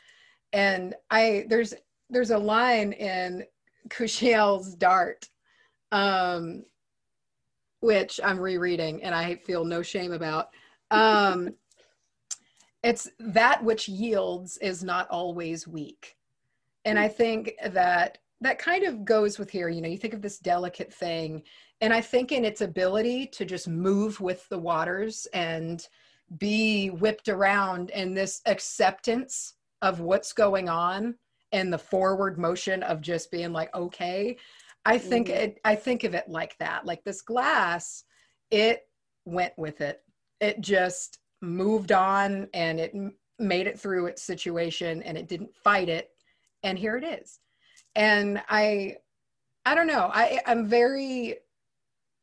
And 0.54 0.96
I 1.12 1.46
there's 1.50 1.74
there's 2.10 2.32
a 2.32 2.38
line 2.38 2.94
in 2.94 3.44
Kushiel's 3.90 4.76
Dart 4.76 5.28
um, 5.92 6.66
which 7.80 8.20
I'm 8.24 8.40
rereading 8.40 9.04
and 9.04 9.14
I 9.14 9.36
feel 9.36 9.64
no 9.64 9.82
shame 9.82 10.12
about. 10.12 10.50
Um, 10.92 11.56
it's 12.84 13.10
that 13.20 13.64
which 13.64 13.88
yields 13.88 14.58
is 14.58 14.84
not 14.84 15.08
always 15.10 15.68
weak. 15.68 16.15
And 16.86 16.98
I 17.00 17.08
think 17.08 17.56
that 17.66 18.20
that 18.42 18.60
kind 18.60 18.84
of 18.84 19.06
goes 19.06 19.40
with 19.40 19.50
here. 19.50 19.70
You 19.70 19.82
know, 19.82 19.90
you 19.90 19.98
think 19.98 20.14
of 20.14 20.22
this 20.22 20.40
delicate 20.40 20.94
thing, 20.94 21.44
And 21.82 21.94
I 21.94 22.00
think 22.00 22.32
in 22.32 22.46
its 22.46 22.62
ability 22.62 23.28
to 23.28 23.44
just 23.46 23.68
move 23.68 24.22
with 24.22 24.48
the 24.50 24.58
waters 24.58 25.28
and 25.34 25.86
be 26.38 26.88
whipped 26.90 27.28
around 27.30 27.92
and 27.92 28.16
this 28.16 28.42
acceptance 28.46 29.56
of 29.82 30.00
what's 30.00 30.34
going 30.34 30.70
on 30.70 31.16
and 31.52 31.72
the 31.72 31.78
forward 31.78 32.38
motion 32.38 32.82
of 32.84 33.02
just 33.02 33.30
being 33.30 33.54
like 33.54 33.74
okay 33.76 34.36
i 34.86 34.98
think 34.98 35.28
Mhm. 35.28 35.36
it 35.36 35.60
i 35.64 35.76
think 35.76 36.04
of 36.04 36.16
it 36.16 36.28
like 36.28 36.58
that 36.58 36.86
like 36.86 37.04
this 37.04 37.22
glass 37.22 38.04
it 38.50 38.88
went 39.26 39.54
with 39.58 39.82
it 39.82 40.02
it 40.40 40.62
just 40.62 41.20
moved 41.42 41.92
on 41.92 42.50
and 42.54 42.80
it 42.80 42.94
made 43.38 43.68
it 43.68 43.80
through 43.80 44.08
its 44.08 44.24
situation 44.24 45.04
and 45.04 45.18
it 45.18 45.28
didn't 45.28 45.56
fight 45.56 45.90
it 45.90 46.10
and 46.66 46.78
here 46.78 46.98
it 46.98 47.04
is. 47.04 47.40
And 47.96 48.42
i 48.50 48.98
i 49.66 49.74
don't 49.76 49.88
know. 49.88 50.10
I 50.14 50.42
i'm 50.46 50.68
very 50.68 51.38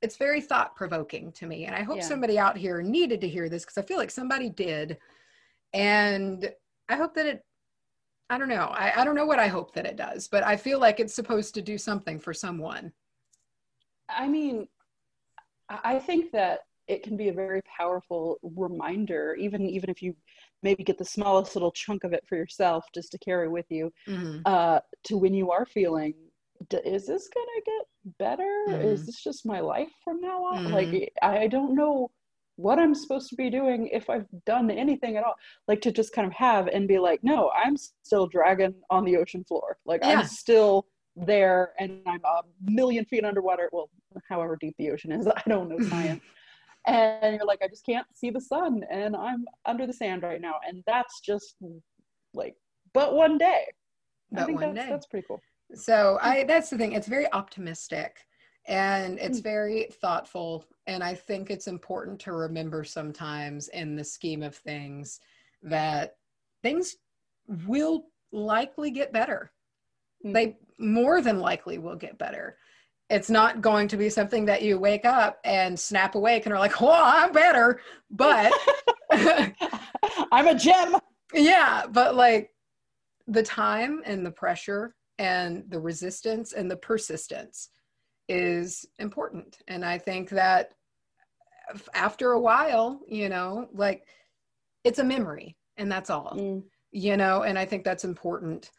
it's 0.03 0.17
very 0.17 0.41
thought 0.41 0.75
provoking 0.75 1.33
to 1.33 1.47
me. 1.47 1.65
And 1.67 1.75
i 1.75 1.83
hope 1.83 1.99
Yeah. 1.99 2.09
somebody 2.09 2.39
out 2.39 2.57
here 2.59 2.83
needed 2.83 3.21
to 3.23 3.29
hear 3.29 3.49
this 3.49 3.65
because 3.65 3.79
i 3.79 3.83
feel 3.83 3.97
like 3.99 4.11
somebody 4.11 4.51
did. 4.51 4.99
And 5.73 6.53
i 6.89 6.97
hope 6.97 7.15
that 7.15 7.27
it 7.27 7.45
i 8.29 8.37
don't 8.37 8.49
know. 8.49 8.67
I, 8.67 9.01
I 9.01 9.05
don't 9.05 9.15
know 9.15 9.27
what 9.27 9.39
i 9.39 9.47
hope 9.49 9.73
that 9.75 9.87
it 9.87 9.97
does 9.97 10.29
but 10.29 10.43
i 10.45 10.57
feel 10.57 10.79
like 10.81 11.01
it's 11.01 11.15
supposed 11.15 11.55
to 11.55 11.63
do 11.63 11.79
something 11.79 12.19
for 12.19 12.35
someone. 12.35 12.93
I 14.09 14.29
mean, 14.29 14.69
I 15.69 15.79
I 15.95 15.99
think 16.01 16.33
that 16.33 16.61
it 16.89 17.03
can 17.03 17.17
be 17.17 17.29
a 17.29 17.33
very 17.33 17.63
powerful 17.63 18.39
reminder, 18.43 19.35
even 19.35 19.63
even 19.69 19.91
if 19.91 20.03
you 20.03 20.17
maybe 20.63 20.85
get 20.85 20.99
the 20.99 21.05
smallest 21.05 21.55
little 21.57 21.73
chunk 21.73 22.05
of 22.05 22.13
it 22.13 22.25
for 22.29 22.37
yourself, 22.37 22.85
just 22.95 23.13
to 23.13 23.19
carry 23.19 23.49
with 23.49 23.67
you, 23.71 23.93
Mhm. 24.07 24.47
uh, 24.47 24.81
to 25.05 25.17
when 25.19 25.35
you 25.35 25.51
are 25.51 25.67
feeling, 25.67 26.15
"D- 26.69 26.79
is 26.85 27.07
this 27.07 27.29
gonna 27.29 27.61
get 27.67 27.87
better? 28.19 28.79
Is 28.83 29.05
Mhm. 29.05 29.07
this 29.07 29.23
just 29.23 29.47
my 29.47 29.61
life 29.61 29.93
from 30.05 30.21
now 30.21 30.45
on? 30.45 30.61
Mhm. 30.61 30.73
Like, 30.73 31.13
I 31.23 31.39
I 31.41 31.47
don't 31.49 31.75
know 31.75 32.11
what 32.57 32.79
I'm 32.79 32.95
supposed 32.95 33.29
to 33.31 33.37
be 33.37 33.51
doing 33.51 33.89
if 33.89 34.11
I've 34.11 34.27
done 34.45 34.71
anything 34.71 35.17
at 35.17 35.25
all. 35.25 35.35
Like 35.69 35.81
to 35.83 35.93
just 35.93 36.13
kind 36.13 36.27
of 36.27 36.33
have 36.35 36.69
and 36.69 36.87
be 36.89 36.99
like, 36.99 37.25
no, 37.25 37.51
I'm 37.51 37.77
still 37.77 38.27
dragging 38.27 38.75
on 38.91 39.05
the 39.05 39.17
ocean 39.17 39.45
floor. 39.45 39.79
Like 39.87 40.03
Yeah. 40.03 40.09
I'm 40.09 40.23
still 40.23 40.87
there 41.17 41.75
and 41.79 42.03
I'm 42.07 42.25
a 42.25 42.43
million 42.61 43.05
feet 43.07 43.25
underwater. 43.25 43.69
Well, 43.73 43.91
however 44.29 44.57
deep 44.61 44.77
the 44.79 44.91
ocean 44.91 45.13
is, 45.13 45.27
I 45.37 45.43
don't 45.49 45.69
know 45.69 45.81
science. 45.81 46.23
And 46.87 47.37
you're 47.37 47.47
like, 47.47 47.61
I 47.63 47.69
just 47.69 47.87
can't 47.87 48.07
see 48.15 48.31
the 48.31 48.41
sun 48.41 48.85
and 48.91 49.15
I'm 49.15 49.45
under 49.67 49.87
the 49.87 49.93
sand 49.93 50.23
right 50.23 50.41
now. 50.41 50.55
And 50.67 50.83
that's 50.87 51.21
just 51.21 51.57
like, 52.35 52.57
but 52.93 53.15
one 53.15 53.39
day. 53.39 53.65
I 54.33 54.37
But 54.41 54.47
think 54.47 54.61
one 54.61 54.75
that's, 54.75 54.87
day. 54.87 54.93
that's 54.93 55.07
pretty 55.07 55.27
cool. 55.27 55.41
So 55.75 56.19
I 56.21 56.45
that's 56.45 56.71
the 56.71 56.79
thing. 56.79 56.93
It's 56.93 57.07
very 57.07 57.33
optimistic 57.33 58.27
and 58.67 59.19
it's 59.19 59.41
Mm. 59.41 59.45
very 59.45 59.89
thoughtful. 60.01 60.65
And 60.87 61.03
I 61.03 61.15
think 61.15 61.51
it's 61.51 61.67
important 61.69 62.19
to 62.21 62.33
remember 62.33 62.85
sometimes 62.85 63.69
in 63.69 63.97
the 63.97 64.05
scheme 64.05 64.43
of 64.43 64.57
things 64.57 65.21
that 65.63 66.17
things 66.63 66.97
will 67.67 68.07
likely 68.33 68.91
get 68.91 69.13
better. 69.13 69.53
Mm. 70.25 70.33
They 70.35 70.59
more 70.79 71.21
than 71.21 71.39
likely 71.39 71.79
will 71.79 71.97
get 71.97 72.19
better. 72.19 72.59
It's 73.13 73.29
not 73.31 73.61
going 73.61 73.89
to 73.89 73.97
be 73.99 74.09
something 74.09 74.47
that 74.47 74.63
you 74.63 74.79
wake 74.79 75.05
up 75.05 75.39
and 75.45 75.79
snap 75.79 76.15
awake 76.15 76.47
and 76.47 76.53
are 76.55 76.59
like, 76.59 76.81
oh, 76.81 76.91
I'm 76.91 77.31
better. 77.33 77.81
But 78.11 78.53
I'm 80.33 80.49
a 80.49 80.55
gem. 80.55 80.97
yeah 81.35 81.85
but 81.91 82.15
like 82.15 82.51
the 83.27 83.43
time 83.43 84.03
and 84.05 84.25
the 84.27 84.31
pressure 84.31 84.95
and 85.19 85.65
the 85.69 85.79
resistance 85.81 86.53
and 86.53 86.71
the 86.71 86.77
persistence 86.77 87.69
is 88.29 88.85
important 88.99 89.59
and 89.69 89.85
i 89.85 89.97
think 89.97 90.29
that 90.31 90.73
after 91.95 92.33
a 92.33 92.41
while 92.41 93.01
you 93.09 93.29
know 93.29 93.69
like 93.73 94.07
it's 94.85 94.99
a 94.99 95.05
memory 95.05 95.57
and 95.79 95.91
that's 95.91 96.11
all 96.11 96.35
Mm. 96.37 96.63
you 96.91 97.17
know 97.17 97.43
and 97.43 97.59
i 97.59 97.65
think 97.65 97.85
that's 97.85 98.05
important 98.05 98.71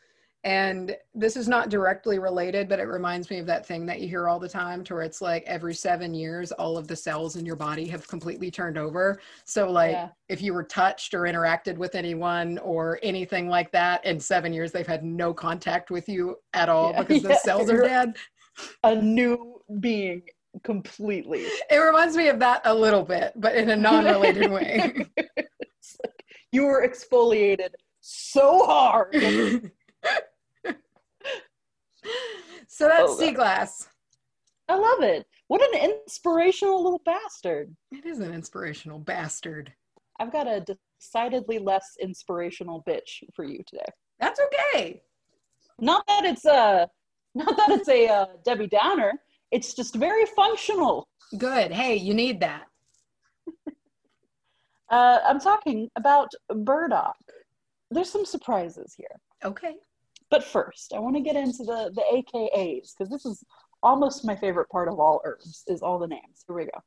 and 0.46 0.96
this 1.16 1.38
is 1.38 1.48
not 1.48 1.70
directly 1.70 2.20
related 2.20 2.68
but 2.68 2.80
it 2.80 2.84
reminds 2.84 3.30
me 3.30 3.40
of 3.40 3.46
that 3.46 3.66
thing 3.66 3.86
that 3.86 4.02
you 4.02 4.08
hear 4.10 4.28
all 4.28 4.40
the 4.40 4.50
time 4.50 4.84
to 4.84 4.94
where 4.94 5.04
it's 5.04 5.22
like 5.22 5.44
every 5.46 5.74
seven 5.74 6.14
years 6.14 6.52
all 6.54 6.78
of 6.78 6.88
the 6.88 6.96
cells 6.96 7.36
in 7.38 7.46
your 7.46 7.56
body 7.56 7.88
have 7.88 8.08
completely 8.08 8.52
turned 8.52 8.78
over 8.78 9.20
so 9.46 9.72
like 9.72 9.92
Yeah. 9.92 10.10
if 10.28 10.42
you 10.42 10.54
were 10.54 10.64
touched 10.64 11.14
or 11.14 11.22
interacted 11.22 11.78
with 11.78 11.96
anyone 11.96 12.58
or 12.60 13.00
anything 13.04 13.48
like 13.48 13.72
that 13.72 14.04
in 14.06 14.20
seven 14.20 14.52
years 14.54 14.72
they've 14.72 14.86
had 14.88 15.04
no 15.04 15.34
contact 15.34 15.92
with 15.92 16.10
you 16.10 16.36
at 16.54 16.68
all 16.70 16.92
Yeah. 16.92 17.04
because 17.04 17.24
the 17.24 17.36
cells 17.36 17.70
are 17.70 17.82
dead 17.82 18.16
A 18.84 18.96
new 18.96 19.62
being 19.80 20.24
completely. 20.64 21.46
it 21.72 21.78
reminds 21.78 22.16
me 22.18 22.28
of 22.28 22.38
that 22.40 22.62
a 22.66 22.74
little 22.74 23.04
bit 23.04 23.32
but 23.38 23.56
in 23.56 23.70
a 23.70 23.76
non-related 23.76 24.52
way 24.58 24.94
like 25.16 25.48
you 26.52 26.64
were 26.66 26.88
exfoliated 26.88 27.70
so 28.02 28.66
hard. 28.66 29.16
so 32.76 32.88
that's 32.88 33.04
Oh, 33.12 33.18
sea 33.18 33.32
glass 33.32 33.88
I 34.70 34.76
love 34.76 35.02
it. 35.02 35.26
What 35.48 35.62
an 35.76 35.92
inspirational 35.92 36.82
little 36.84 37.02
bastard. 37.06 37.76
it 37.92 38.06
is 38.06 38.20
an 38.20 38.34
inspirational 38.34 39.00
bastard 39.00 39.72
I've 40.20 40.32
got 40.32 40.48
a 40.48 40.64
decidedly 41.02 41.60
less 41.60 41.96
inspirational 42.00 42.84
bitch 42.88 43.24
for 43.36 43.44
you 43.46 43.60
today. 43.68 43.86
that's 44.20 44.40
okay 44.48 45.02
Not 45.80 46.06
that 46.08 46.24
it's 46.26 46.46
a, 46.46 46.88
not 47.36 47.56
that 47.58 47.70
it's 47.72 47.90
a 47.90 48.08
uh, 48.08 48.26
Debbie 48.46 48.68
Downer. 48.68 49.14
It's 49.52 49.74
just 49.74 49.96
very 49.96 50.26
functional. 50.36 51.08
good 51.38 51.72
hey 51.72 51.96
you 51.96 52.14
need 52.14 52.40
that 52.42 52.66
Uh, 54.90 55.20
I'm 55.26 55.40
talking 55.40 55.90
about 55.96 56.30
burdock. 56.54 57.16
There's 57.90 58.12
some 58.12 58.26
surprises 58.26 58.94
here. 58.96 59.16
okay 59.44 59.76
But 60.34 60.44
first, 60.44 60.94
I 60.96 61.00
want 61.00 61.16
to 61.16 61.22
get 61.22 61.36
into 61.36 61.64
the, 61.64 61.92
the 61.94 62.02
AKAs 62.12 62.94
because 62.98 63.12
this 63.12 63.24
is 63.24 63.44
almost 63.84 64.26
my 64.26 64.36
favorite 64.36 64.68
part 64.68 64.88
of 64.88 65.00
all 65.00 65.22
herbs 65.24 65.64
is 65.68 65.84
all 65.84 66.00
the 66.00 66.08
names. 66.08 66.44
Here 66.48 66.56
we 66.56 66.66
go. 66.66 66.82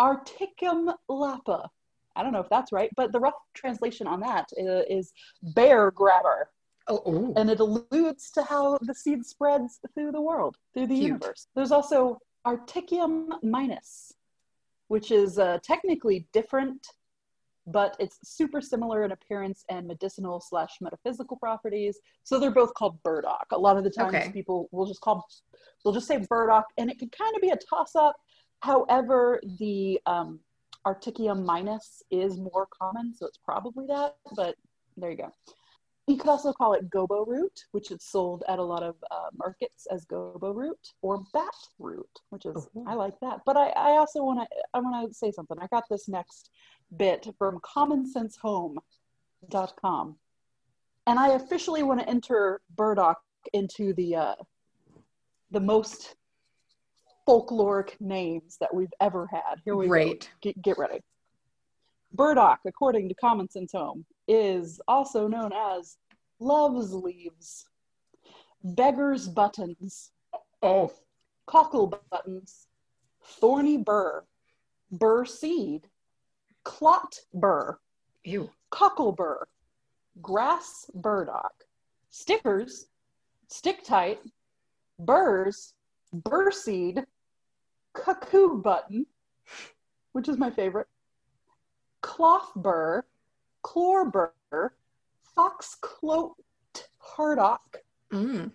Articum 0.00 0.92
lapa. 1.08 1.70
I 2.16 2.24
don't 2.24 2.32
know 2.32 2.40
if 2.40 2.48
that's 2.48 2.72
right, 2.72 2.90
but 2.96 3.12
the 3.12 3.20
rough 3.20 3.36
translation 3.54 4.08
on 4.08 4.18
that 4.22 4.48
is 4.56 5.12
bear 5.54 5.92
grabber. 5.92 6.50
oh, 6.88 7.00
oh. 7.06 7.32
And 7.36 7.48
it 7.48 7.60
alludes 7.60 8.32
to 8.32 8.42
how 8.42 8.78
the 8.78 8.96
seed 8.96 9.24
spreads 9.24 9.78
through 9.94 10.10
the 10.10 10.20
world, 10.20 10.56
through 10.74 10.88
the 10.88 10.96
Cute. 10.96 11.06
universe. 11.06 11.46
There's 11.54 11.70
also 11.70 12.18
Articium 12.44 13.28
minus, 13.44 14.12
which 14.88 15.12
is 15.12 15.38
uh, 15.38 15.58
technically 15.62 16.26
different, 16.32 16.84
but 17.72 17.96
it's 17.98 18.18
super 18.22 18.60
similar 18.60 19.04
in 19.04 19.12
appearance 19.12 19.64
and 19.68 19.86
medicinal 19.86 20.40
slash 20.40 20.70
metaphysical 20.80 21.36
properties. 21.36 21.98
So 22.24 22.38
they're 22.38 22.50
both 22.50 22.74
called 22.74 23.02
burdock. 23.02 23.46
A 23.52 23.58
lot 23.58 23.76
of 23.76 23.84
the 23.84 23.90
times 23.90 24.14
Okay. 24.14 24.32
people 24.32 24.68
will 24.72 24.86
just 24.86 25.00
call, 25.00 25.26
they'll 25.84 25.92
just 25.92 26.08
say 26.08 26.24
burdock, 26.28 26.64
and 26.78 26.90
it 26.90 26.98
can 26.98 27.10
kind 27.10 27.34
of 27.36 27.42
be 27.42 27.50
a 27.50 27.56
toss 27.56 27.94
up. 27.94 28.16
However, 28.60 29.40
the 29.58 30.00
um, 30.06 30.40
Articium 30.86 31.44
minus 31.44 32.02
is 32.10 32.38
more 32.38 32.66
common, 32.80 33.14
so 33.14 33.26
it's 33.26 33.38
probably 33.38 33.86
that, 33.86 34.16
but 34.34 34.54
there 34.96 35.10
you 35.10 35.16
go. 35.16 35.32
You 36.08 36.16
could 36.16 36.30
also 36.30 36.52
call 36.54 36.72
it 36.72 36.88
gobo 36.88 37.26
root, 37.26 37.66
which 37.72 37.90
is 37.90 38.02
sold 38.02 38.42
at 38.48 38.58
a 38.58 38.62
lot 38.62 38.82
of 38.82 38.94
uh, 39.10 39.28
markets 39.36 39.86
as 39.90 40.06
gobo 40.06 40.54
root, 40.54 40.78
or 41.02 41.22
bat 41.34 41.52
root, 41.78 42.08
which 42.30 42.46
is 42.46 42.66
Ooh. 42.74 42.84
I 42.86 42.94
like 42.94 43.20
that. 43.20 43.40
But 43.44 43.58
I, 43.58 43.68
I 43.68 43.98
also 43.98 44.24
want 44.24 44.40
to 44.40 44.46
I 44.72 44.80
want 44.80 45.06
to 45.06 45.12
say 45.14 45.30
something. 45.30 45.58
I 45.60 45.66
got 45.66 45.84
this 45.90 46.08
next 46.08 46.48
bit 46.96 47.28
from 47.36 47.60
CommonSenseHome.com, 47.60 50.16
and 51.06 51.18
I 51.18 51.32
officially 51.32 51.82
want 51.82 52.00
to 52.00 52.08
enter 52.08 52.62
burdock 52.74 53.20
into 53.52 53.92
the 53.92 54.16
uh, 54.16 54.34
the 55.50 55.60
most 55.60 56.14
folkloric 57.28 58.00
names 58.00 58.56
that 58.60 58.74
we've 58.74 58.94
ever 59.02 59.28
had. 59.30 59.60
Here 59.62 59.76
we 59.76 59.84
go 59.84 59.90
great 59.90 60.30
get, 60.40 60.62
get 60.62 60.78
ready. 60.78 61.02
Burdock, 62.12 62.60
according 62.64 63.08
to 63.08 63.14
Common 63.14 63.48
Sense 63.48 63.72
Home, 63.72 64.04
is 64.26 64.80
also 64.88 65.28
known 65.28 65.52
as 65.52 65.96
love's 66.40 66.92
leaves, 66.92 67.66
beggar's 68.62 69.28
buttons, 69.28 70.10
oh. 70.62 70.92
Cockle 71.46 71.94
buttons, 72.10 72.66
thorny 73.22 73.78
burr, 73.78 74.22
burr 74.90 75.24
seed, 75.24 75.88
clot 76.62 77.14
burr, 77.32 77.78
ew. 78.24 78.50
Cockle 78.70 79.12
burr, 79.12 79.46
grass 80.20 80.90
burdock, 80.94 81.54
stickers, 82.10 82.88
stick 83.46 83.82
tight, 83.82 84.20
burrs, 84.98 85.72
burr 86.12 86.50
seed, 86.50 87.06
cuckoo 87.94 88.60
button, 88.60 89.06
which 90.12 90.28
is 90.28 90.36
my 90.36 90.50
favorite, 90.50 90.88
cloth 92.08 92.52
burr, 92.56 93.04
chlor 93.62 94.10
burr, 94.10 94.72
foxcloaked 95.36 96.88
hardock, 96.98 97.76
mm. 98.10 98.50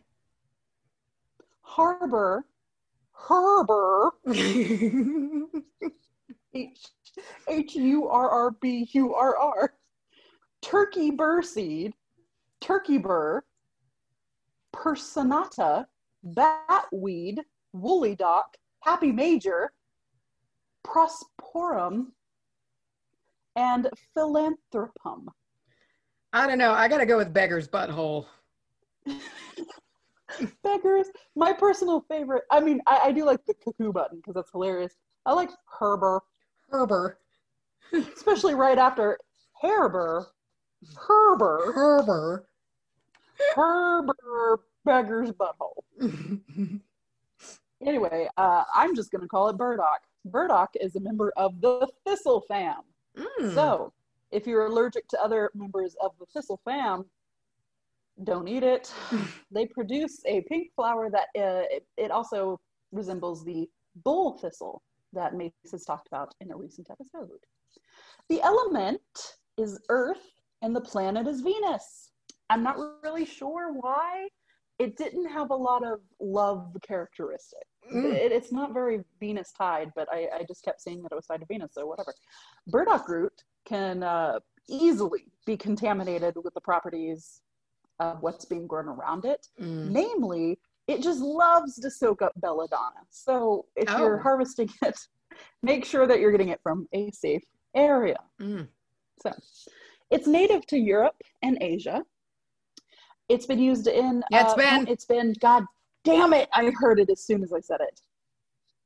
harbor, 1.62 2.46
Herber, 3.16 4.12
H 6.54 6.88
H 7.48 7.76
U 7.76 8.08
R 8.10 8.30
R 8.30 8.52
B 8.60 8.90
U 8.92 9.14
R 9.14 9.38
R, 9.38 9.74
turkey 10.64 11.12
burr 11.12 11.44
seed, 11.44 11.94
turkey 12.60 12.98
burr, 12.98 13.44
personata, 14.76 15.86
batweed, 16.26 17.38
woolly 17.72 18.16
dock, 18.16 18.58
happy 18.82 19.12
major, 19.12 19.72
prosporum, 20.86 22.08
and 23.56 23.90
philanthropum. 24.16 25.28
I 26.32 26.48
don't 26.48 26.58
know. 26.58 26.72
I 26.72 26.88
got 26.88 26.98
to 26.98 27.06
go 27.06 27.18
with 27.18 27.34
beggar's 27.34 27.68
butthole. 27.68 28.26
Beggars, 30.64 31.08
my 31.36 31.54
personal 31.54 32.02
favorite. 32.10 32.44
I 32.50 32.60
mean, 32.60 32.82
I, 32.88 33.02
I 33.06 33.12
do 33.12 33.24
like 33.24 33.46
the 33.46 33.54
cuckoo 33.64 33.92
button 33.92 34.18
because 34.18 34.34
that's 34.34 34.50
hilarious. 34.52 34.96
I 35.28 35.34
like 35.34 35.52
Herber, 35.80 36.22
Herber. 36.72 37.18
especially 38.16 38.56
right 38.56 38.78
after 38.78 39.20
Herber, 39.64 40.26
Herber, 40.96 41.74
Herber. 41.74 42.44
Herber, 43.56 44.58
beggar's 44.86 45.32
butthole. 45.32 45.84
Anyway, 47.86 48.30
uh, 48.38 48.64
I'm 48.74 48.96
just 48.96 49.12
going 49.12 49.24
to 49.24 49.28
call 49.28 49.50
it 49.50 49.58
Burdock. 49.58 50.04
Burdock 50.24 50.70
is 50.80 50.96
a 50.96 51.02
member 51.02 51.34
of 51.36 51.60
the 51.60 51.86
Thistle 52.06 52.40
fam. 52.48 52.78
Mm. 53.18 53.54
So, 53.54 53.94
if 54.32 54.48
you're 54.48 54.66
allergic 54.66 55.08
to 55.10 55.22
other 55.22 55.52
members 55.54 55.96
of 56.02 56.12
the 56.20 56.26
Thistle 56.34 56.60
fam, 56.66 57.06
don't 58.24 58.48
eat 58.48 58.64
it. 58.64 58.92
they 59.52 59.66
produce 59.66 60.22
a 60.26 60.42
pink 60.42 60.70
flower 60.76 61.10
that 61.10 61.28
uh, 61.36 61.66
it, 61.70 61.86
it 61.98 62.12
also 62.12 62.60
resembles 62.92 63.44
the 63.44 63.68
bull 64.04 64.38
thistle 64.38 64.82
that 65.14 65.36
Mace 65.36 65.52
has 65.72 65.84
talked 65.84 66.08
about 66.08 66.34
in 66.42 66.52
a 66.52 66.56
recent 66.56 66.88
episode. 66.90 67.30
The 68.30 68.42
element 68.42 69.02
is 69.58 69.80
Earth 69.90 70.32
and 70.62 70.76
the 70.76 70.82
planet 70.82 71.28
is 71.28 71.42
Venus. 71.42 72.12
I'm 72.50 72.64
not 72.64 72.78
really 73.04 73.26
sure 73.26 73.74
why. 73.74 74.28
It 74.80 74.98
didn't 74.98 75.30
have 75.30 75.52
a 75.52 75.56
lot 75.56 75.86
of 75.86 76.00
love 76.20 76.76
characteristics. 76.86 77.73
Mm. 77.94 78.14
It, 78.14 78.32
it's 78.32 78.52
not 78.52 78.74
very 78.74 79.04
Venus 79.20 79.52
tied, 79.52 79.92
but 79.96 80.08
I, 80.12 80.28
I 80.40 80.44
just 80.48 80.64
kept 80.64 80.82
saying 80.82 81.02
that 81.04 81.12
it 81.12 81.16
was 81.16 81.26
tied 81.26 81.42
to 81.42 81.46
Venus, 81.48 81.72
so 81.74 81.86
whatever. 81.86 82.14
Burdock 82.68 83.08
root 83.10 83.44
can 83.66 84.04
uh, 84.04 84.40
easily 84.70 85.26
be 85.46 85.58
contaminated 85.58 86.36
with 86.44 86.54
the 86.54 86.62
properties 86.62 87.42
of 88.00 88.22
what's 88.22 88.46
being 88.46 88.68
grown 88.68 88.88
around 88.88 89.26
it. 89.26 89.48
Mm. 89.62 89.90
Namely, 89.92 90.60
it 90.88 91.02
just 91.02 91.22
loves 91.22 91.76
to 91.80 91.90
soak 91.90 92.22
up 92.22 92.34
belladonna. 92.38 93.02
So 93.10 93.66
if 93.76 93.90
you're 93.98 94.20
Oh. 94.20 94.24
harvesting 94.24 94.70
it, 94.82 94.98
make 95.64 95.86
sure 95.86 96.08
that 96.08 96.20
you're 96.20 96.32
getting 96.32 96.50
it 96.50 96.60
from 96.62 96.88
a 96.94 97.12
safe 97.12 97.44
area. 97.76 98.18
Mm. 98.42 98.68
So 99.22 99.32
it's 100.10 100.28
native 100.28 100.66
to 100.68 100.78
Europe 100.78 101.16
and 101.42 101.58
Asia. 101.62 102.04
It's 103.30 103.46
been 103.46 103.60
used 103.60 103.88
in. 103.88 104.24
Yeah, 104.30 104.44
it's 104.44 104.54
uh, 104.54 104.58
been. 104.58 104.88
It's 104.88 105.06
been. 105.06 105.34
God 105.40 105.64
damn 106.04 106.34
it! 106.34 106.50
I 106.54 106.72
heard 106.80 107.00
it 107.00 107.10
as 107.10 107.26
soon 107.26 107.44
as 107.44 107.54
I 107.54 107.60
said 107.60 107.82
it. 107.82 108.02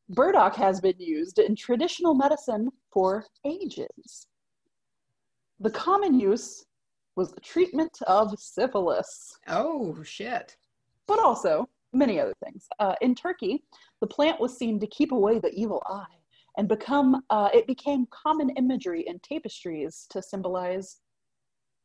Burdock 0.10 0.56
has 0.56 0.80
been 0.80 0.98
used 1.00 1.40
in 1.40 1.56
traditional 1.56 2.14
medicine 2.14 2.70
for 2.92 3.26
ages. 3.46 4.28
The 5.60 5.72
common 5.72 6.20
use 6.20 6.66
was 7.16 7.32
the 7.32 7.42
treatment 7.42 7.98
of 8.08 8.38
syphilis, 8.40 9.38
Oh, 9.48 10.02
shit. 10.04 10.56
but 11.08 11.20
also 11.20 11.68
many 11.94 12.20
other 12.20 12.36
things. 12.46 12.68
Uh, 12.80 12.94
in 13.02 13.16
Turkey, 13.16 13.64
the 14.02 14.08
plant 14.08 14.40
was 14.40 14.56
seen 14.58 14.80
to 14.80 14.88
keep 14.88 15.12
away 15.12 15.40
the 15.40 15.52
evil 15.54 15.82
eye 15.88 16.06
and 16.58 16.68
become. 16.68 17.24
Uh, 17.30 17.50
it 17.54 17.66
became 17.68 18.08
common 18.12 18.50
imagery 18.52 19.04
in 19.08 19.20
tapestries 19.20 20.06
to 20.12 20.22
symbolize 20.22 20.98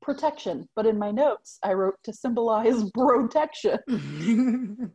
protection. 0.03 0.69
But 0.77 0.87
in 0.87 0.99
my 0.99 1.11
notes, 1.11 1.59
I 1.63 1.73
wrote 1.73 1.97
to 2.05 2.13
symbolize 2.13 2.91
protection. 2.95 3.79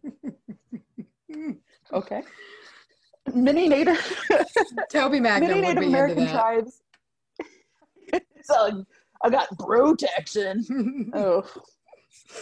Okay. 1.94 2.22
Many 3.34 3.68
Native 3.68 4.26
Toby 4.92 5.20
Magnum 5.20 5.50
many 5.50 5.62
Native 5.62 5.82
be 5.82 5.88
American 5.88 6.28
tribes. 6.28 6.82
so 8.44 8.86
I 9.24 9.30
got 9.30 9.48
protection. 9.60 11.12
Oh, 11.14 11.44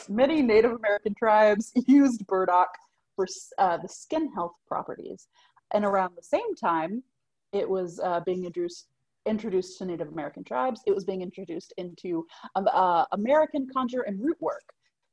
many 0.09 0.41
Native 0.41 0.71
American 0.71 1.15
tribes 1.15 1.71
used 1.87 2.25
burdock 2.27 2.69
for 3.15 3.27
uh, 3.57 3.77
the 3.77 3.87
skin 3.87 4.31
health 4.33 4.53
properties, 4.67 5.27
and 5.73 5.85
around 5.85 6.13
the 6.15 6.23
same 6.23 6.55
time, 6.55 7.03
it 7.51 7.67
was 7.67 7.99
uh, 8.03 8.19
being 8.21 8.45
introduced 8.45 8.87
introduced 9.25 9.77
to 9.77 9.85
Native 9.85 10.09
American 10.09 10.43
tribes. 10.43 10.81
It 10.85 10.93
was 10.93 11.03
being 11.03 11.21
introduced 11.21 11.73
into 11.77 12.25
um, 12.55 12.67
uh, 12.71 13.05
American 13.11 13.67
conjure 13.71 14.01
and 14.01 14.23
root 14.23 14.37
work. 14.39 14.63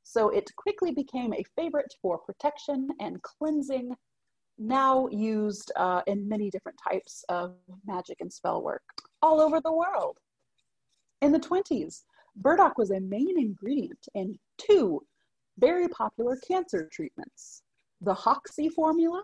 So 0.02 0.30
it 0.30 0.50
quickly 0.56 0.92
became 0.92 1.32
a 1.32 1.44
favorite 1.56 1.92
for 2.00 2.18
protection 2.18 2.88
and 3.00 3.22
cleansing, 3.22 3.94
now 4.58 5.08
used 5.08 5.72
uh, 5.76 6.02
in 6.06 6.28
many 6.28 6.50
different 6.50 6.78
types 6.88 7.24
of 7.28 7.54
magic 7.86 8.18
and 8.20 8.32
spell 8.32 8.62
work 8.62 8.82
all 9.22 9.40
over 9.40 9.60
the 9.60 9.72
world. 9.72 10.18
In 11.20 11.32
the 11.32 11.40
20s, 11.40 12.02
burdock 12.36 12.78
was 12.78 12.90
a 12.90 13.00
main 13.00 13.38
ingredient 13.38 14.08
in 14.14 14.38
two 14.58 15.00
very 15.58 15.88
popular 15.88 16.36
cancer 16.46 16.88
treatments 16.92 17.62
the 18.00 18.14
Hoxsey 18.14 18.68
formula, 18.72 19.22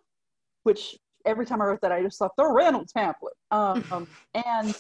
which 0.63 0.97
every 1.29 1.47
time 1.47 1.61
I 1.61 1.67
wrote 1.67 1.81
that, 1.83 1.93
I 1.93 2.03
just 2.03 2.19
thought 2.19 2.37
the 2.37 2.47
Reynolds 2.47 2.93
pamphlet, 2.93 3.35
um, 3.51 3.85
and 4.35 4.75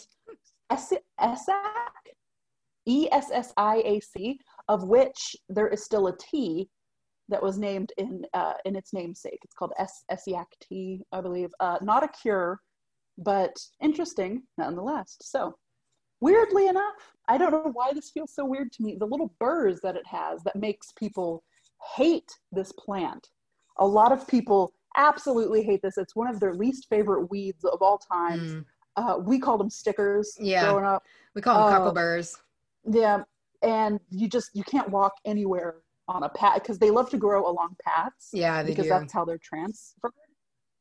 Ess- 0.71 0.93
ESSAC, 1.21 2.15
E 2.87 3.09
S 3.13 3.31
S 3.33 3.53
I 3.57 3.83
A 3.85 4.01
C, 4.01 4.41
of 4.69 4.89
which 4.89 5.37
there 5.49 5.69
is 5.69 5.85
still 5.85 6.09
a 6.09 6.17
tea 6.17 6.69
that 7.29 7.43
was 7.43 7.59
named 7.59 7.93
in 7.99 8.25
uh, 8.33 8.55
in 8.65 8.75
its 8.75 8.93
namesake. 8.93 9.41
It's 9.45 9.55
called 9.55 9.73
S 9.79 10.05
Essiac 10.11 10.47
tea, 10.61 11.03
I 11.13 11.21
believe. 11.21 11.51
Uh, 11.61 11.79
not 11.83 12.03
a 12.03 12.09
cure, 12.09 12.61
but 13.19 13.55
interesting 13.83 14.43
nonetheless. 14.57 15.17
So, 15.21 15.55
weirdly 16.21 16.69
enough, 16.69 17.15
I 17.29 17.37
don't 17.37 17.53
know 17.53 17.71
why 17.73 17.93
this 17.93 18.11
feels 18.11 18.35
so 18.35 18.45
weird 18.47 18.73
to 18.73 18.83
me. 18.83 18.97
The 18.99 19.07
little 19.07 19.35
burrs 19.39 19.81
that 19.83 19.97
it 19.97 20.07
has 20.07 20.43
that 20.45 20.57
makes 20.57 20.93
people 20.93 21.45
hate 21.95 22.31
this 22.51 22.73
plant. 22.73 23.29
A 23.79 23.87
lot 23.87 24.13
of 24.13 24.27
people 24.27 24.73
absolutely 24.97 25.63
hate 25.63 25.83
this. 25.83 25.99
It's 25.99 26.17
one 26.17 26.29
of 26.29 26.41
their 26.41 26.55
least 26.55 26.89
favorite 26.89 27.31
weeds 27.31 27.65
of 27.65 27.81
all 27.83 27.99
time. 27.99 28.41
Mm. 28.41 28.65
Uh, 28.97 29.19
we 29.19 29.39
called 29.39 29.61
them 29.61 29.71
stickers 29.71 30.37
Yeah. 30.41 30.65
growing 30.71 30.85
up. 30.85 31.05
We 31.35 31.43
call 31.43 31.55
them 31.67 31.75
Uh, 31.75 31.79
cuckleburrs. 31.79 32.37
Yeah, 32.85 33.23
and 33.63 34.01
you 34.11 34.29
just 34.29 34.51
you 34.55 34.65
can't 34.65 34.89
walk 34.91 35.13
anywhere 35.25 35.83
on 36.09 36.23
a 36.23 36.29
path 36.31 36.63
because 36.63 36.79
they 36.79 36.91
love 36.91 37.11
to 37.11 37.19
grow 37.19 37.47
along 37.49 37.77
paths 37.85 38.31
Yeah, 38.33 38.63
they 38.63 38.71
because 38.71 38.85
do. 38.85 38.89
that's 38.91 39.13
how 39.13 39.25
they're 39.25 39.39
transferred. 39.39 40.13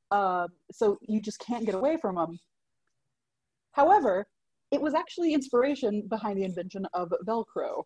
Um, 0.10 0.48
so 0.72 0.98
you 1.02 1.20
just 1.22 1.40
can't 1.40 1.66
get 1.66 1.76
away 1.76 1.98
from 1.98 2.16
them. 2.16 2.40
However, 3.74 4.26
it 4.72 4.82
was 4.82 4.94
actually 4.94 5.34
inspiration 5.34 6.08
behind 6.08 6.38
the 6.40 6.44
invention 6.46 6.86
of 6.94 7.14
Velcro. 7.26 7.84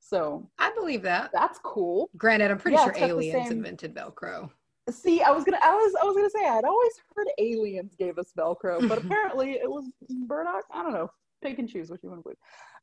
So 0.00 0.50
I 0.58 0.72
believe 0.74 1.02
that. 1.02 1.30
that's 1.32 1.58
cool. 1.60 2.10
Granted, 2.16 2.50
I'm 2.50 2.58
pretty 2.58 2.76
Yeah, 2.76 2.82
sure 2.84 2.90
it's 2.90 3.00
got 3.00 3.06
the 3.06 3.12
aliens 3.14 3.48
same- 3.48 3.58
invented 3.58 3.94
Velcro. 3.94 4.50
See, 4.90 5.22
I 5.22 5.30
was 5.30 5.44
gonna, 5.44 5.60
I 5.62 5.74
was, 5.74 5.94
I 6.00 6.04
was 6.04 6.14
gonna 6.14 6.30
say, 6.30 6.46
I'd 6.46 6.64
always 6.64 6.92
heard 7.14 7.26
aliens 7.38 7.94
gave 7.98 8.18
us 8.18 8.32
Velcro, 8.36 8.86
but 8.88 8.98
apparently 9.04 9.52
it 9.52 9.70
was 9.70 9.88
burdock. 10.26 10.64
I 10.72 10.82
don't 10.82 10.92
know. 10.92 11.10
Pick 11.42 11.58
and 11.58 11.68
choose 11.68 11.90
what 11.90 12.02
you 12.02 12.10
want 12.10 12.20
to 12.20 12.22
believe. 12.22 12.36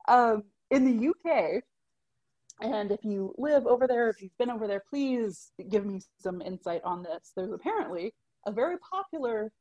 Um, 0.08 0.44
in 0.72 0.86
the 0.86 1.10
UK, 1.10 1.64
and 2.62 2.92
if 2.92 3.04
you 3.04 3.34
live 3.38 3.66
over 3.66 3.88
there, 3.88 4.10
if 4.10 4.22
you've 4.22 4.38
been 4.38 4.50
over 4.50 4.68
there, 4.68 4.84
please 4.90 5.52
give 5.70 5.86
me 5.86 6.00
some 6.20 6.42
insight 6.42 6.82
on 6.84 7.04
this. 7.04 7.32
There's 7.36 7.52
apparently 7.52 8.14
a 8.46 8.52
very 8.52 8.78
popular 8.80 9.52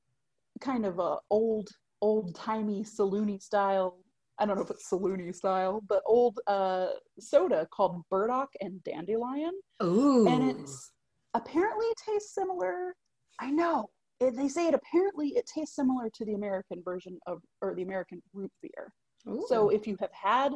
kind 0.61 0.85
of 0.85 0.99
a 0.99 1.17
old, 1.31 1.69
old 2.03 2.35
timey 2.35 2.85
saloony 2.85 3.43
style. 3.43 3.99
I 4.39 4.47
don't 4.47 4.57
know 4.57 4.63
if 4.63 4.71
it's 4.71 4.91
saloony 4.91 5.35
style, 5.35 5.83
but 5.89 6.03
old 6.07 6.41
uh, 6.47 6.89
soda 7.19 7.67
called 7.71 8.03
Burdock 8.11 8.49
and 8.61 8.83
Dandelion 8.85 9.53
Ooh. 9.83 10.27
and 10.27 10.51
it's 10.51 10.93
apparently 11.35 11.87
tastes 12.07 12.35
similar. 12.35 12.95
I 13.39 13.51
know 13.51 13.91
they 14.21 14.49
say 14.49 14.69
it 14.69 14.75
apparently 14.75 15.29
it 15.29 15.47
tastes 15.47 15.75
similar 15.75 16.11
to 16.11 16.25
the 16.25 16.35
American 16.35 16.83
version 16.85 17.19
of 17.27 17.41
or 17.63 17.75
the 17.75 17.83
American 17.83 18.23
root 18.35 18.53
beer. 18.61 18.93
Ooh. 19.29 19.45
So 19.49 19.71
if 19.71 19.87
you 19.87 19.97
have 20.01 20.13
had 20.13 20.53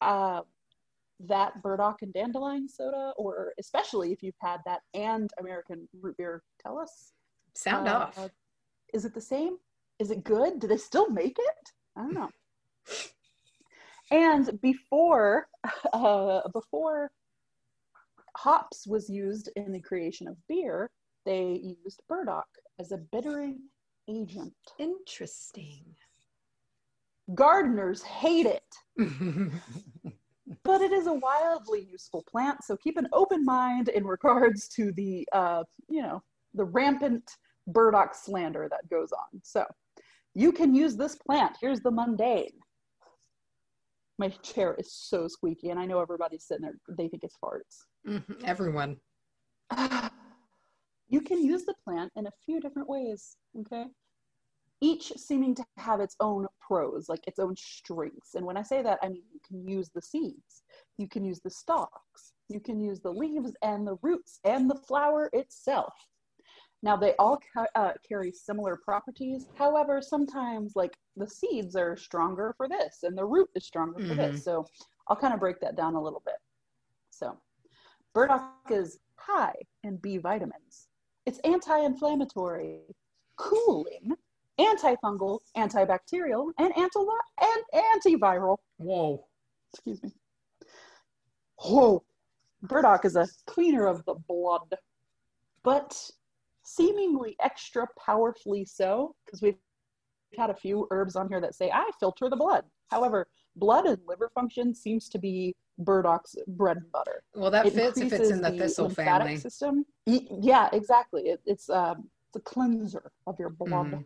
uh, 0.00 0.40
that 1.20 1.62
burdock 1.62 2.02
and 2.02 2.12
dandelion 2.12 2.68
soda, 2.68 3.12
or 3.16 3.52
especially 3.58 4.12
if 4.12 4.22
you've 4.22 4.34
had 4.40 4.58
that 4.66 4.80
and 4.94 5.30
American 5.38 5.88
root 6.00 6.16
beer, 6.16 6.42
tell 6.60 6.78
us. 6.78 7.12
sound 7.54 7.86
Uh, 7.86 7.98
off. 7.98 8.30
Is 8.92 9.04
it 9.04 9.14
the 9.14 9.20
same? 9.20 9.58
Is 10.00 10.10
it 10.10 10.24
good? 10.24 10.58
Do 10.58 10.66
they 10.66 10.76
still 10.76 11.08
make 11.08 11.36
it? 11.38 11.70
I 11.96 12.02
don't 12.02 12.14
know. 12.14 12.30
And 14.10 14.60
before, 14.60 15.48
uh, 15.94 16.42
before 16.52 17.10
hops 18.36 18.86
was 18.86 19.08
used 19.08 19.50
in 19.56 19.72
the 19.72 19.80
creation 19.80 20.28
of 20.28 20.36
beer, 20.48 20.90
they 21.24 21.76
used 21.84 22.02
burdock 22.08 22.46
as 22.78 22.92
a 22.92 22.98
bittering 22.98 23.60
agent. 24.08 24.52
Interesting. 24.78 25.84
Gardeners 27.34 28.02
hate 28.02 28.46
it, 28.46 28.74
but 30.62 30.82
it 30.82 30.92
is 30.92 31.06
a 31.06 31.14
wildly 31.14 31.88
useful 31.90 32.22
plant. 32.30 32.62
So 32.62 32.76
keep 32.76 32.98
an 32.98 33.08
open 33.14 33.44
mind 33.44 33.88
in 33.88 34.04
regards 34.04 34.68
to 34.76 34.92
the, 34.92 35.26
uh, 35.32 35.64
you 35.88 36.02
know, 36.02 36.22
the 36.52 36.64
rampant 36.64 37.22
burdock 37.66 38.14
slander 38.14 38.68
that 38.70 38.88
goes 38.90 39.10
on. 39.12 39.40
So 39.42 39.64
you 40.34 40.52
can 40.52 40.74
use 40.74 40.96
this 40.96 41.16
plant. 41.16 41.56
Here's 41.60 41.80
the 41.80 41.90
mundane. 41.90 42.58
My 44.18 44.28
chair 44.28 44.74
is 44.78 44.92
so 44.92 45.26
squeaky, 45.26 45.70
and 45.70 45.80
I 45.80 45.86
know 45.86 46.00
everybody's 46.00 46.44
sitting 46.44 46.62
there, 46.62 46.74
they 46.96 47.08
think 47.08 47.24
it's 47.24 47.36
farts. 47.42 47.86
Mhm, 48.06 48.44
Everyone. 48.44 49.00
you 51.08 51.20
can 51.20 51.42
use 51.42 51.64
the 51.64 51.74
plant 51.84 52.12
in 52.16 52.26
a 52.26 52.32
few 52.44 52.60
different 52.60 52.88
ways, 52.88 53.36
okay? 53.60 53.86
Each 54.80 55.12
seeming 55.16 55.54
to 55.56 55.64
have 55.78 56.00
its 56.00 56.14
own 56.20 56.46
pros, 56.60 57.08
like 57.08 57.26
its 57.26 57.38
own 57.38 57.56
strengths. 57.56 58.34
And 58.34 58.44
when 58.46 58.56
I 58.56 58.62
say 58.62 58.82
that, 58.82 58.98
I 59.02 59.08
mean 59.08 59.22
you 59.32 59.40
can 59.46 59.66
use 59.66 59.90
the 59.94 60.02
seeds, 60.02 60.62
you 60.98 61.08
can 61.08 61.24
use 61.24 61.40
the 61.40 61.50
stalks, 61.50 62.34
you 62.48 62.60
can 62.60 62.80
use 62.80 63.00
the 63.00 63.10
leaves 63.10 63.52
and 63.62 63.86
the 63.86 63.96
roots 64.02 64.38
and 64.44 64.70
the 64.70 64.76
flower 64.76 65.30
itself. 65.32 65.92
Now, 66.82 66.96
they 66.98 67.14
all 67.16 67.38
ca- 67.54 67.66
uh, 67.74 67.92
carry 68.06 68.30
similar 68.30 68.76
properties. 68.84 69.46
However, 69.54 70.02
sometimes, 70.02 70.72
like 70.76 70.94
the 71.16 71.26
seeds 71.28 71.76
are 71.76 71.96
stronger 71.96 72.54
for 72.56 72.68
this, 72.68 73.02
and 73.02 73.16
the 73.16 73.24
root 73.24 73.50
is 73.54 73.64
stronger 73.64 74.00
for 74.06 74.14
Mhm. 74.14 74.32
this. 74.32 74.44
So, 74.44 74.66
I'll 75.08 75.16
kind 75.16 75.34
of 75.34 75.40
break 75.40 75.60
that 75.60 75.76
down 75.76 75.94
a 75.94 76.02
little 76.02 76.20
bit. 76.24 76.38
So, 77.10 77.40
burdock 78.12 78.70
is 78.70 78.98
high 79.16 79.54
in 79.82 79.96
B 79.98 80.18
vitamins. 80.18 80.88
It's 81.26 81.38
anti-inflammatory, 81.40 82.94
cooling, 83.36 84.16
antifungal, 84.58 85.40
antibacterial, 85.56 86.52
and, 86.58 86.76
anti- 86.76 87.00
and 87.40 87.64
antiviral. 87.74 88.58
Whoa. 88.78 89.26
Excuse 89.72 90.02
me. 90.02 90.12
Whoa, 91.58 92.04
burdock 92.62 93.04
is 93.04 93.16
a 93.16 93.26
cleaner 93.46 93.86
of 93.86 94.04
the 94.04 94.14
blood, 94.14 94.76
but 95.62 96.10
seemingly 96.62 97.36
extra 97.40 97.86
powerfully 97.98 98.64
so, 98.64 99.14
because 99.24 99.40
we've 99.42 99.58
had 100.36 100.50
a 100.50 100.54
few 100.54 100.86
herbs 100.90 101.16
on 101.16 101.28
here 101.28 101.40
that 101.40 101.54
say 101.54 101.70
I 101.70 101.90
filter 101.98 102.28
the 102.28 102.36
blood. 102.36 102.64
However, 102.90 103.26
blood 103.56 103.86
and 103.86 103.98
liver 104.06 104.30
function 104.34 104.74
seems 104.74 105.08
to 105.10 105.18
be 105.18 105.54
burdock's 105.78 106.36
bread 106.46 106.76
and 106.76 106.90
butter. 106.92 107.22
Well, 107.34 107.50
that 107.50 107.66
It 107.66 107.74
fits 107.74 107.98
if 107.98 108.12
it's 108.12 108.30
in 108.30 108.40
the 108.40 108.48
increases 108.48 108.76
thistle 108.76 108.88
family. 108.90 109.36
System. 109.36 109.84
Yeah, 110.06 110.68
exactly. 110.72 111.28
It, 111.28 111.40
it's 111.46 111.68
um, 111.68 112.08
a 112.34 112.40
cleanser 112.40 113.12
of 113.26 113.38
your 113.38 113.50
blood. 113.50 113.92
Mhm. 113.92 114.04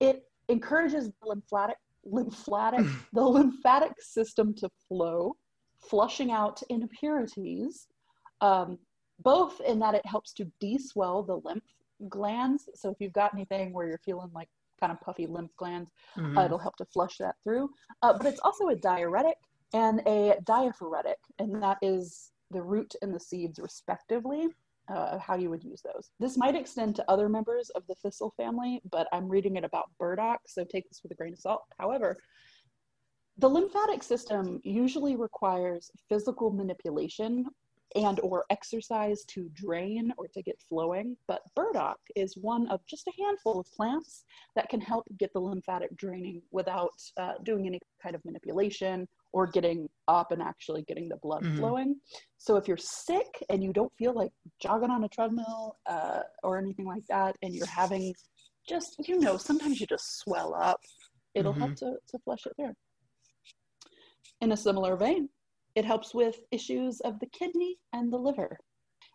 It 0.00 0.24
encourages 0.48 1.08
the 1.08 1.26
lymphatic 1.26 1.76
lymphatic 2.04 2.86
the 3.12 3.22
lymphatic 3.22 3.92
system 4.00 4.54
to 4.54 4.68
flow, 4.88 5.36
flushing 5.78 6.30
out 6.30 6.62
impurities. 6.70 7.88
Um, 8.40 8.78
both 9.22 9.60
in 9.60 9.78
that 9.80 9.94
it 9.94 10.06
helps 10.06 10.32
to 10.32 10.50
deswell 10.62 11.26
the 11.26 11.36
lymph 11.44 11.64
glands. 12.08 12.70
So 12.74 12.90
if 12.90 12.96
you've 13.00 13.12
got 13.12 13.34
anything 13.34 13.72
where 13.74 13.86
you're 13.86 13.98
feeling 13.98 14.30
like 14.34 14.48
kind 14.80 14.92
of 14.92 15.00
puffy 15.00 15.26
lymph 15.26 15.54
glands, 15.56 15.90
Mhm. 16.16 16.36
uh, 16.38 16.44
it'll 16.46 16.58
help 16.58 16.76
to 16.76 16.84
flush 16.86 17.18
that 17.18 17.36
through. 17.44 17.70
Uh, 18.02 18.12
but 18.16 18.26
it's 18.26 18.40
also 18.40 18.68
a 18.68 18.76
diuretic 18.76 19.36
and 19.74 20.00
a 20.06 20.38
diaphoretic, 20.44 21.18
and 21.38 21.62
that 21.62 21.78
is 21.82 22.32
the 22.50 22.62
root 22.62 22.94
and 23.02 23.14
the 23.14 23.20
seeds, 23.20 23.60
respectively, 23.60 24.48
uh, 24.88 25.18
how 25.18 25.36
you 25.36 25.50
would 25.50 25.62
use 25.62 25.82
those. 25.82 26.10
This 26.18 26.36
might 26.36 26.56
extend 26.56 26.96
to 26.96 27.08
other 27.08 27.28
members 27.28 27.70
of 27.70 27.86
the 27.86 27.94
thistle 27.96 28.32
family, 28.36 28.80
but 28.90 29.06
I'm 29.12 29.28
reading 29.28 29.54
it 29.56 29.64
about 29.64 29.90
burdock, 29.98 30.40
so 30.48 30.64
take 30.64 30.88
this 30.88 31.02
with 31.02 31.12
a 31.12 31.14
grain 31.14 31.32
of 31.34 31.38
salt. 31.38 31.62
However, 31.78 32.16
the 33.36 33.48
lymphatic 33.48 34.02
system 34.02 34.60
usually 34.64 35.14
requires 35.16 35.90
physical 36.08 36.50
manipulation 36.50 37.46
and 37.96 38.20
or 38.20 38.44
exercise 38.50 39.24
to 39.24 39.48
drain 39.54 40.12
or 40.16 40.28
to 40.28 40.42
get 40.42 40.60
flowing 40.68 41.16
but 41.26 41.42
burdock 41.56 41.98
is 42.14 42.36
one 42.36 42.68
of 42.68 42.80
just 42.86 43.06
a 43.08 43.12
handful 43.22 43.60
of 43.60 43.66
plants 43.72 44.24
that 44.54 44.68
can 44.68 44.80
help 44.80 45.04
get 45.18 45.32
the 45.32 45.40
lymphatic 45.40 45.94
draining 45.96 46.40
without 46.52 46.90
uh, 47.16 47.34
doing 47.44 47.66
any 47.66 47.80
kind 48.02 48.14
of 48.14 48.24
manipulation 48.24 49.06
or 49.32 49.46
getting 49.46 49.88
up 50.08 50.32
and 50.32 50.42
actually 50.42 50.82
getting 50.82 51.08
the 51.08 51.16
blood 51.18 51.42
Mhm. 51.44 51.56
flowing. 51.56 52.00
So 52.38 52.56
if 52.56 52.66
you're 52.66 52.76
sick 52.76 53.44
and 53.48 53.62
you 53.62 53.72
don't 53.72 53.92
feel 53.96 54.12
like 54.12 54.32
jogging 54.60 54.90
on 54.90 55.04
a 55.04 55.08
treadmill 55.08 55.78
uh, 55.86 56.22
or 56.42 56.58
anything 56.58 56.86
like 56.86 57.06
that 57.08 57.36
and 57.42 57.54
you're 57.54 57.66
having 57.66 58.14
just 58.68 58.96
you 59.08 59.18
know 59.20 59.36
sometimes 59.36 59.80
you 59.80 59.86
just 59.86 60.18
swell 60.18 60.54
up 60.54 60.80
it'll 61.34 61.52
help 61.52 61.74
to, 61.76 61.96
to 62.08 62.18
flush 62.18 62.46
it 62.46 62.52
there. 62.58 62.74
In 64.40 64.52
a 64.52 64.56
similar 64.56 64.96
vein 64.96 65.28
it 65.74 65.84
helps 65.84 66.14
with 66.14 66.40
issues 66.50 67.00
of 67.00 67.18
the 67.20 67.26
kidney 67.26 67.78
and 67.92 68.12
the 68.12 68.16
liver. 68.16 68.58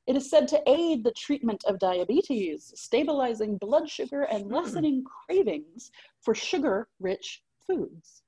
It 0.08 0.16
is 0.16 0.30
said 0.30 0.48
to 0.50 0.62
aid 0.68 1.04
the 1.04 1.12
treatment 1.12 1.64
of 1.66 1.80
diabetes, 1.80 2.72
stabilizing 2.76 3.58
blood 3.58 3.90
sugar 3.90 4.24
and 4.24 4.52
lessening 4.52 5.04
cravings 5.04 5.92
for 6.22 6.36
sugar 6.36 6.88
rich 7.00 7.42
foods. 7.66 8.22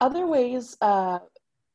Other 0.00 0.28
ways, 0.28 0.76
uh, 0.80 1.18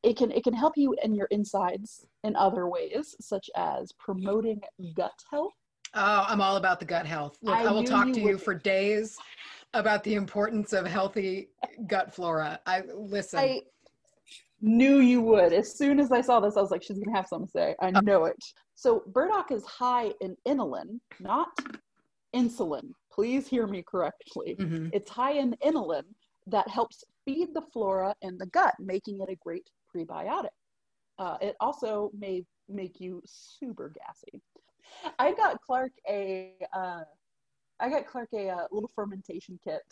it, 0.02 0.16
can, 0.16 0.32
it 0.32 0.46
can 0.46 0.54
help 0.54 0.78
you 0.78 0.96
in 1.04 1.14
your 1.14 1.28
insides 1.30 2.06
in 2.24 2.38
other 2.38 2.68
ways, 2.68 3.16
such 3.20 3.50
as 3.56 3.92
promoting 3.94 4.62
gut 4.96 5.24
health. 5.30 5.52
Oh, 5.94 6.26
I'm 6.28 6.42
all 6.42 6.56
about 6.56 6.80
the 6.80 6.86
gut 6.86 7.06
health. 7.06 7.38
Look, 7.42 7.56
I, 7.56 7.66
I 7.66 7.72
will 7.72 7.84
talk 7.84 8.08
you 8.08 8.14
to 8.14 8.20
you 8.22 8.38
for 8.38 8.56
days 8.56 9.18
about 9.74 10.04
the 10.04 10.16
importance 10.16 10.74
of 10.74 10.88
healthy 10.88 11.50
gut 11.88 12.14
flora. 12.14 12.60
I 12.66 12.84
listen. 12.96 13.40
I 13.40 13.62
knew 14.64 15.00
you 15.00 15.22
would. 15.22 15.52
As 15.52 15.78
soon 15.78 16.00
as 16.00 16.12
I 16.12 16.22
saw 16.22 16.40
this, 16.40 16.56
I 16.56 16.62
was 16.62 16.72
like, 16.72 16.82
she's 16.82 16.98
going 16.98 17.14
to 17.14 17.16
have 17.16 17.28
something 17.28 17.48
to 17.48 17.52
say. 17.52 17.76
I 17.82 17.92
know 18.02 18.26
it. 18.26 18.38
So, 18.76 19.04
burdock 19.08 19.52
is 19.52 19.64
high 19.66 20.12
in 20.22 20.36
inulin, 20.48 21.00
not 21.20 21.50
insulin. 22.34 22.90
Please 23.12 23.48
hear 23.48 23.68
me 23.68 23.84
correctly. 23.84 24.56
Mhm. 24.58 24.90
It's 24.94 25.10
high 25.10 25.34
in 25.34 25.56
inulin 25.64 26.06
that 26.48 26.68
helps 26.68 27.04
feed 27.26 27.54
the 27.54 27.62
flora 27.74 28.16
in 28.22 28.38
the 28.38 28.48
gut, 28.48 28.74
making 28.80 29.20
it 29.22 29.30
a 29.30 29.36
great 29.36 29.70
prebiotic. 29.94 30.50
Uh, 31.20 31.38
it 31.42 31.56
also 31.60 32.10
may 32.18 32.44
make 32.70 33.00
you 33.00 33.22
super 33.26 33.90
gassy. 33.90 34.42
I 35.20 35.34
got 35.34 35.62
Clark 35.62 35.92
a, 36.10 36.56
uh, 36.74 37.04
I 37.80 37.90
got 37.90 38.08
Clark 38.08 38.30
a 38.34 38.50
uh, 38.50 38.68
little 38.72 38.92
fermentation 38.96 39.60
kit, 39.64 39.84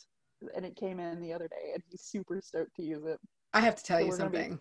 and 0.55 0.65
it 0.65 0.75
came 0.75 0.99
in 0.99 1.21
the 1.21 1.33
other 1.33 1.47
day, 1.47 1.71
and 1.73 1.83
he's 1.89 2.01
super 2.01 2.41
stoked 2.41 2.75
to 2.77 2.83
use 2.83 3.05
it. 3.05 3.19
I 3.53 3.61
have 3.61 3.75
to 3.75 3.83
tell 3.83 3.97
So 3.99 4.03
you 4.05 4.09
we're 4.09 4.15
be- 4.17 4.21
something. 4.21 4.59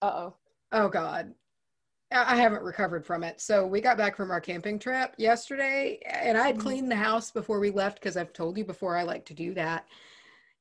Uh 0.00 0.12
oh. 0.14 0.34
Oh 0.72 0.88
God. 0.88 1.34
I 2.10 2.36
haven't 2.36 2.62
recovered 2.62 3.06
from 3.06 3.24
it. 3.24 3.40
So 3.40 3.66
we 3.66 3.80
got 3.80 3.96
back 3.96 4.16
from 4.18 4.30
our 4.30 4.40
camping 4.40 4.78
trip 4.78 5.14
yesterday 5.16 5.98
and 6.04 6.36
I 6.36 6.46
had 6.46 6.56
Mhm. 6.56 6.60
cleaned 6.60 6.90
the 6.90 6.96
house 6.96 7.30
before 7.30 7.58
we 7.58 7.70
left 7.70 8.00
because 8.00 8.18
I've 8.18 8.34
told 8.34 8.58
you 8.58 8.64
before 8.66 8.96
I 8.96 9.02
like 9.02 9.24
to 9.26 9.34
do 9.34 9.54
that. 9.54 9.86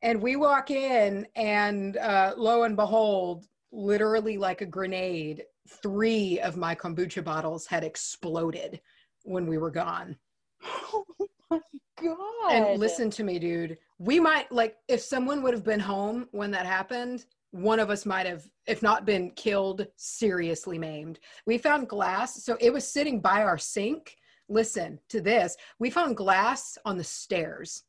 And 0.01 0.21
we 0.21 0.37
walk 0.37 0.71
in 0.71 1.27
and 1.35 1.97
uh, 1.97 2.33
lo 2.37 2.63
and 2.63 2.77
behold, 2.77 3.47
literally 3.73 4.37
like 4.37 4.61
a 4.61 4.65
grenade, 4.65 5.43
three 5.67 6.39
of 6.39 6.55
my 6.55 6.73
kombucha 6.73 7.21
bottles 7.23 7.67
had 7.67 7.83
exploded 7.83 8.79
when 9.23 9.45
we 9.47 9.57
were 9.57 9.71
gone. 9.71 10.17
Oh 11.53 11.59
my 11.59 11.59
god. 12.01 12.51
And 12.51 12.79
listen 12.79 13.09
to 13.11 13.23
me, 13.25 13.37
dude. 13.37 13.77
We 13.99 14.19
might 14.21 14.49
like 14.53 14.77
if 14.87 15.01
someone 15.01 15.43
would 15.43 15.53
have 15.53 15.65
been 15.65 15.81
home 15.81 16.29
when 16.31 16.49
that 16.51 16.65
happened, 16.65 17.25
one 17.51 17.79
of 17.79 17.89
us 17.89 18.05
might 18.05 18.25
have, 18.25 18.45
if 18.65 18.81
not 18.81 19.05
been 19.05 19.31
killed, 19.31 19.85
seriously 19.97 20.77
maimed. 20.77 21.19
We 21.45 21.57
found 21.57 21.89
glass, 21.89 22.43
so 22.43 22.57
it 22.59 22.71
was 22.71 22.87
sitting 22.87 23.19
by 23.19 23.43
our 23.43 23.57
sink. 23.57 24.15
Listen 24.49 24.99
to 25.09 25.21
this. 25.21 25.55
We 25.79 25.89
found 25.89 26.17
glass 26.17 26.77
on 26.85 26.97
the 26.97 27.03
stairs. 27.03 27.83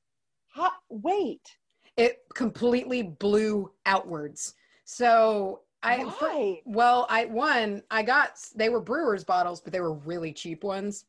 Ha- 0.54 0.76
wait. 0.88 1.56
It 1.96 2.18
completely 2.34 3.02
blew 3.02 3.72
outwards. 3.86 4.54
So 4.84 5.62
I 5.82 6.04
for- 6.04 6.56
well, 6.64 7.06
I 7.10 7.24
one, 7.26 7.82
I 7.90 8.02
got 8.02 8.38
they 8.54 8.68
were 8.68 8.80
brewers 8.80 9.24
bottles, 9.24 9.60
but 9.60 9.72
they 9.72 9.80
were 9.80 9.94
really 9.94 10.32
cheap 10.32 10.62
ones. 10.64 11.04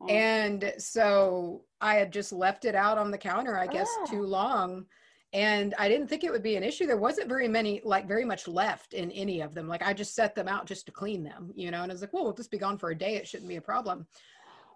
Oh, 0.00 0.06
And 0.08 0.74
so 0.78 1.64
I 1.80 1.94
had 1.94 2.12
just 2.12 2.32
left 2.32 2.64
it 2.64 2.74
out 2.74 2.98
on 2.98 3.10
the 3.10 3.18
counter, 3.18 3.56
I 3.58 3.66
guess, 3.66 3.88
Ah. 4.00 4.06
too 4.06 4.22
long. 4.24 4.86
And 5.32 5.74
I 5.78 5.88
didn't 5.88 6.08
think 6.08 6.24
it 6.24 6.32
would 6.32 6.42
be 6.42 6.56
an 6.56 6.62
issue. 6.62 6.86
There 6.86 6.96
wasn't 6.96 7.28
very 7.28 7.48
many, 7.48 7.80
like 7.84 8.06
very 8.06 8.24
much 8.24 8.46
left 8.46 8.92
in 8.92 9.10
any 9.12 9.40
of 9.40 9.54
them. 9.54 9.66
Like 9.66 9.82
I 9.82 9.94
just 9.94 10.14
set 10.14 10.34
them 10.34 10.48
out 10.48 10.66
just 10.66 10.86
to 10.86 10.92
clean 10.92 11.24
them, 11.24 11.52
you 11.54 11.70
know, 11.70 11.82
and 11.82 11.90
I 11.90 11.94
was 11.94 12.02
like, 12.02 12.12
well, 12.12 12.24
we'll 12.24 12.34
just 12.34 12.50
be 12.50 12.58
gone 12.58 12.76
for 12.76 12.90
a 12.90 12.98
day. 12.98 13.16
It 13.16 13.26
shouldn't 13.26 13.48
be 13.48 13.56
a 13.56 13.62
problem. 13.62 14.06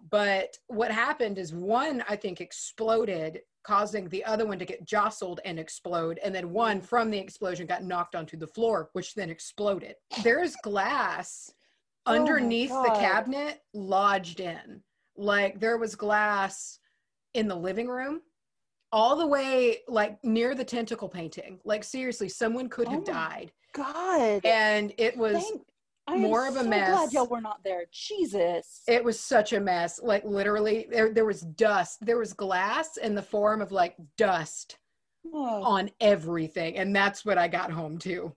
But 0.09 0.57
what 0.67 0.91
happened 0.91 1.37
is 1.37 1.53
one, 1.53 2.03
I 2.09 2.15
think, 2.15 2.41
exploded, 2.41 3.41
causing 3.63 4.09
the 4.09 4.25
other 4.25 4.45
one 4.45 4.59
to 4.59 4.65
get 4.65 4.85
jostled 4.85 5.41
and 5.45 5.59
explode. 5.59 6.19
And 6.23 6.33
then 6.33 6.51
one 6.51 6.81
from 6.81 7.11
the 7.11 7.19
explosion 7.19 7.67
got 7.67 7.83
knocked 7.83 8.15
onto 8.15 8.37
the 8.37 8.47
floor, 8.47 8.89
which 8.93 9.15
then 9.15 9.29
exploded. 9.29 9.95
There's 10.23 10.55
glass 10.57 11.51
Oh 12.05 12.15
underneath 12.15 12.69
the 12.69 12.95
cabinet 12.99 13.61
lodged 13.73 14.39
in 14.39 14.81
like 15.17 15.59
there 15.59 15.77
was 15.77 15.95
glass 15.95 16.79
in 17.33 17.47
the 17.47 17.55
living 17.55 17.87
room, 17.87 18.21
all 18.91 19.15
the 19.15 19.27
way 19.27 19.79
like 19.87 20.23
near 20.23 20.55
the 20.55 20.63
tentacle 20.63 21.09
painting. 21.09 21.59
Like 21.65 21.83
seriously, 21.83 22.29
someone 22.29 22.69
could 22.69 22.87
have 22.87 23.01
Oh 23.01 23.05
died, 23.05 23.51
God. 23.73 24.41
and 24.45 24.93
it 24.97 25.17
was 25.17 25.33
Thank- 25.43 25.61
more 26.21 26.47
of 26.47 26.55
a 26.55 26.63
so 26.63 26.69
mess. 26.69 26.89
glad 26.89 27.11
y'all 27.11 27.27
were 27.27 27.41
not 27.41 27.61
there. 27.65 27.83
Jesus. 27.91 28.81
it 28.87 29.03
was 29.03 29.19
such 29.19 29.51
a 29.53 29.59
mess. 29.59 29.99
Like 30.01 30.23
literally, 30.23 30.87
there 30.89 31.13
there 31.13 31.25
was 31.25 31.41
dust. 31.41 31.99
There 32.05 32.17
was 32.17 32.33
glass 32.33 32.97
in 32.97 33.13
the 33.15 33.21
form 33.21 33.61
of 33.61 33.71
like 33.71 33.95
dust 34.17 34.77
Oh, 35.33 35.61
on 35.63 35.89
everything, 35.99 36.77
and 36.77 36.95
that's 36.95 37.25
what 37.25 37.37
I 37.37 37.49
got 37.49 37.69
home 37.69 37.97
to 37.99 38.33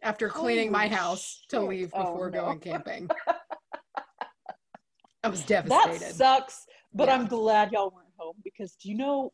after 0.00 0.28
cleaning 0.30 0.72
my 0.72 0.86
Holy 0.86 0.96
house 0.96 1.44
to 1.50 1.56
shit. 1.58 1.68
leave 1.68 1.90
Oh, 1.94 1.98
before 2.04 2.30
no. 2.30 2.40
going 2.46 2.60
camping. 2.60 3.10
I 5.24 5.28
was 5.28 5.42
devastated. 5.44 6.00
that 6.00 6.14
sucks. 6.14 6.66
But 6.94 7.08
Yeah. 7.08 7.14
I'm 7.14 7.26
glad 7.26 7.70
y'all 7.72 7.90
weren't 7.94 8.08
home 8.16 8.34
because 8.42 8.74
do 8.76 8.88
you 8.88 8.96
know? 8.96 9.32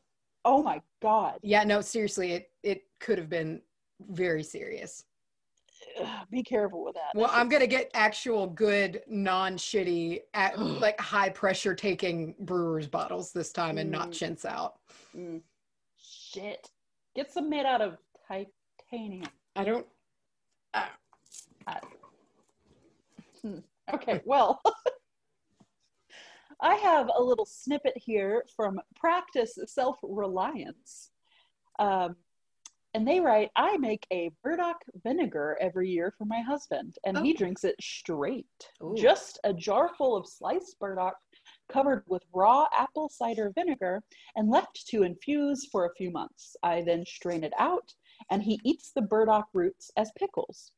Oh 0.49 0.63
my 0.63 0.81
God. 1.03 1.39
Yeah, 1.43 1.63
no, 1.63 1.83
seriously, 1.83 2.33
it 2.33 2.51
it 2.63 2.85
could 3.01 3.19
have 3.19 3.29
been 3.29 3.61
very 4.09 4.43
serious. 4.43 5.05
Ugh, 6.01 6.27
Be 6.31 6.43
careful 6.43 6.83
with 6.85 6.95
that. 6.95 7.11
Well, 7.15 7.29
I'm 7.31 7.51
gonna 7.51 7.67
get 7.67 7.91
actual 7.93 8.47
good, 8.47 9.03
non-shitty, 9.09 10.21
at, 10.33 10.59
like 10.81 10.99
high 10.99 11.29
pressure 11.29 11.75
taking 11.75 12.35
brewers 12.41 12.87
bottles 12.87 13.31
this 13.31 13.53
time, 13.53 13.77
and 13.77 13.91
not 13.91 14.09
Mm. 14.09 14.15
chintz 14.15 14.47
out. 14.47 14.79
Mm. 15.15 15.43
Shit. 15.99 16.71
Get 17.15 17.31
some 17.31 17.51
made 17.51 17.67
out 17.67 17.83
of 17.83 17.99
titanium. 18.27 19.29
I 19.55 19.65
don't. 19.65 19.87
Okay, 23.93 24.21
well, 24.25 24.61
I 26.61 26.75
have 26.77 27.09
a 27.17 27.23
little 27.23 27.47
snippet 27.47 27.97
here 27.97 28.45
from 28.57 28.81
Practice 28.97 29.59
Self 29.67 29.99
Reliance. 30.03 31.11
Um, 31.79 32.17
and 32.95 33.07
they 33.07 33.21
write, 33.21 33.51
I 33.55 33.77
make 33.77 34.07
a 34.11 34.31
burdock 34.43 34.83
vinegar 35.05 35.57
every 35.61 35.91
year 35.91 36.13
for 36.17 36.25
my 36.25 36.41
husband, 36.41 36.97
and 37.05 37.19
he 37.19 37.33
Oh. 37.33 37.37
drinks 37.37 37.63
it 37.63 37.77
straight. 37.81 38.71
Ooh. 38.83 38.95
Just 38.97 39.39
a 39.45 39.53
jar 39.53 39.95
full 39.95 40.17
of 40.17 40.27
sliced 40.27 40.79
burdock 40.81 41.17
covered 41.69 42.03
with 42.09 42.25
raw 42.33 42.67
apple 42.73 43.09
cider 43.09 43.51
vinegar 43.55 44.03
and 44.37 44.49
left 44.51 44.87
to 44.89 45.03
infuse 45.03 45.67
for 45.67 45.85
a 45.85 45.95
few 45.95 46.11
months. 46.11 46.57
I 46.63 46.83
then 46.83 47.05
strain 47.05 47.45
it 47.45 47.53
out, 47.59 47.95
and 48.31 48.43
he 48.43 48.59
eats 48.65 48.91
the 48.91 49.03
burdock 49.03 49.49
roots 49.53 49.91
as 49.97 50.11
pickles. 50.13 50.73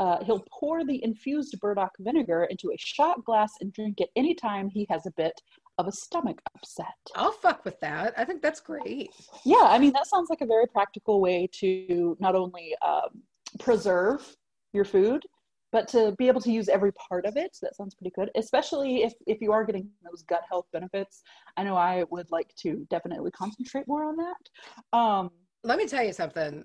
Uh, 0.00 0.24
he'll 0.24 0.42
pour 0.50 0.82
the 0.82 1.04
infused 1.04 1.60
burdock 1.60 1.92
vinegar 2.00 2.44
into 2.44 2.70
a 2.72 2.78
shot 2.78 3.22
glass 3.22 3.52
and 3.60 3.70
drink 3.74 4.00
it 4.00 4.08
anytime 4.16 4.70
he 4.70 4.86
has 4.88 5.04
a 5.04 5.12
bit 5.14 5.38
of 5.76 5.86
a 5.86 5.92
stomach 5.92 6.40
upset. 6.56 6.86
I'll 7.14 7.32
fuck 7.32 7.66
with 7.66 7.78
that. 7.80 8.14
I 8.16 8.24
think 8.24 8.40
that's 8.40 8.60
great. 8.60 9.10
Yeah, 9.44 9.64
I 9.64 9.78
mean, 9.78 9.92
that 9.92 10.06
sounds 10.06 10.30
like 10.30 10.40
a 10.40 10.46
very 10.46 10.66
practical 10.66 11.20
way 11.20 11.48
to 11.60 12.16
not 12.18 12.34
only 12.34 12.74
um, 12.82 13.22
preserve 13.58 14.26
your 14.72 14.86
food, 14.86 15.22
but 15.70 15.86
to 15.88 16.12
be 16.18 16.28
able 16.28 16.40
to 16.40 16.50
use 16.50 16.70
every 16.70 16.92
part 16.92 17.26
of 17.26 17.36
it. 17.36 17.56
That 17.60 17.76
sounds 17.76 17.94
pretty 17.94 18.12
good, 18.16 18.30
especially 18.36 19.02
if, 19.02 19.12
if 19.26 19.42
you 19.42 19.52
are 19.52 19.64
getting 19.64 19.90
those 20.02 20.22
gut 20.22 20.42
health 20.50 20.64
benefits. 20.72 21.22
I 21.58 21.64
know 21.64 21.76
I 21.76 22.04
would 22.10 22.30
like 22.30 22.54
to 22.62 22.86
definitely 22.88 23.32
concentrate 23.32 23.86
more 23.86 24.04
on 24.04 24.16
that. 24.16 24.98
Um, 24.98 25.30
Let 25.62 25.76
me 25.76 25.86
tell 25.86 26.02
you 26.02 26.14
something. 26.14 26.64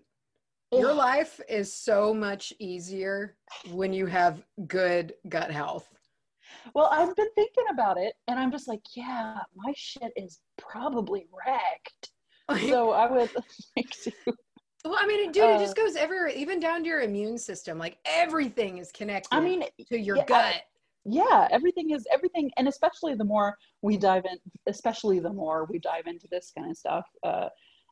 Your 0.80 0.94
life 0.94 1.40
is 1.50 1.74
so 1.74 2.14
much 2.14 2.54
easier 2.60 3.38
when 3.72 3.94
you 3.94 4.06
have 4.06 4.44
good 4.68 5.14
gut 5.30 5.52
health. 5.52 5.88
well, 6.74 6.90
I've 6.92 7.16
been 7.16 7.30
thinking 7.36 7.66
about 7.72 7.98
it, 7.98 8.14
and 8.28 8.40
I'm 8.40 8.52
just 8.52 8.68
like, 8.68 8.82
yeah, 8.96 9.38
my 9.56 9.74
shit 9.76 10.12
is 10.16 10.40
probably 10.58 11.28
wrecked. 11.46 12.12
So 12.70 12.92
I 12.92 13.12
would 13.12 13.30
like 13.76 13.90
to. 14.04 14.12
well, 14.86 14.98
I 15.00 15.08
mean, 15.08 15.32
dude, 15.32 15.44
it 15.46 15.56
Uh, 15.56 15.60
just 15.60 15.76
goes 15.76 15.96
everywhere, 15.96 16.28
even 16.30 16.60
down 16.60 16.84
to 16.84 16.88
your 16.88 17.02
immune 17.02 17.38
system. 17.38 17.78
Like 17.80 17.98
everything 18.06 18.78
is 18.78 18.92
connected. 18.92 19.36
I 19.36 19.40
mean, 19.40 19.64
to 19.90 20.00
your 20.00 20.18
yeah, 20.18 20.26
gut. 20.26 20.56
yeah 21.06 21.48
everything 21.52 21.92
is 21.92 22.06
everything 22.12 22.50
and 22.58 22.68
especially 22.68 23.14
the 23.16 23.24
more 23.24 23.56
we 23.84 23.96
dive 23.98 24.26
in 24.26 24.38
especially 24.68 25.20
the 25.20 25.32
more 25.32 25.66
we 25.70 25.78
dive 25.80 26.08
into 26.08 26.28
this 26.32 26.52
kind 26.58 26.70
of 26.72 26.76
stuff 26.76 27.06
uh 27.24 27.48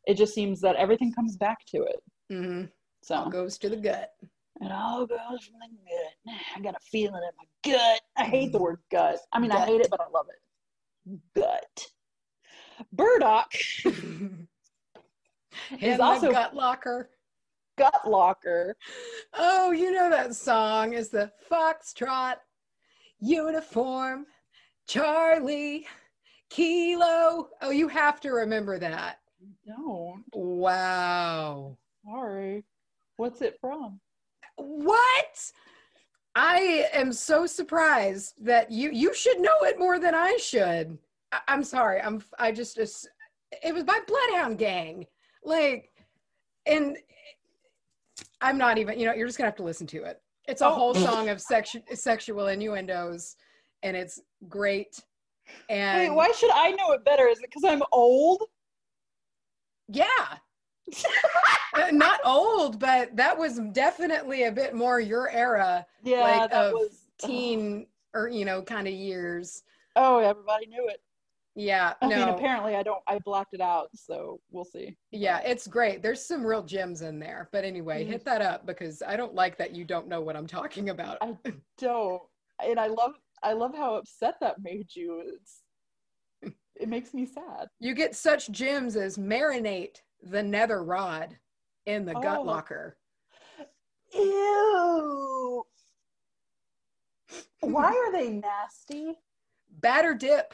it 0.07 0.15
just 0.15 0.34
seems 0.34 0.59
that 0.61 0.75
everything 0.77 1.11
comes 1.13 1.38
back 1.38 1.59
to 1.67 1.77
it 1.84 2.01
hmm 2.30 2.63
so 3.01 3.15
All 3.15 3.30
goes 3.30 3.57
to 3.59 3.69
the 3.69 3.76
gut. 3.78 4.11
it 4.61 4.71
all 4.71 5.05
goes 5.05 5.45
from 5.45 5.59
the 5.59 5.67
gut 5.67 6.36
i 6.55 6.59
got 6.61 6.76
a 6.76 6.80
feeling 6.80 7.21
in 7.24 7.32
my 7.38 7.45
gut 7.74 8.01
i 8.17 8.24
hate 8.24 8.51
the 8.51 8.59
word 8.59 8.80
gut 8.91 9.19
i 9.34 9.39
mean 9.39 9.51
i 9.51 9.59
hate 9.65 9.82
it 9.82 9.88
but 9.89 10.01
i 10.01 10.05
love 10.13 10.28
it 10.30 11.19
gut 11.36 11.88
burdock 12.91 13.51
And 15.82 16.01
also- 16.01 16.32
gut 16.32 16.55
locker. 16.55 17.09
gut 17.78 18.07
locker 18.09 18.76
Oh, 19.34 19.71
you 19.71 19.91
know 19.91 20.09
that 20.09 20.36
song 20.36 20.93
is 20.93 21.09
the 21.09 21.32
Foxtrot 21.51 22.36
uniform, 23.19 24.26
Charlie, 24.88 25.86
Kilo. 26.49 27.49
Oh, 27.61 27.69
you 27.71 27.88
have 27.88 28.19
to 28.21 28.32
remember 28.32 28.78
that. 28.80 29.19
don't 29.65 30.24
Wow. 30.34 31.78
Sorry 32.06 32.64
what's 33.18 33.41
it 33.41 33.58
from 33.62 33.99
What? 34.58 35.51
I 36.36 36.88
am 36.93 37.14
so 37.14 37.45
surprised 37.45 38.34
that 38.43 38.72
you 38.72 38.89
you 38.91 39.14
should 39.14 39.39
know 39.39 39.58
it 39.62 39.78
more 39.78 39.99
than 39.99 40.16
I 40.16 40.36
should. 40.38 40.97
I, 41.32 41.39
I'm 41.47 41.64
sorry. 41.64 42.01
I'm 42.01 42.24
I 42.39 42.51
just 42.51 42.78
it 42.80 43.74
was 43.74 43.84
by 43.84 43.99
Bloodhound 44.08 44.58
Gang. 44.58 45.06
Like 45.43 45.91
and 46.66 46.97
I'm 48.41 48.58
not 48.58 48.78
even, 48.80 48.99
you 48.99 49.06
know, 49.06 49.14
you're 49.14 49.28
just 49.28 49.38
going 49.38 49.45
to 49.45 49.51
have 49.51 49.58
to 49.58 49.64
listen 49.64 49.86
to 49.88 50.04
it. 50.04 50.22
It's 50.47 50.62
a 50.62 50.68
Oh. 50.68 50.72
whole 50.72 50.93
song 50.95 51.30
of 51.30 51.38
sexu- 51.38 51.88
sexual 51.95 52.47
innuendos 52.47 53.36
and 53.84 53.95
it's 53.95 54.20
great. 54.49 54.99
And 55.70 56.10
wait 56.10 56.16
why 56.16 56.32
should 56.32 56.51
i 56.54 56.72
know 56.72 56.91
it 56.93 57.04
better 57.06 57.28
is 57.28 57.38
it 57.39 57.45
because 57.49 57.66
i'm 57.66 57.84
old 57.91 58.43
yeah. 59.89 60.38
Uh, 61.75 61.89
not 61.91 62.19
old, 62.23 62.77
but 62.79 63.15
that 63.15 63.36
was 63.38 63.59
definitely 63.71 64.43
a 64.43 64.51
bit 64.51 64.75
more 64.75 64.99
your 64.99 65.29
era. 65.29 65.86
yeah 66.03 66.21
like 66.21 66.53
of 66.53 66.73
was 66.73 67.05
teen 67.19 67.88
or 68.13 68.27
you 68.29 68.45
know 68.45 68.61
kind 68.61 68.88
of 68.88 68.93
years 68.93 69.63
oh 69.95 70.19
everybody 70.19 70.67
knew 70.67 70.88
it 70.88 70.99
yeah 71.55 71.93
I 72.01 72.07
no 72.07 72.15
mean, 72.25 72.29
apparently 72.29 72.75
I 72.75 72.84
don't. 72.84 73.01
I 73.07 73.17
blocked 73.25 73.53
it 73.53 73.61
out, 73.61 73.89
so 73.95 74.39
we'll 74.51 74.65
see. 74.65 74.95
yeah 75.11 75.39
it's 75.39 75.65
great 75.67 76.01
there's 76.03 76.23
some 76.23 76.45
real 76.45 76.61
gems 76.63 77.01
in 77.01 77.17
there 77.19 77.49
but 77.51 77.63
anyway 77.65 78.03
Mhm. 78.03 78.07
hit 78.09 78.25
that 78.25 78.41
up 78.41 78.65
because 78.65 79.01
i 79.07 79.15
don't 79.15 79.34
like 79.36 79.57
that 79.57 79.73
you 79.75 79.84
don't 79.86 80.07
know 80.07 80.21
what 80.21 80.36
i'm 80.36 80.47
talking 80.47 80.89
about 80.89 81.17
I 81.21 81.36
don't, 81.79 82.21
and 82.63 82.79
I 82.79 82.88
love. 82.88 83.13
I 83.41 83.53
love 83.53 83.75
how 83.75 83.95
upset 83.95 84.36
that 84.41 84.57
made 84.61 84.88
you. 84.95 85.23
It's. 85.25 85.63
It 86.75 86.89
makes 86.89 87.13
me 87.13 87.25
sad. 87.25 87.67
you 87.79 87.93
get 87.93 88.15
such 88.15 88.49
gems 88.51 88.95
as 88.95 89.17
marinate 89.17 89.97
the 90.24 90.41
nether 90.43 90.84
rod 90.84 91.38
in 91.86 92.05
the 92.05 92.13
gut 92.13 92.39
Oh. 92.39 92.43
locker 92.43 92.97
Ew. 94.13 95.65
Why 97.61 97.88
are 97.88 98.11
they 98.11 98.30
nasty? 98.30 99.17
batter 99.80 100.13
dip 100.13 100.53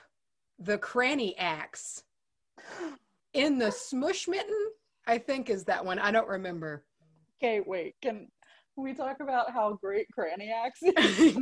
the 0.60 0.78
cranny 0.78 1.38
axe 1.38 2.04
in 3.34 3.58
the 3.60 3.70
smush 3.70 4.28
mitten 4.30 4.56
i 5.08 5.18
think 5.18 5.50
is 5.50 5.66
that 5.66 5.84
one 5.84 6.00
i 6.00 6.10
don't 6.10 6.28
remember 6.30 6.86
Okay, 7.42 7.62
wait. 7.66 7.96
Can 8.02 8.28
we 8.76 8.94
talk 8.94 9.22
about 9.22 9.52
how 9.52 9.74
great 9.82 10.08
Cranny 10.12 10.52
Axe 10.52 10.80
is? 10.84 11.38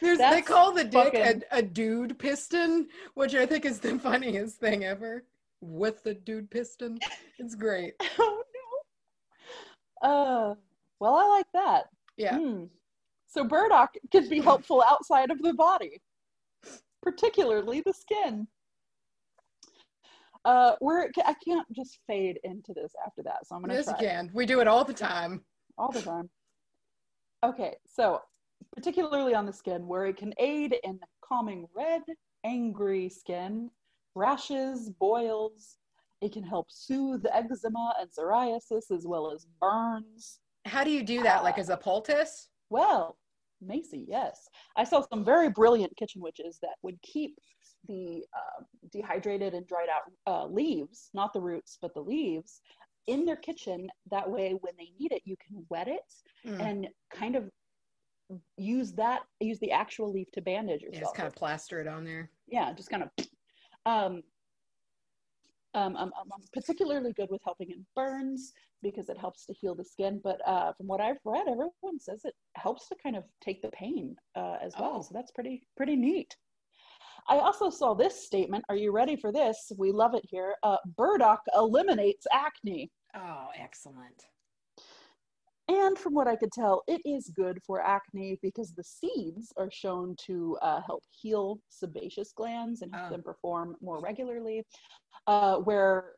There's, 0.00 0.18
they 0.18 0.42
call 0.42 0.72
the 0.72 0.84
dick 0.84 1.12
fucking- 1.14 1.42
a, 1.52 1.58
a 1.58 1.62
dude 1.62 2.18
piston, 2.18 2.88
which 3.14 3.34
I 3.34 3.46
think 3.46 3.64
is 3.64 3.80
the 3.80 3.98
funniest 4.00 4.56
thing 4.56 4.84
ever. 4.84 5.24
With 5.62 6.02
the 6.04 6.14
dude 6.14 6.50
piston, 6.50 6.98
it's 7.38 7.54
great. 7.54 7.94
oh 8.18 8.42
no. 10.02 10.08
Uh. 10.10 10.54
Well, 11.00 11.14
I 11.14 11.26
like 11.26 11.46
that. 11.54 11.84
Yeah, 12.16 12.36
Hmm. 12.38 12.64
So 13.28 13.44
burdock 13.44 13.94
can 14.10 14.28
be 14.28 14.40
helpful 14.40 14.82
outside 14.88 15.30
of 15.30 15.40
the 15.40 15.52
body, 15.54 16.00
particularly 17.02 17.80
the 17.82 17.92
skin. 17.92 18.46
Uh, 20.44 20.74
where 20.80 21.10
I 21.26 21.34
can't 21.46 21.70
just 21.72 21.98
fade 22.06 22.40
into 22.44 22.72
this 22.74 22.92
after 23.06 23.22
that, 23.24 23.46
so 23.46 23.54
I'm 23.54 23.60
gonna 23.60 23.74
yes, 23.74 23.86
you 23.88 23.94
can. 24.00 24.30
We 24.32 24.46
do 24.46 24.60
it 24.60 24.66
all 24.68 24.84
the 24.84 24.94
time. 24.94 25.42
all 25.76 25.92
the 25.92 26.00
time. 26.02 26.30
Okay, 27.44 27.76
so 27.86 28.22
particularly 28.74 29.34
on 29.34 29.46
the 29.46 29.52
skin, 29.52 29.86
where 29.86 30.06
it 30.06 30.16
can 30.16 30.32
aid 30.38 30.76
in 30.84 30.98
calming 31.24 31.66
red, 31.74 32.02
angry 32.44 33.08
skin, 33.08 33.70
rashes, 34.14 34.90
boils. 34.90 35.76
It 36.20 36.32
can 36.32 36.42
help 36.42 36.66
soothe 36.70 37.24
eczema 37.32 37.94
and 37.98 38.10
psoriasis 38.10 38.90
as 38.94 39.06
well 39.06 39.32
as 39.32 39.46
burns. 39.60 40.40
How 40.66 40.84
do 40.84 40.90
you 40.90 41.02
do 41.02 41.22
that? 41.22 41.42
Like 41.42 41.58
as 41.58 41.70
a 41.70 41.76
poultice? 41.76 42.48
Well, 42.68 43.16
Macy, 43.62 44.04
yes. 44.08 44.48
I 44.76 44.84
saw 44.84 45.02
some 45.10 45.24
very 45.24 45.50
brilliant 45.50 45.96
kitchen 45.96 46.20
witches 46.20 46.58
that 46.62 46.76
would 46.82 47.00
keep 47.02 47.38
the 47.88 48.22
uh, 48.36 48.64
dehydrated 48.92 49.54
and 49.54 49.66
dried 49.66 49.88
out 49.88 50.02
uh, 50.26 50.46
leaves, 50.46 51.10
not 51.14 51.32
the 51.32 51.40
roots, 51.40 51.78
but 51.80 51.94
the 51.94 52.00
leaves, 52.00 52.60
in 53.06 53.24
their 53.24 53.36
kitchen. 53.36 53.88
That 54.10 54.30
way, 54.30 54.54
when 54.60 54.74
they 54.78 54.92
need 54.98 55.12
it, 55.12 55.22
you 55.24 55.36
can 55.46 55.64
wet 55.70 55.88
it 55.88 56.00
Mm. 56.46 56.60
and 56.60 56.88
kind 57.12 57.36
of 57.36 57.50
use 58.56 58.92
that, 58.92 59.22
use 59.40 59.58
the 59.60 59.72
actual 59.72 60.10
leaf 60.12 60.30
to 60.32 60.40
bandage 60.40 60.80
Yeah, 60.82 60.88
yourself. 60.88 61.04
just 61.04 61.16
kind 61.16 61.26
of 61.26 61.34
plaster 61.34 61.80
it 61.80 61.86
on 61.86 62.04
there. 62.04 62.30
yeah, 62.46 62.72
just 62.72 62.90
kind 62.90 63.02
of. 63.04 63.10
Um, 63.86 64.22
um, 65.74 65.94
um, 65.96 66.12
um, 66.18 66.32
um, 66.32 66.40
particularly 66.52 67.12
good 67.12 67.28
with 67.30 67.40
helping 67.44 67.70
in 67.70 67.86
burns 67.94 68.52
because 68.82 69.08
it 69.08 69.16
helps 69.16 69.46
to 69.46 69.52
heal 69.52 69.74
the 69.74 69.84
skin. 69.84 70.20
But 70.22 70.40
uh, 70.46 70.72
from 70.72 70.88
what 70.88 71.00
I've 71.00 71.20
read, 71.24 71.46
everyone 71.48 71.98
says 72.00 72.22
it 72.24 72.34
helps 72.56 72.88
to 72.88 72.96
kind 73.02 73.16
of 73.16 73.24
take 73.40 73.62
the 73.62 73.68
pain 73.68 74.16
uh, 74.34 74.56
as 74.62 74.74
well. 74.78 74.96
Oh. 74.96 75.02
So 75.02 75.10
that's 75.14 75.30
pretty 75.30 75.62
pretty 75.76 75.94
neat. 75.96 76.34
I 77.28 77.38
also 77.38 77.70
saw 77.70 77.94
this 77.94 78.26
statement. 78.26 78.64
Are 78.68 78.76
you 78.76 78.90
ready 78.90 79.14
for 79.14 79.30
this? 79.30 79.70
We 79.78 79.92
love 79.92 80.14
it 80.14 80.24
here. 80.28 80.54
Uh, 80.62 80.78
burdock 80.96 81.40
eliminates 81.54 82.26
acne. 82.32 82.90
Oh, 83.14 83.48
excellent. 83.56 84.24
And 85.70 85.96
from 85.96 86.14
what 86.14 86.26
I 86.26 86.34
could 86.34 86.50
tell, 86.50 86.82
it 86.88 87.00
is 87.04 87.30
good 87.30 87.60
for 87.64 87.80
acne 87.80 88.38
because 88.42 88.72
the 88.72 88.82
seeds 88.82 89.52
are 89.56 89.70
shown 89.70 90.16
to 90.26 90.58
uh, 90.62 90.80
help 90.84 91.04
heal 91.12 91.60
sebaceous 91.68 92.32
glands 92.32 92.82
and 92.82 92.92
help 92.92 93.06
Oh. 93.06 93.10
them 93.12 93.22
perform 93.22 93.76
more 93.80 94.00
regularly. 94.00 94.66
Uh, 95.28 95.58
where 95.58 96.16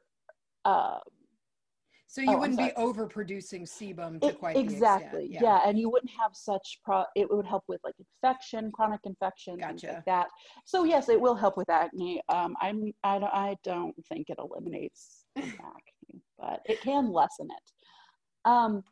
uh, 0.65 1.01
So 2.07 2.23
you 2.23 2.31
Oh, 2.35 2.39
wouldn't 2.41 2.59
be 2.59 2.71
overproducing 2.79 3.63
sebum 3.69 4.21
to 4.23 4.29
it- 4.29 4.39
quite 4.39 4.57
exactly, 4.57 5.25
extent. 5.27 5.43
yeah. 5.43 5.61
and 5.67 5.79
you 5.79 5.91
wouldn't 5.91 6.13
have 6.13 6.33
such 6.35 6.81
pro. 6.85 7.05
It 7.15 7.29
would 7.31 7.45
help 7.47 7.65
with 7.69 7.81
like 7.85 7.95
infection, 7.99 8.71
chronic 8.73 9.01
infection, 9.05 9.59
things 9.59 9.83
Gotcha. 9.83 9.95
like 9.97 10.05
that. 10.07 10.29
So 10.65 10.85
yes, 10.85 11.09
it 11.11 11.21
will 11.21 11.35
help 11.35 11.57
with 11.59 11.69
acne. 11.69 12.23
Um, 12.31 12.57
I'm 12.61 12.79
I 13.05 13.19
don't, 13.19 13.35
I 13.49 13.57
don't 13.65 13.95
think 14.09 14.31
it 14.31 14.39
eliminates 14.39 15.25
acne, 15.37 16.21
but 16.39 16.61
it 16.67 16.81
can 16.81 17.11
lessen 17.13 17.49
it. 17.59 17.67
Um, 18.45 18.83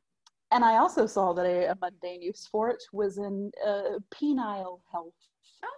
and 0.53 0.65
I 0.65 0.77
also 0.77 1.07
saw 1.07 1.33
that 1.35 1.47
a, 1.47 1.71
a 1.71 1.77
mundane 1.81 2.23
use 2.23 2.47
for 2.51 2.71
it 2.71 2.83
was 2.93 3.19
in 3.19 3.51
uh, 3.67 3.99
penile 4.15 4.81
health. 4.91 5.15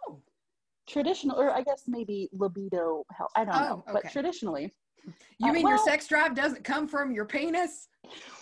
Oh, 0.09 0.21
Traditional, 0.89 1.39
or 1.39 1.51
I 1.51 1.63
guess 1.63 1.85
maybe 1.87 2.29
libido 2.33 3.05
health. 3.17 3.31
I 3.37 3.45
don't 3.45 3.55
know, 3.55 3.85
Oh, 3.87 3.93
but 3.93 4.11
traditionally, 4.11 4.73
you 5.39 5.51
Uh, 5.51 5.53
mean 5.53 5.69
your 5.69 5.79
sex 5.79 6.07
drive 6.09 6.35
doesn't 6.35 6.65
come 6.65 6.89
from 6.89 7.13
your 7.13 7.25
penis? 7.25 7.89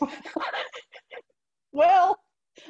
well, 1.73 2.19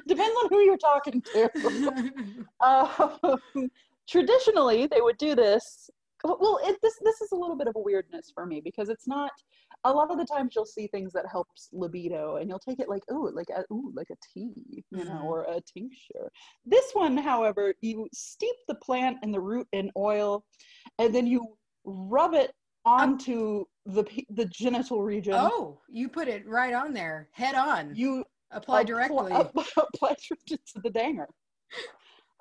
depends 0.07 0.37
on 0.43 0.49
who 0.51 0.61
you're 0.61 0.77
talking 0.77 1.23
to. 1.33 2.45
um, 2.61 3.71
traditionally 4.09 4.87
they 4.87 5.01
would 5.01 5.17
do 5.19 5.37
this 5.37 5.89
well 6.25 6.59
it, 6.65 6.77
this 6.83 6.95
this 7.05 7.21
is 7.21 7.31
a 7.33 7.37
little 7.37 7.57
bit 7.57 7.69
of 7.69 7.77
a 7.77 7.79
weirdness 7.79 8.31
for 8.35 8.45
me 8.45 8.61
because 8.61 8.89
it's 8.89 9.07
not 9.07 9.31
a 9.85 9.91
lot 9.93 10.11
of 10.11 10.19
the 10.19 10.27
times 10.27 10.53
you'll 10.55 10.67
see 10.67 10.87
things 10.89 11.13
that 11.13 11.25
helps 11.31 11.69
libido 11.73 12.37
and 12.37 12.49
you'll 12.49 12.59
take 12.59 12.81
it 12.81 12.89
like 12.89 13.03
oh 13.11 13.31
like 13.35 13.49
a 13.57 13.63
ooh 13.73 13.91
like 13.95 14.09
a 14.11 14.17
tea 14.33 14.53
you 14.91 15.05
know 15.05 15.05
Mhm. 15.13 15.25
or 15.25 15.43
a 15.45 15.61
tincture 15.73 16.31
this 16.67 16.93
one 16.93 17.17
however 17.17 17.73
you 17.81 18.07
steep 18.13 18.57
the 18.69 18.75
plant 18.77 19.17
and 19.23 19.33
the 19.33 19.41
root 19.41 19.67
in 19.73 19.91
oil 19.97 20.45
and 20.99 21.15
then 21.15 21.27
you 21.27 21.57
rub 21.85 22.35
it 22.35 22.53
onto 22.85 23.65
the 23.87 24.05
the 24.31 24.45
genital 24.47 25.03
region 25.03 25.35
oh, 25.37 25.81
you 25.89 26.09
put 26.09 26.29
it 26.29 26.47
right 26.47 26.75
on 26.75 26.93
there, 26.93 27.29
head 27.33 27.55
on. 27.55 27.95
you 27.95 28.25
apply 28.53 28.83
appl- 28.83 28.87
directly. 28.87 29.33
apply 29.33 29.65
directly 30.29 30.37
to 30.47 30.81
the 30.83 30.91
danger 30.91 31.27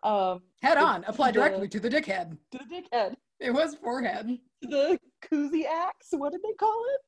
um 0.03 0.41
head 0.61 0.77
on. 0.77 1.03
Apply 1.07 1.27
the- 1.31 1.39
directly 1.39 1.67
to 1.69 1.79
the 1.79 1.89
dickhead. 1.89 2.37
to 2.51 2.57
the 2.57 2.65
dickhead 2.81 3.15
It 3.39 3.51
was 3.51 3.75
forehead. 3.75 4.37
the 4.61 4.99
koozie 5.23 5.65
axe. 5.65 6.07
What 6.11 6.31
did 6.33 6.41
they 6.41 6.53
call 6.53 6.81
it? 6.95 7.01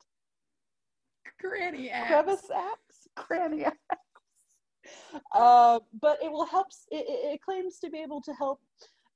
Granny 1.40 1.90
ass. 1.90 2.08
Crevice 2.08 2.50
axe, 2.56 3.08
cranny 3.16 3.66
axe. 3.66 3.78
Uh, 5.34 5.80
but 6.02 6.18
it 6.24 6.32
will 6.32 6.46
help. 6.46 6.68
It, 6.90 7.06
it, 7.08 7.34
it 7.34 7.42
claims 7.42 7.80
to 7.80 7.90
be 7.90 8.00
able 8.00 8.22
to 8.22 8.34
help 8.34 8.60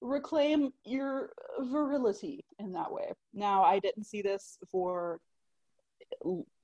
reclaim 0.01 0.71
your 0.83 1.31
virility 1.59 2.45
in 2.59 2.73
that 2.73 2.91
way. 2.91 3.11
Now, 3.33 3.63
I 3.63 3.79
didn't 3.79 4.03
see 4.05 4.21
this 4.21 4.57
for 4.71 5.19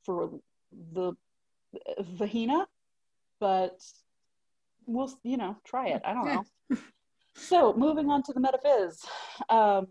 for 0.06 0.40
the 0.94 1.14
vagina, 2.00 2.68
but 3.40 3.80
we'll 4.86 5.14
you 5.24 5.38
know 5.38 5.56
try 5.66 5.88
it. 5.90 6.02
I 6.06 6.14
don't 6.14 6.26
know. 6.26 6.46
so 7.36 7.74
moving 7.74 8.10
on 8.10 8.24
to 8.24 8.34
the 8.34 8.40
metaphys. 8.40 9.06
Um, 9.50 9.88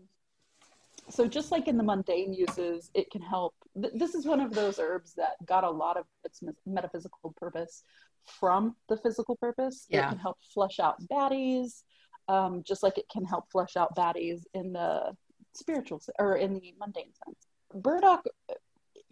so 1.09 1.27
just 1.27 1.51
like 1.51 1.67
in 1.67 1.77
the 1.77 1.83
mundane 1.83 2.33
uses, 2.33 2.89
it 2.93 3.09
can 3.11 3.21
help. 3.21 3.55
Th- 3.79 3.93
this 3.95 4.15
is 4.15 4.25
one 4.25 4.39
of 4.39 4.53
those 4.53 4.79
herbs 4.79 5.13
that 5.15 5.33
got 5.45 5.63
a 5.63 5.69
lot 5.69 5.97
of 5.97 6.05
its 6.23 6.41
metaphysical 6.65 7.33
purpose 7.37 7.83
from 8.25 8.75
the 8.89 8.97
physical 8.97 9.35
purpose. 9.37 9.85
It 9.89 10.09
can 10.09 10.17
help 10.17 10.37
flush 10.53 10.79
out 10.79 10.95
baddies, 11.07 11.83
um, 12.27 12.63
just 12.65 12.83
like 12.83 12.97
it 12.97 13.05
can 13.11 13.25
help 13.25 13.51
flush 13.51 13.75
out 13.75 13.95
baddies 13.95 14.43
in 14.53 14.73
the 14.73 15.15
spiritual 15.53 16.01
or 16.19 16.37
in 16.37 16.53
the 16.53 16.73
mundane 16.79 17.11
sense. 17.25 17.47
Burdock, 17.73 18.25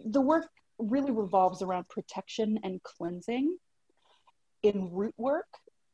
the 0.06 0.22
work 0.22 0.48
really 0.78 1.12
revolves 1.12 1.62
around 1.62 1.88
protection 1.90 2.60
and 2.64 2.82
cleansing. 2.84 3.58
In 4.64 4.92
root 4.92 5.14
work, 5.18 5.48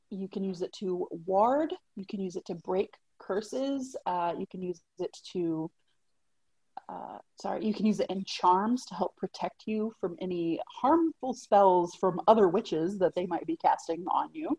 you 0.10 0.28
can 0.28 0.44
use 0.44 0.62
it 0.62 0.74
to 0.74 1.08
ward, 1.26 1.74
you 1.96 2.06
can 2.08 2.20
use 2.20 2.36
it 2.36 2.46
to 2.46 2.56
break 2.56 2.90
curses, 3.20 3.96
uh, 4.06 4.34
you 4.38 4.46
can 4.48 4.62
use 4.62 4.82
it 5.00 5.16
to 5.34 5.70
uh, 6.88 7.18
sorry, 7.42 7.66
you 7.66 7.74
can 7.74 7.86
use 7.86 8.00
it 8.00 8.10
in 8.10 8.24
charms 8.26 8.86
to 8.86 8.96
help 8.96 9.16
protect 9.16 9.64
you 9.66 9.94
from 10.00 10.16
any 10.22 10.60
harmful 10.68 11.34
spells 11.34 11.96
from 11.96 12.22
other 12.28 12.48
witches 12.48 13.00
that 13.00 13.16
they 13.16 13.26
might 13.26 13.46
be 13.48 13.58
casting 13.58 14.06
on 14.08 14.30
you. 14.34 14.58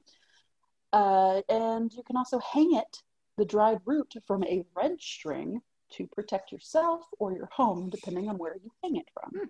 Uh, 0.92 1.42
and 1.48 1.92
you 1.92 2.02
can 2.02 2.16
also 2.16 2.38
hang 2.38 2.74
it, 2.74 3.02
the 3.36 3.44
dried 3.44 3.78
root, 3.84 4.14
from 4.26 4.42
a 4.44 4.64
red 4.74 5.00
string 5.00 5.60
to 5.90 6.06
protect 6.08 6.50
yourself 6.50 7.02
or 7.18 7.32
your 7.32 7.48
home, 7.52 7.90
depending 7.90 8.28
on 8.28 8.38
where 8.38 8.56
you 8.56 8.70
hang 8.82 8.96
it 8.96 9.08
from. 9.14 9.30
Hmm. 9.30 9.46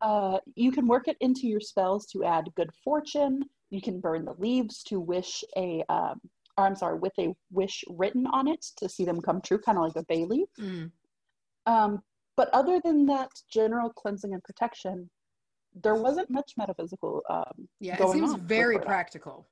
Uh, 0.00 0.38
you 0.54 0.70
can 0.70 0.86
work 0.86 1.08
it 1.08 1.16
into 1.20 1.46
your 1.46 1.60
spells 1.60 2.06
to 2.06 2.24
add 2.24 2.54
good 2.56 2.70
fortune. 2.82 3.44
You 3.70 3.80
can 3.80 4.00
burn 4.00 4.24
the 4.24 4.34
leaves 4.38 4.82
to 4.84 5.00
wish 5.00 5.44
a, 5.56 5.82
um, 5.88 6.20
or 6.56 6.66
I'm 6.66 6.76
sorry, 6.76 6.98
with 6.98 7.12
a 7.18 7.34
wish 7.50 7.84
written 7.88 8.26
on 8.26 8.48
it 8.48 8.64
to 8.76 8.88
see 8.88 9.04
them 9.04 9.20
come 9.20 9.40
true, 9.40 9.58
kind 9.58 9.78
of 9.78 9.84
like 9.84 9.96
a 9.96 10.04
bay 10.04 10.24
leaf. 10.24 10.48
Mm. 10.60 10.90
Um, 11.66 12.02
but 12.36 12.48
other 12.52 12.80
than 12.84 13.06
that 13.06 13.30
general 13.50 13.90
cleansing 13.90 14.32
and 14.34 14.42
protection, 14.42 15.08
there 15.82 15.94
wasn't 15.94 16.30
much 16.30 16.52
metaphysical. 16.56 17.22
Um, 17.28 17.68
Yeah, 17.80 18.02
it 18.02 18.08
seems 18.10 18.34
very 18.34 18.78
practical. 18.78 19.48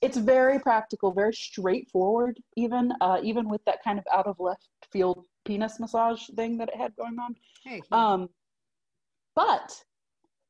It's 0.00 0.16
very 0.18 0.58
practical, 0.58 1.12
very 1.12 1.32
straightforward. 1.32 2.38
Even 2.56 2.92
uh, 3.00 3.20
even 3.22 3.48
with 3.48 3.64
that 3.64 3.82
kind 3.82 3.98
of 3.98 4.04
out 4.12 4.26
of 4.26 4.36
left 4.38 4.68
field 4.92 5.26
penis 5.44 5.80
massage 5.80 6.22
thing 6.36 6.58
that 6.58 6.68
it 6.68 6.76
had 6.76 6.94
going 6.96 7.18
on. 7.18 7.34
Hey, 7.64 7.80
Um, 7.90 8.28
but 9.34 9.82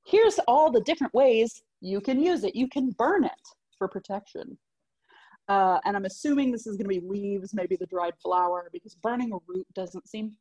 here's 0.04 0.38
all 0.48 0.70
the 0.70 0.80
different 0.80 1.14
ways 1.14 1.62
you 1.80 2.00
can 2.00 2.20
use 2.20 2.44
it. 2.44 2.54
You 2.56 2.68
can 2.68 2.90
burn 2.90 3.24
it 3.24 3.44
for 3.78 3.88
protection. 3.88 4.58
Uh, 5.48 5.78
and 5.84 5.94
I'm 5.96 6.06
assuming 6.06 6.50
this 6.50 6.66
is 6.66 6.76
going 6.76 6.88
to 6.88 7.00
be 7.00 7.06
leaves, 7.06 7.52
maybe 7.52 7.76
the 7.76 7.86
dried 7.86 8.14
flower, 8.22 8.70
because 8.72 8.94
burning 8.94 9.32
a 9.32 9.38
root 9.46 9.66
doesn't 9.74 10.08
seem 10.08 10.32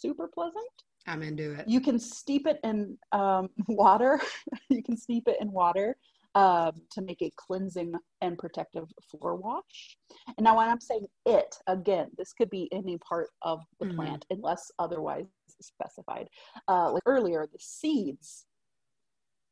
super 0.00 0.28
pleasant. 0.32 0.64
I'm 1.06 1.22
into 1.22 1.52
it. 1.54 1.68
You 1.68 1.80
can 1.80 1.98
steep 1.98 2.46
it 2.46 2.58
in 2.64 2.96
um, 3.12 3.48
water. 3.68 4.20
you 4.68 4.82
can 4.82 4.96
steep 4.96 5.24
it 5.28 5.36
in 5.40 5.50
water 5.50 5.96
um, 6.34 6.72
to 6.92 7.02
make 7.02 7.22
a 7.22 7.30
cleansing 7.36 7.92
and 8.20 8.38
protective 8.38 8.84
floor 9.10 9.36
wash. 9.36 9.96
And 10.36 10.44
now, 10.44 10.56
when 10.56 10.68
I'm 10.68 10.80
saying 10.80 11.06
it, 11.26 11.56
again, 11.66 12.08
this 12.16 12.32
could 12.32 12.50
be 12.50 12.68
any 12.72 12.98
part 12.98 13.28
of 13.42 13.60
the 13.80 13.86
Mhm. 13.86 13.96
plant 13.96 14.26
unless 14.30 14.70
otherwise 14.78 15.26
specified. 15.60 16.28
Uh, 16.68 16.92
like 16.92 17.02
earlier, 17.06 17.46
the 17.50 17.58
seeds 17.58 18.46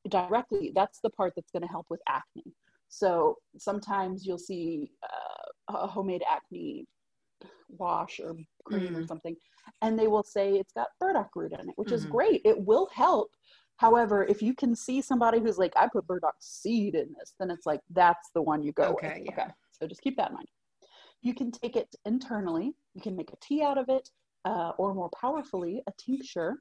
directly, 0.08 0.72
that's 0.74 1.00
the 1.00 1.10
part 1.10 1.32
that's 1.34 1.50
going 1.50 1.62
to 1.62 1.68
help 1.68 1.86
with 1.90 2.00
acne. 2.08 2.54
So 2.88 3.36
sometimes 3.58 4.24
you'll 4.26 4.38
see 4.38 4.90
uh, 5.02 5.76
a 5.84 5.86
homemade 5.86 6.22
acne 6.30 6.86
wash 7.68 8.20
or 8.20 8.36
cream 8.64 8.96
or 8.96 9.00
Mhm. 9.00 9.08
something, 9.08 9.36
and 9.82 9.98
they 9.98 10.08
will 10.08 10.22
say 10.22 10.54
it's 10.54 10.72
got 10.72 10.88
burdock 10.98 11.30
root 11.36 11.52
in 11.52 11.68
it, 11.68 11.76
which 11.76 11.92
is 11.92 12.04
Mhm. 12.04 12.10
great. 12.10 12.42
It 12.44 12.60
will 12.66 12.88
help. 12.92 13.30
However, 13.76 14.24
if 14.24 14.42
you 14.42 14.54
can 14.54 14.74
see 14.74 15.00
somebody 15.00 15.38
who's 15.38 15.58
like, 15.58 15.72
I 15.76 15.86
put 15.86 16.06
burdock 16.06 16.34
seed 16.40 16.94
in 16.94 17.14
this, 17.18 17.34
then 17.38 17.50
it's 17.50 17.66
like, 17.66 17.80
that's 17.90 18.30
the 18.34 18.42
one 18.42 18.62
you 18.62 18.72
go 18.72 18.90
Okay, 18.92 19.14
with. 19.14 19.24
yeah. 19.24 19.32
Okay. 19.32 19.52
So 19.70 19.86
just 19.86 20.02
keep 20.02 20.16
that 20.16 20.30
in 20.30 20.34
mind. 20.34 20.48
You 21.22 21.34
can 21.34 21.50
take 21.52 21.76
it 21.76 21.94
internally. 22.04 22.74
You 22.94 23.00
can 23.00 23.14
make 23.16 23.32
a 23.32 23.36
tea 23.40 23.62
out 23.62 23.78
of 23.78 23.88
it, 23.88 24.10
uh, 24.44 24.72
or 24.78 24.94
more 24.94 25.10
powerfully, 25.10 25.82
a 25.86 25.92
tincture. 25.98 26.60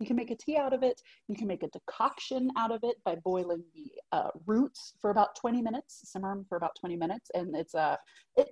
You 0.00 0.06
can 0.06 0.16
make 0.16 0.30
a 0.30 0.36
tea 0.36 0.56
out 0.56 0.72
of 0.72 0.82
it. 0.82 1.00
You 1.26 1.34
can 1.34 1.48
make 1.48 1.62
a 1.62 1.68
decoction 1.68 2.50
out 2.56 2.70
of 2.70 2.80
it 2.82 2.96
by 3.04 3.16
boiling 3.16 3.62
the 3.74 3.90
uh, 4.16 4.30
roots 4.46 4.92
for 5.00 5.10
about 5.10 5.34
20 5.36 5.60
minutes, 5.60 6.00
simmer 6.04 6.34
them 6.34 6.44
for 6.48 6.56
about 6.56 6.76
20 6.78 6.96
minutes. 6.96 7.30
And 7.34 7.54
it's 7.56 7.74
uh, 7.74 7.96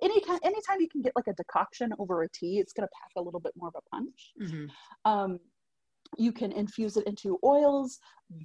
any 0.01 0.19
kind, 0.21 0.39
anytime 0.43 0.81
you 0.81 0.89
can 0.89 1.01
get 1.01 1.13
like 1.15 1.27
a 1.27 1.33
decoction 1.33 1.93
over 1.99 2.23
a 2.23 2.29
tea, 2.29 2.59
it's 2.59 2.73
going 2.73 2.87
to 2.87 2.91
pack 3.01 3.11
a 3.15 3.21
little 3.21 3.39
bit 3.39 3.53
more 3.55 3.69
of 3.69 3.75
a 3.77 3.95
punch. 3.95 4.33
Mm-hmm. 4.41 4.65
Um, 5.09 5.39
you 6.17 6.31
can 6.31 6.51
infuse 6.51 6.97
it 6.97 7.05
into 7.05 7.39
oils, 7.43 7.99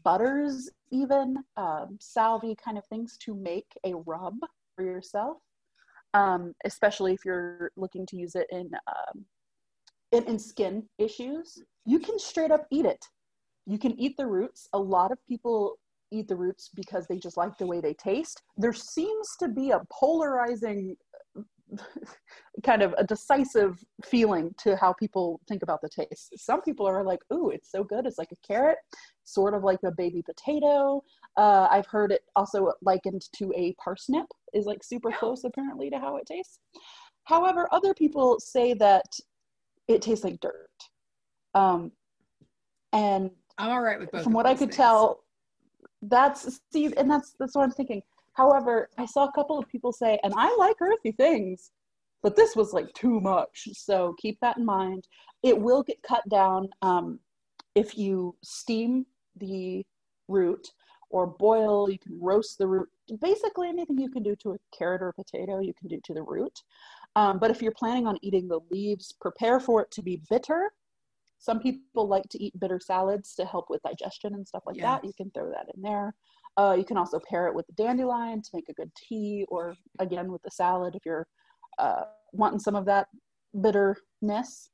butters, 0.04 0.70
even 0.90 1.36
um, 1.56 1.96
salvy 2.00 2.56
kind 2.62 2.78
of 2.78 2.84
things 2.86 3.16
to 3.18 3.34
make 3.34 3.66
a 3.84 3.94
rub 4.06 4.36
for 4.74 4.84
yourself. 4.84 5.38
Um, 6.14 6.52
especially 6.66 7.14
if 7.14 7.24
you're 7.24 7.70
looking 7.76 8.04
to 8.06 8.16
use 8.16 8.34
it 8.34 8.46
in, 8.50 8.70
um, 8.86 9.24
in 10.12 10.24
in 10.24 10.38
skin 10.38 10.84
issues. 10.98 11.58
You 11.84 11.98
can 11.98 12.18
straight 12.18 12.50
up 12.50 12.66
eat 12.70 12.84
it. 12.84 13.04
You 13.66 13.78
can 13.78 13.98
eat 13.98 14.16
the 14.16 14.26
roots. 14.26 14.68
A 14.72 14.78
lot 14.78 15.12
of 15.12 15.18
people 15.26 15.78
eat 16.10 16.28
the 16.28 16.36
roots 16.36 16.70
because 16.74 17.06
they 17.06 17.16
just 17.16 17.36
like 17.36 17.56
the 17.58 17.66
way 17.66 17.80
they 17.80 17.94
taste. 17.94 18.42
There 18.56 18.72
seems 18.72 19.36
to 19.40 19.48
be 19.48 19.70
a 19.70 19.80
polarizing 19.90 20.96
kind 22.62 22.82
of 22.82 22.94
a 22.98 23.04
decisive 23.04 23.82
feeling 24.04 24.54
to 24.58 24.76
how 24.76 24.92
people 24.92 25.40
think 25.48 25.62
about 25.62 25.80
the 25.80 25.88
taste. 25.88 26.34
Some 26.36 26.60
people 26.60 26.86
are 26.86 27.02
like, 27.02 27.20
"Ooh, 27.32 27.50
it's 27.50 27.70
so 27.70 27.82
good! 27.82 28.06
It's 28.06 28.18
like 28.18 28.32
a 28.32 28.46
carrot, 28.46 28.78
sort 29.24 29.54
of 29.54 29.64
like 29.64 29.80
a 29.84 29.90
baby 29.90 30.22
potato." 30.22 31.02
Uh, 31.36 31.66
I've 31.70 31.86
heard 31.86 32.12
it 32.12 32.22
also 32.36 32.72
likened 32.82 33.22
to 33.36 33.52
a 33.56 33.74
parsnip. 33.82 34.26
Is 34.52 34.66
like 34.66 34.84
super 34.84 35.10
close 35.18 35.44
apparently 35.44 35.88
to 35.90 35.98
how 35.98 36.16
it 36.16 36.26
tastes. 36.26 36.58
However, 37.24 37.68
other 37.72 37.94
people 37.94 38.38
say 38.40 38.74
that 38.74 39.06
it 39.92 40.02
tastes 40.02 40.24
like 40.24 40.40
dirt. 40.40 40.68
Um, 41.54 41.92
and 42.92 43.30
I'm 43.58 43.70
all 43.70 43.82
right 43.82 43.98
with 43.98 44.10
both. 44.10 44.24
from 44.24 44.32
what 44.32 44.46
I 44.46 44.52
could 44.54 44.68
things. 44.68 44.76
tell, 44.76 45.24
that's 46.02 46.60
see, 46.72 46.92
and 46.96 47.10
that's 47.10 47.34
that's 47.38 47.54
what 47.54 47.62
I'm 47.62 47.70
thinking. 47.70 48.02
However, 48.34 48.88
I 48.98 49.06
saw 49.06 49.26
a 49.26 49.32
couple 49.32 49.58
of 49.58 49.68
people 49.68 49.92
say, 49.92 50.18
and 50.22 50.32
I 50.36 50.54
like 50.56 50.76
earthy 50.80 51.12
things, 51.12 51.70
but 52.22 52.36
this 52.36 52.56
was 52.56 52.72
like 52.72 52.92
too 52.94 53.20
much. 53.20 53.68
So 53.72 54.14
keep 54.18 54.38
that 54.40 54.56
in 54.56 54.64
mind. 54.64 55.06
It 55.42 55.58
will 55.58 55.82
get 55.82 56.02
cut 56.02 56.26
down 56.28 56.68
um, 56.80 57.18
if 57.74 57.98
you 57.98 58.36
steam 58.42 59.06
the 59.36 59.84
root 60.28 60.68
or 61.10 61.26
boil. 61.26 61.90
You 61.90 61.98
can 61.98 62.18
roast 62.20 62.58
the 62.58 62.66
root. 62.66 62.88
Basically, 63.20 63.68
anything 63.68 63.98
you 63.98 64.10
can 64.10 64.22
do 64.22 64.34
to 64.36 64.52
a 64.52 64.58
carrot 64.76 65.02
or 65.02 65.08
a 65.08 65.14
potato, 65.14 65.60
you 65.60 65.74
can 65.74 65.88
do 65.88 66.00
to 66.04 66.14
the 66.14 66.22
root. 66.22 66.62
Um, 67.16 67.38
but 67.38 67.50
if 67.50 67.60
you're 67.60 67.72
planning 67.72 68.06
on 68.06 68.18
eating 68.22 68.48
the 68.48 68.60
leaves, 68.70 69.12
prepare 69.20 69.60
for 69.60 69.82
it 69.82 69.90
to 69.92 70.02
be 70.02 70.22
bitter. 70.30 70.72
Some 71.38 71.58
people 71.60 72.06
like 72.06 72.28
to 72.30 72.42
eat 72.42 72.58
bitter 72.58 72.80
salads 72.80 73.34
to 73.34 73.44
help 73.44 73.66
with 73.68 73.82
digestion 73.82 74.34
and 74.34 74.46
stuff 74.46 74.62
like 74.66 74.76
Yeah. 74.76 74.94
that. 74.94 75.04
You 75.04 75.12
can 75.14 75.30
throw 75.32 75.50
that 75.50 75.66
in 75.74 75.82
there. 75.82 76.14
Uh, 76.56 76.74
you 76.78 76.84
can 76.84 76.96
also 76.96 77.18
pair 77.28 77.48
it 77.48 77.54
with 77.54 77.66
the 77.66 77.72
dandelion 77.72 78.42
to 78.42 78.50
make 78.54 78.68
a 78.68 78.74
good 78.74 78.92
tea, 78.94 79.44
or 79.48 79.74
again 79.98 80.30
with 80.30 80.42
the 80.42 80.50
salad 80.50 80.94
if 80.94 81.04
you're 81.04 81.26
uh, 81.78 82.04
wanting 82.32 82.58
some 82.60 82.76
of 82.76 82.84
that 82.84 83.08
bitterness. 83.60 84.70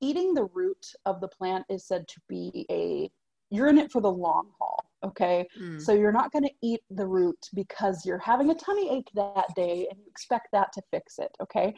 Eating 0.00 0.34
the 0.34 0.44
root 0.46 0.86
of 1.06 1.20
the 1.20 1.28
plant 1.28 1.64
is 1.68 1.86
said 1.86 2.06
to 2.08 2.20
be 2.28 2.66
a 2.70 3.10
you're 3.50 3.68
in 3.68 3.78
it 3.78 3.90
for 3.90 4.00
the 4.00 4.10
long 4.10 4.50
haul. 4.58 4.89
Okay, 5.02 5.48
Mm. 5.58 5.80
so 5.80 5.92
you're 5.92 6.12
not 6.12 6.30
going 6.30 6.44
to 6.44 6.50
eat 6.60 6.82
the 6.90 7.06
root 7.06 7.48
because 7.54 8.04
you're 8.04 8.18
having 8.18 8.50
a 8.50 8.54
tummy 8.54 8.90
ache 8.90 9.08
that 9.14 9.46
day 9.56 9.86
and 9.90 9.98
you 9.98 10.04
expect 10.06 10.48
that 10.52 10.72
to 10.74 10.82
fix 10.90 11.18
it. 11.18 11.34
Okay, 11.40 11.74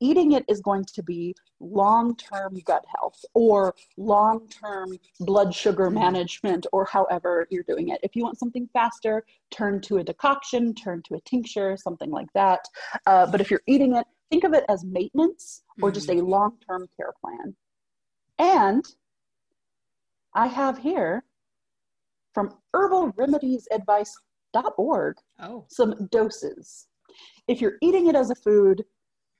eating 0.00 0.32
it 0.32 0.44
is 0.48 0.60
going 0.60 0.84
to 0.94 1.02
be 1.02 1.34
long-term 1.60 2.58
gut 2.64 2.84
health 2.96 3.22
or 3.34 3.74
long-term 3.98 4.98
blood 5.20 5.54
sugar 5.54 5.90
management 5.90 6.66
or 6.72 6.86
however 6.86 7.46
you're 7.50 7.64
doing 7.64 7.88
it. 7.90 8.00
If 8.02 8.16
you 8.16 8.22
want 8.22 8.38
something 8.38 8.66
faster, 8.72 9.24
turn 9.50 9.80
to 9.82 9.98
a 9.98 10.04
decoction, 10.04 10.74
turn 10.74 11.02
to 11.02 11.14
a 11.16 11.20
tincture, 11.20 11.76
something 11.76 12.10
like 12.10 12.32
that. 12.34 12.60
Uh, 13.06 13.26
but 13.30 13.40
if 13.42 13.50
you're 13.50 13.62
eating 13.66 13.94
it, 13.94 14.06
think 14.30 14.44
of 14.44 14.54
it 14.54 14.64
as 14.70 14.84
maintenance 14.84 15.62
or 15.82 15.90
just 15.92 16.08
a 16.08 16.14
long-term 16.14 16.88
care 16.96 17.12
plan. 17.20 17.54
And 18.38 18.84
I 20.32 20.46
have 20.46 20.78
here 20.78 21.24
from 22.34 22.50
herbalremediesadvice.org 22.74 25.16
Oh, 25.40 25.64
some 25.68 26.08
doses. 26.10 26.86
If 27.48 27.60
you're 27.60 27.76
eating 27.82 28.06
it 28.08 28.16
as 28.16 28.30
a 28.30 28.34
food, 28.34 28.82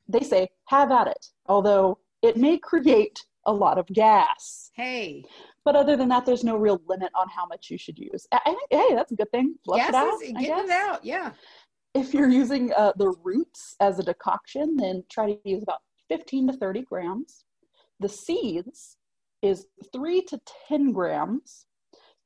they 0.08 0.20
say 0.20 0.48
have 0.68 0.90
at 0.92 1.06
it, 1.08 1.26
although 1.46 1.98
it 2.22 2.36
may 2.36 2.58
create 2.58 3.18
a 3.46 3.52
lot 3.52 3.78
of 3.78 3.86
gas. 3.88 4.70
hey, 4.74 5.22
But 5.64 5.76
other 5.76 5.96
than 5.96 6.08
that, 6.08 6.24
there's 6.24 6.44
no 6.44 6.56
real 6.56 6.80
limit 6.88 7.10
on 7.14 7.28
how 7.28 7.44
much 7.46 7.68
you 7.70 7.76
should 7.78 7.98
use. 7.98 8.26
I 8.32 8.40
I 8.46 8.54
think, 8.54 8.68
hey, 8.70 8.94
that's 8.94 9.12
a 9.12 9.16
good 9.16 9.30
thing. 9.30 9.54
Flush 9.64 9.80
gas 9.80 9.88
it 9.90 9.94
out. 9.94 10.18
getting 10.20 10.64
it 10.64 10.70
out. 10.70 11.04
Yeah. 11.04 11.32
If 11.94 12.14
you're 12.14 12.28
using 12.30 12.72
uh, 12.72 12.92
the 12.96 13.10
roots 13.22 13.76
as 13.80 13.98
a 13.98 14.02
decoction, 14.02 14.76
then 14.76 15.04
try 15.10 15.26
to 15.32 15.38
use 15.48 15.62
about 15.62 15.80
15 16.08 16.46
to 16.48 16.52
30 16.54 16.82
grams. 16.82 17.44
The 18.00 18.08
seeds 18.08 18.96
is 19.42 19.66
three 19.92 20.22
to 20.22 20.40
10 20.68 20.92
grams. 20.92 21.66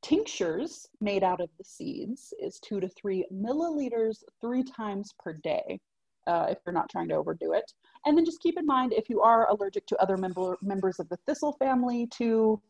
Tinctures 0.02 0.88
made 1.00 1.24
out 1.24 1.40
of 1.40 1.50
the 1.58 1.64
seeds 1.64 2.32
is 2.40 2.60
two 2.60 2.80
to 2.80 2.88
three 2.88 3.26
milliliters 3.32 4.22
three 4.40 4.62
times 4.62 5.12
per 5.18 5.32
day. 5.32 5.80
Uh, 6.26 6.46
if 6.50 6.58
you're 6.66 6.74
not 6.74 6.90
trying 6.90 7.08
to 7.08 7.14
overdo 7.14 7.54
it. 7.54 7.72
And 8.04 8.16
then 8.16 8.24
just 8.26 8.42
keep 8.42 8.58
in 8.58 8.66
mind 8.66 8.92
if 8.92 9.08
you 9.08 9.22
are 9.22 9.48
allergic 9.48 9.86
to 9.86 9.96
other 9.96 10.18
member, 10.18 10.58
members 10.60 11.00
of 11.00 11.08
the 11.08 11.16
thistle 11.26 11.54
family, 11.54 12.06
to 12.18 12.60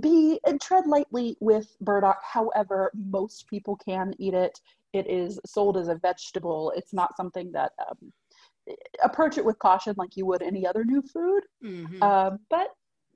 be 0.00 0.38
and 0.46 0.60
tread 0.60 0.86
lightly 0.86 1.36
with 1.40 1.74
burdock. 1.80 2.18
However, 2.22 2.90
most 2.94 3.46
people 3.48 3.76
can 3.76 4.12
eat 4.18 4.34
it. 4.34 4.60
It 4.92 5.06
is 5.08 5.40
sold 5.46 5.78
as 5.78 5.88
a 5.88 5.94
vegetable. 5.94 6.70
It's 6.76 6.92
not 6.92 7.16
something 7.16 7.50
that 7.52 7.72
um, 7.88 8.12
approach 9.02 9.38
it 9.38 9.44
with 9.44 9.58
caution 9.58 9.94
like 9.96 10.16
you 10.16 10.26
would 10.26 10.42
any 10.42 10.66
other 10.66 10.84
new 10.84 11.00
food. 11.00 11.44
Mhm. 11.64 12.02
Um, 12.02 12.40
but 12.50 12.68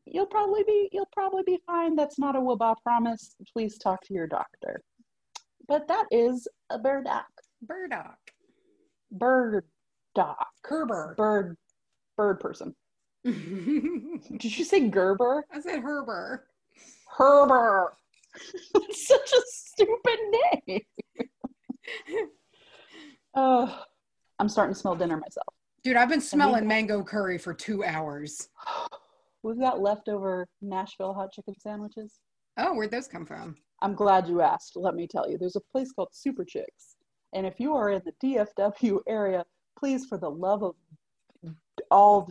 you'll 0.07 0.27
probably 0.27 0.63
be 0.65 0.89
you'll 0.93 1.09
probably 1.13 1.43
be 1.45 1.59
fine. 1.67 1.97
That's 1.97 2.19
not 2.19 2.37
a 2.37 2.41
waba 2.41 2.77
promise. 2.83 3.35
Please 3.53 3.79
talk 3.79 4.03
to 4.05 4.15
your 4.15 4.27
doctor. 4.27 4.83
But 5.69 5.89
that 5.89 6.07
is 6.11 6.47
a 6.71 6.79
burdock. 6.79 7.27
Burdock. 7.63 8.19
Burdock. 9.11 9.67
Kerber. 10.63 11.15
Bird. 11.17 11.57
Bird 12.17 12.41
person. 12.41 12.75
Did 13.25 14.59
you 14.59 14.65
say 14.65 14.89
Gerber? 14.89 15.45
I 15.53 15.61
said 15.61 15.83
Herber. 15.83 16.41
Herber. 17.19 17.89
It's 18.75 19.09
such 19.09 19.33
a 19.33 19.43
stupid 19.47 20.19
name. 20.67 20.81
Oh, 23.39 23.83
I'm 24.39 24.49
starting 24.49 24.73
to 24.73 24.81
smell 24.81 24.95
dinner 24.95 25.19
myself. 25.19 25.47
Dude, 25.85 25.97
I've 25.97 26.09
been 26.09 26.23
smelling 26.23 26.67
mango 26.67 27.03
curry 27.03 27.37
for 27.37 27.53
two 27.53 27.85
hours. 27.85 28.49
We've 29.47 29.61
got 29.61 29.81
leftover 29.81 30.49
Nashville 30.61 31.15
hot 31.15 31.31
chicken 31.31 31.55
sandwiches. 31.61 32.19
Oh, 32.59 32.75
where'd 32.75 32.91
those 32.91 33.07
come 33.07 33.25
from? 33.25 33.55
I'm 33.81 33.95
glad 33.95 34.27
you 34.27 34.41
asked. 34.41 34.73
Let 34.75 34.97
me 34.97 35.07
tell 35.07 35.31
you, 35.31 35.39
there's 35.39 35.55
a 35.55 35.61
place 35.61 35.93
called 35.93 36.09
Super 36.11 36.45
Chix. 36.45 36.97
And 37.33 37.47
if 37.47 37.61
you 37.61 37.73
are 37.77 37.91
in 37.91 38.03
the 38.05 38.13
DFW 38.59 38.99
area, 39.07 39.45
please, 39.79 40.05
for 40.05 40.19
the 40.19 40.29
love 40.29 40.65
of 40.65 40.75
all 41.93 42.29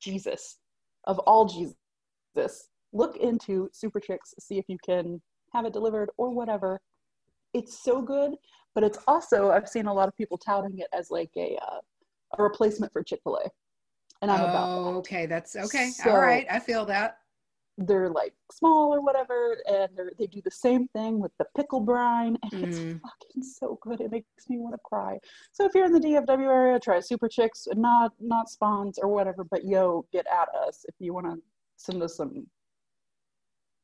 Jesus, 0.00 0.56
of 1.04 1.18
all 1.20 1.44
Jesus, 1.44 2.68
look 2.94 3.18
into 3.18 3.68
Super 3.74 4.00
Chix, 4.00 4.18
see 4.40 4.56
if 4.56 4.64
you 4.68 4.78
can 4.82 5.20
have 5.52 5.66
it 5.66 5.74
delivered 5.74 6.08
or 6.16 6.30
whatever. 6.30 6.80
It's 7.52 7.84
so 7.84 8.00
good, 8.00 8.36
but 8.74 8.84
it's 8.84 8.98
also, 9.06 9.50
I've 9.50 9.68
seen 9.68 9.86
a 9.86 9.92
lot 9.92 10.08
of 10.08 10.16
people 10.16 10.38
touting 10.38 10.78
it 10.78 10.88
as 10.94 11.10
like 11.10 11.30
a, 11.36 11.58
uh, 11.60 11.80
a 12.38 12.42
replacement 12.42 12.90
for 12.90 13.02
Chick 13.02 13.20
fil 13.22 13.36
A. 13.36 13.50
And 14.20 14.30
I'm 14.30 14.40
about 14.40 14.68
oh, 14.68 14.84
that. 14.84 14.98
okay. 14.98 15.26
That's 15.26 15.54
okay. 15.56 15.90
So- 15.90 16.10
All 16.10 16.18
right. 16.18 16.46
I 16.50 16.58
feel 16.58 16.84
that. 16.86 17.18
they're 17.80 18.10
like 18.10 18.34
small 18.50 18.92
or 18.92 19.00
whatever, 19.00 19.56
and 19.68 19.88
they're, 19.94 20.10
they 20.18 20.26
do 20.26 20.40
the 20.44 20.50
same 20.50 20.88
thing 20.88 21.20
with 21.20 21.30
the 21.38 21.46
pickle 21.56 21.78
brine, 21.78 22.36
and 22.42 22.64
it's 22.64 22.78
Mm. 22.80 23.00
fucking 23.00 23.42
so 23.44 23.78
good. 23.80 24.00
It 24.00 24.10
makes 24.10 24.48
me 24.48 24.58
want 24.58 24.74
to 24.74 24.80
cry. 24.82 25.16
So 25.52 25.64
if 25.64 25.72
you're 25.76 25.84
in 25.84 25.92
the 25.92 26.00
DFW 26.00 26.48
area, 26.52 26.80
try 26.80 26.98
Super 26.98 27.28
Chix, 27.28 27.68
not 27.76 28.12
not 28.18 28.50
spawns 28.50 28.98
or 28.98 29.06
whatever, 29.08 29.44
but 29.44 29.64
yo, 29.64 30.04
get 30.12 30.26
at 30.26 30.48
us 30.66 30.84
if 30.88 30.96
you 30.98 31.14
want 31.14 31.26
to 31.26 31.36
send 31.76 32.02
us 32.02 32.16
some 32.16 32.48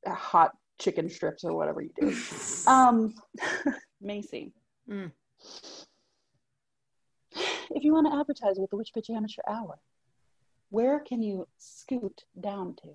uh, 0.05 0.12
hot 0.12 0.51
chicken 0.81 1.09
strips 1.09 1.44
or 1.44 1.55
whatever 1.55 1.81
you 1.81 1.90
do. 2.01 2.12
Um, 2.66 3.15
Macy. 4.01 4.52
Mm. 4.90 5.12
If 7.70 7.82
you 7.85 7.93
want 7.93 8.06
to 8.12 8.19
advertise 8.19 8.59
with 8.59 8.70
the 8.70 8.77
Witch 8.77 8.90
Bitch 8.97 9.09
Amateur 9.11 9.43
Hour, 9.48 9.78
where 10.70 11.01
can 11.01 11.23
you 11.23 11.47
scoot 11.59 12.24
down 12.41 12.74
to? 12.82 12.89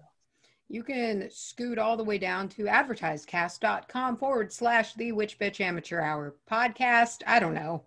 You 0.67 0.83
can 0.83 1.29
scoot 1.31 1.79
all 1.79 1.97
the 1.97 2.03
way 2.03 2.19
down 2.19 2.47
to 2.49 2.65
advertisecast.com 2.65 4.17
forward 4.17 4.53
slash 4.53 4.93
the 4.93 5.11
witch 5.11 5.39
bitch 5.39 5.59
amateur 5.59 5.99
hour 5.99 6.35
podcast. 6.49 7.23
I 7.25 7.39
don't 7.39 7.55
know. 7.55 7.85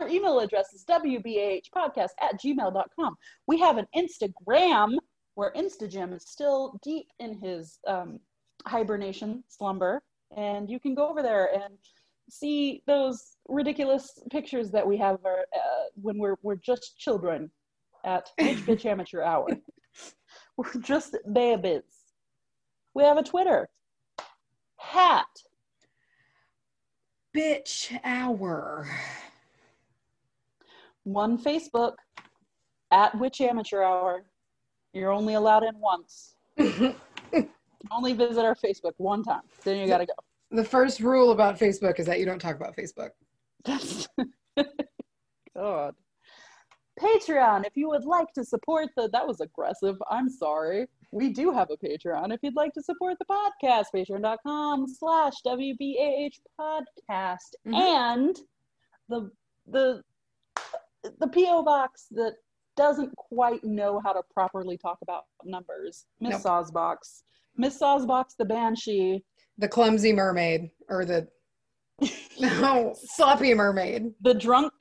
Our 0.00 0.08
email 0.08 0.40
address 0.40 0.72
is 0.72 0.84
wbahpodcast 0.84 2.10
at 2.22 2.40
gmail.com. 2.40 3.16
We 3.46 3.58
have 3.58 3.76
an 3.76 3.86
Instagram 3.94 4.96
where 5.34 5.52
Instagem 5.52 6.14
is 6.14 6.24
still 6.26 6.78
deep 6.82 7.08
in 7.18 7.38
his 7.38 7.78
um, 7.86 8.20
hibernation, 8.66 9.44
slumber, 9.48 10.02
and 10.36 10.70
you 10.70 10.80
can 10.80 10.94
go 10.94 11.08
over 11.08 11.22
there 11.22 11.52
and 11.52 11.74
see 12.30 12.82
those 12.86 13.36
ridiculous 13.48 14.18
pictures 14.30 14.70
that 14.70 14.86
we 14.86 14.96
have 14.96 15.18
our, 15.24 15.40
uh, 15.40 15.84
when 16.00 16.18
we're 16.18 16.36
we're 16.42 16.54
just 16.54 16.96
children 16.96 17.50
at 18.04 18.30
Bitch 18.38 18.58
Bitch 18.64 18.84
Amateur 18.86 19.22
Hour. 19.22 19.48
We're 20.56 20.80
just 20.80 21.16
babies. 21.32 21.82
We 22.94 23.04
have 23.04 23.16
a 23.16 23.22
Twitter. 23.22 23.68
Hat. 24.76 25.26
Bitch 27.36 27.98
hour. 28.04 28.88
One 31.04 31.38
Facebook 31.38 31.94
at 32.90 33.16
Witch 33.18 33.40
Amateur 33.40 33.82
Hour. 33.82 34.24
You're 34.92 35.12
only 35.12 35.34
allowed 35.34 35.62
in 35.62 35.78
once. 35.78 36.34
only 37.90 38.12
visit 38.12 38.44
our 38.44 38.54
Facebook 38.54 38.92
one 38.98 39.22
time. 39.22 39.42
Then 39.64 39.78
you 39.78 39.86
gotta 39.86 40.06
go. 40.06 40.12
The 40.50 40.64
first 40.64 41.00
rule 41.00 41.30
about 41.30 41.58
Facebook 41.58 42.00
is 42.00 42.06
that 42.06 42.18
you 42.18 42.26
don't 42.26 42.40
talk 42.40 42.56
about 42.56 42.76
Facebook. 42.76 43.10
That's 43.64 44.08
God. 45.54 45.94
Patreon, 47.00 47.66
if 47.66 47.76
you 47.76 47.88
would 47.88 48.04
like 48.04 48.32
to 48.34 48.44
support 48.44 48.88
the 48.96 49.08
that 49.12 49.26
was 49.26 49.40
aggressive. 49.40 49.96
I'm 50.10 50.28
sorry. 50.28 50.86
We 51.12 51.32
do 51.32 51.50
have 51.52 51.70
a 51.70 51.76
Patreon. 51.76 52.32
If 52.32 52.40
you'd 52.42 52.54
like 52.54 52.72
to 52.74 52.82
support 52.82 53.16
the 53.18 53.24
podcast, 53.24 53.86
patreon.com 53.94 54.86
slash 54.86 55.32
WBAH 55.46 56.38
podcast. 56.60 57.54
Mhm. 57.66 57.74
And 57.74 58.36
the 59.08 59.30
the 59.66 60.02
the 61.18 61.28
P.O. 61.28 61.62
box 61.62 62.06
that 62.10 62.34
doesn't 62.76 63.14
quite 63.16 63.64
know 63.64 64.00
how 64.04 64.12
to 64.12 64.22
properly 64.32 64.76
talk 64.76 64.98
about 65.02 65.24
numbers. 65.44 66.06
Miss 66.20 66.32
Nope. 66.32 66.42
Sawsbox. 66.42 67.22
Miss 67.56 67.78
Sawsbox 67.78 68.36
the 68.38 68.44
Banshee. 68.44 69.24
The 69.58 69.68
clumsy 69.68 70.12
mermaid 70.12 70.70
or 70.88 71.04
the 71.04 71.28
no 72.40 72.94
sloppy 72.96 73.52
mermaid. 73.54 74.12
the 74.20 74.34
drunk 74.34 74.72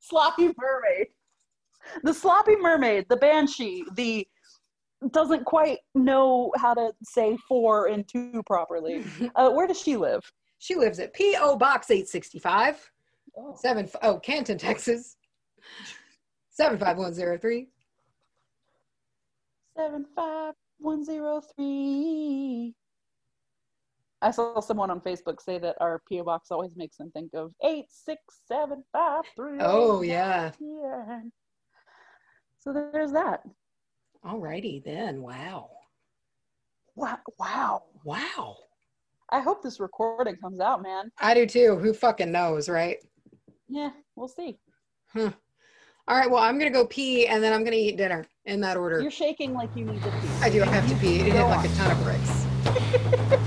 sloppy 0.00 0.50
mermaid 0.58 1.08
the 2.02 2.14
sloppy 2.14 2.56
mermaid 2.56 3.06
the 3.08 3.16
banshee 3.16 3.84
the 3.94 4.26
doesn't 5.10 5.44
quite 5.44 5.78
know 5.94 6.50
how 6.56 6.74
to 6.74 6.92
say 7.02 7.36
four 7.48 7.88
and 7.88 8.06
two 8.08 8.42
properly 8.46 9.04
uh, 9.36 9.50
where 9.50 9.66
does 9.66 9.80
she 9.80 9.96
live 9.96 10.22
She 10.58 10.74
lives 10.74 10.98
at 10.98 11.12
P.O. 11.12 11.56
Box 11.56 11.90
865, 11.90 12.90
oh. 13.36 13.54
seven, 13.60 13.88
oh, 14.02 14.18
Canton, 14.18 14.56
Texas. 14.58 15.16
75103. 16.50 17.68
75103 19.76 22.74
i 24.22 24.30
saw 24.30 24.58
someone 24.60 24.90
on 24.90 24.98
facebook 25.00 25.42
say 25.42 25.58
that 25.58 25.76
our 25.80 26.00
po 26.10 26.24
box 26.24 26.50
always 26.50 26.74
makes 26.74 26.96
them 26.96 27.10
think 27.10 27.30
of 27.34 27.52
86753 27.62 29.58
Oh, 29.60 30.00
yeah. 30.00 30.52
yeah 30.58 31.20
so 32.66 32.72
there's 32.72 33.12
that 33.12 33.42
Alrighty 34.24 34.82
then. 34.82 35.22
Wow. 35.22 35.70
wow 36.96 37.18
wow 37.38 37.82
Wow. 38.02 38.56
i 39.30 39.38
hope 39.40 39.62
this 39.62 39.78
recording 39.78 40.34
comes 40.36 40.58
out 40.58 40.82
man 40.82 41.12
I 41.20 41.32
do 41.34 41.46
too. 41.46 41.76
Who 41.76 41.92
fucking 41.94 42.32
knows, 42.32 42.68
right? 42.68 42.96
yeah 43.68 43.90
we'll 44.16 44.26
see 44.28 44.58
Huh. 45.12 45.30
All 46.08 46.16
right. 46.16 46.30
Well, 46.30 46.42
I'm 46.42 46.58
going 46.58 46.70
to 46.72 46.76
go 46.78 46.86
pee 46.86 47.26
and 47.26 47.42
then 47.42 47.52
I'm 47.52 47.60
going 47.60 47.72
to 47.72 47.78
eat 47.78 47.96
dinner 47.96 48.24
in 48.44 48.60
that 48.60 48.76
order. 48.76 49.00
You're 49.00 49.10
shaking 49.10 49.54
like 49.54 49.74
you 49.76 49.84
need 49.84 50.00
to 50.02 50.10
pee. 50.10 50.28
I 50.42 50.50
do 50.50 50.62
I 50.62 50.66
have 50.66 50.88
to 50.88 50.94
pee. 50.96 51.20
It 51.20 51.32
hit 51.32 51.42
like 51.48 51.68
a 51.68 51.74
ton 51.74 51.90
of 51.90 52.04
bricks. 52.04 53.42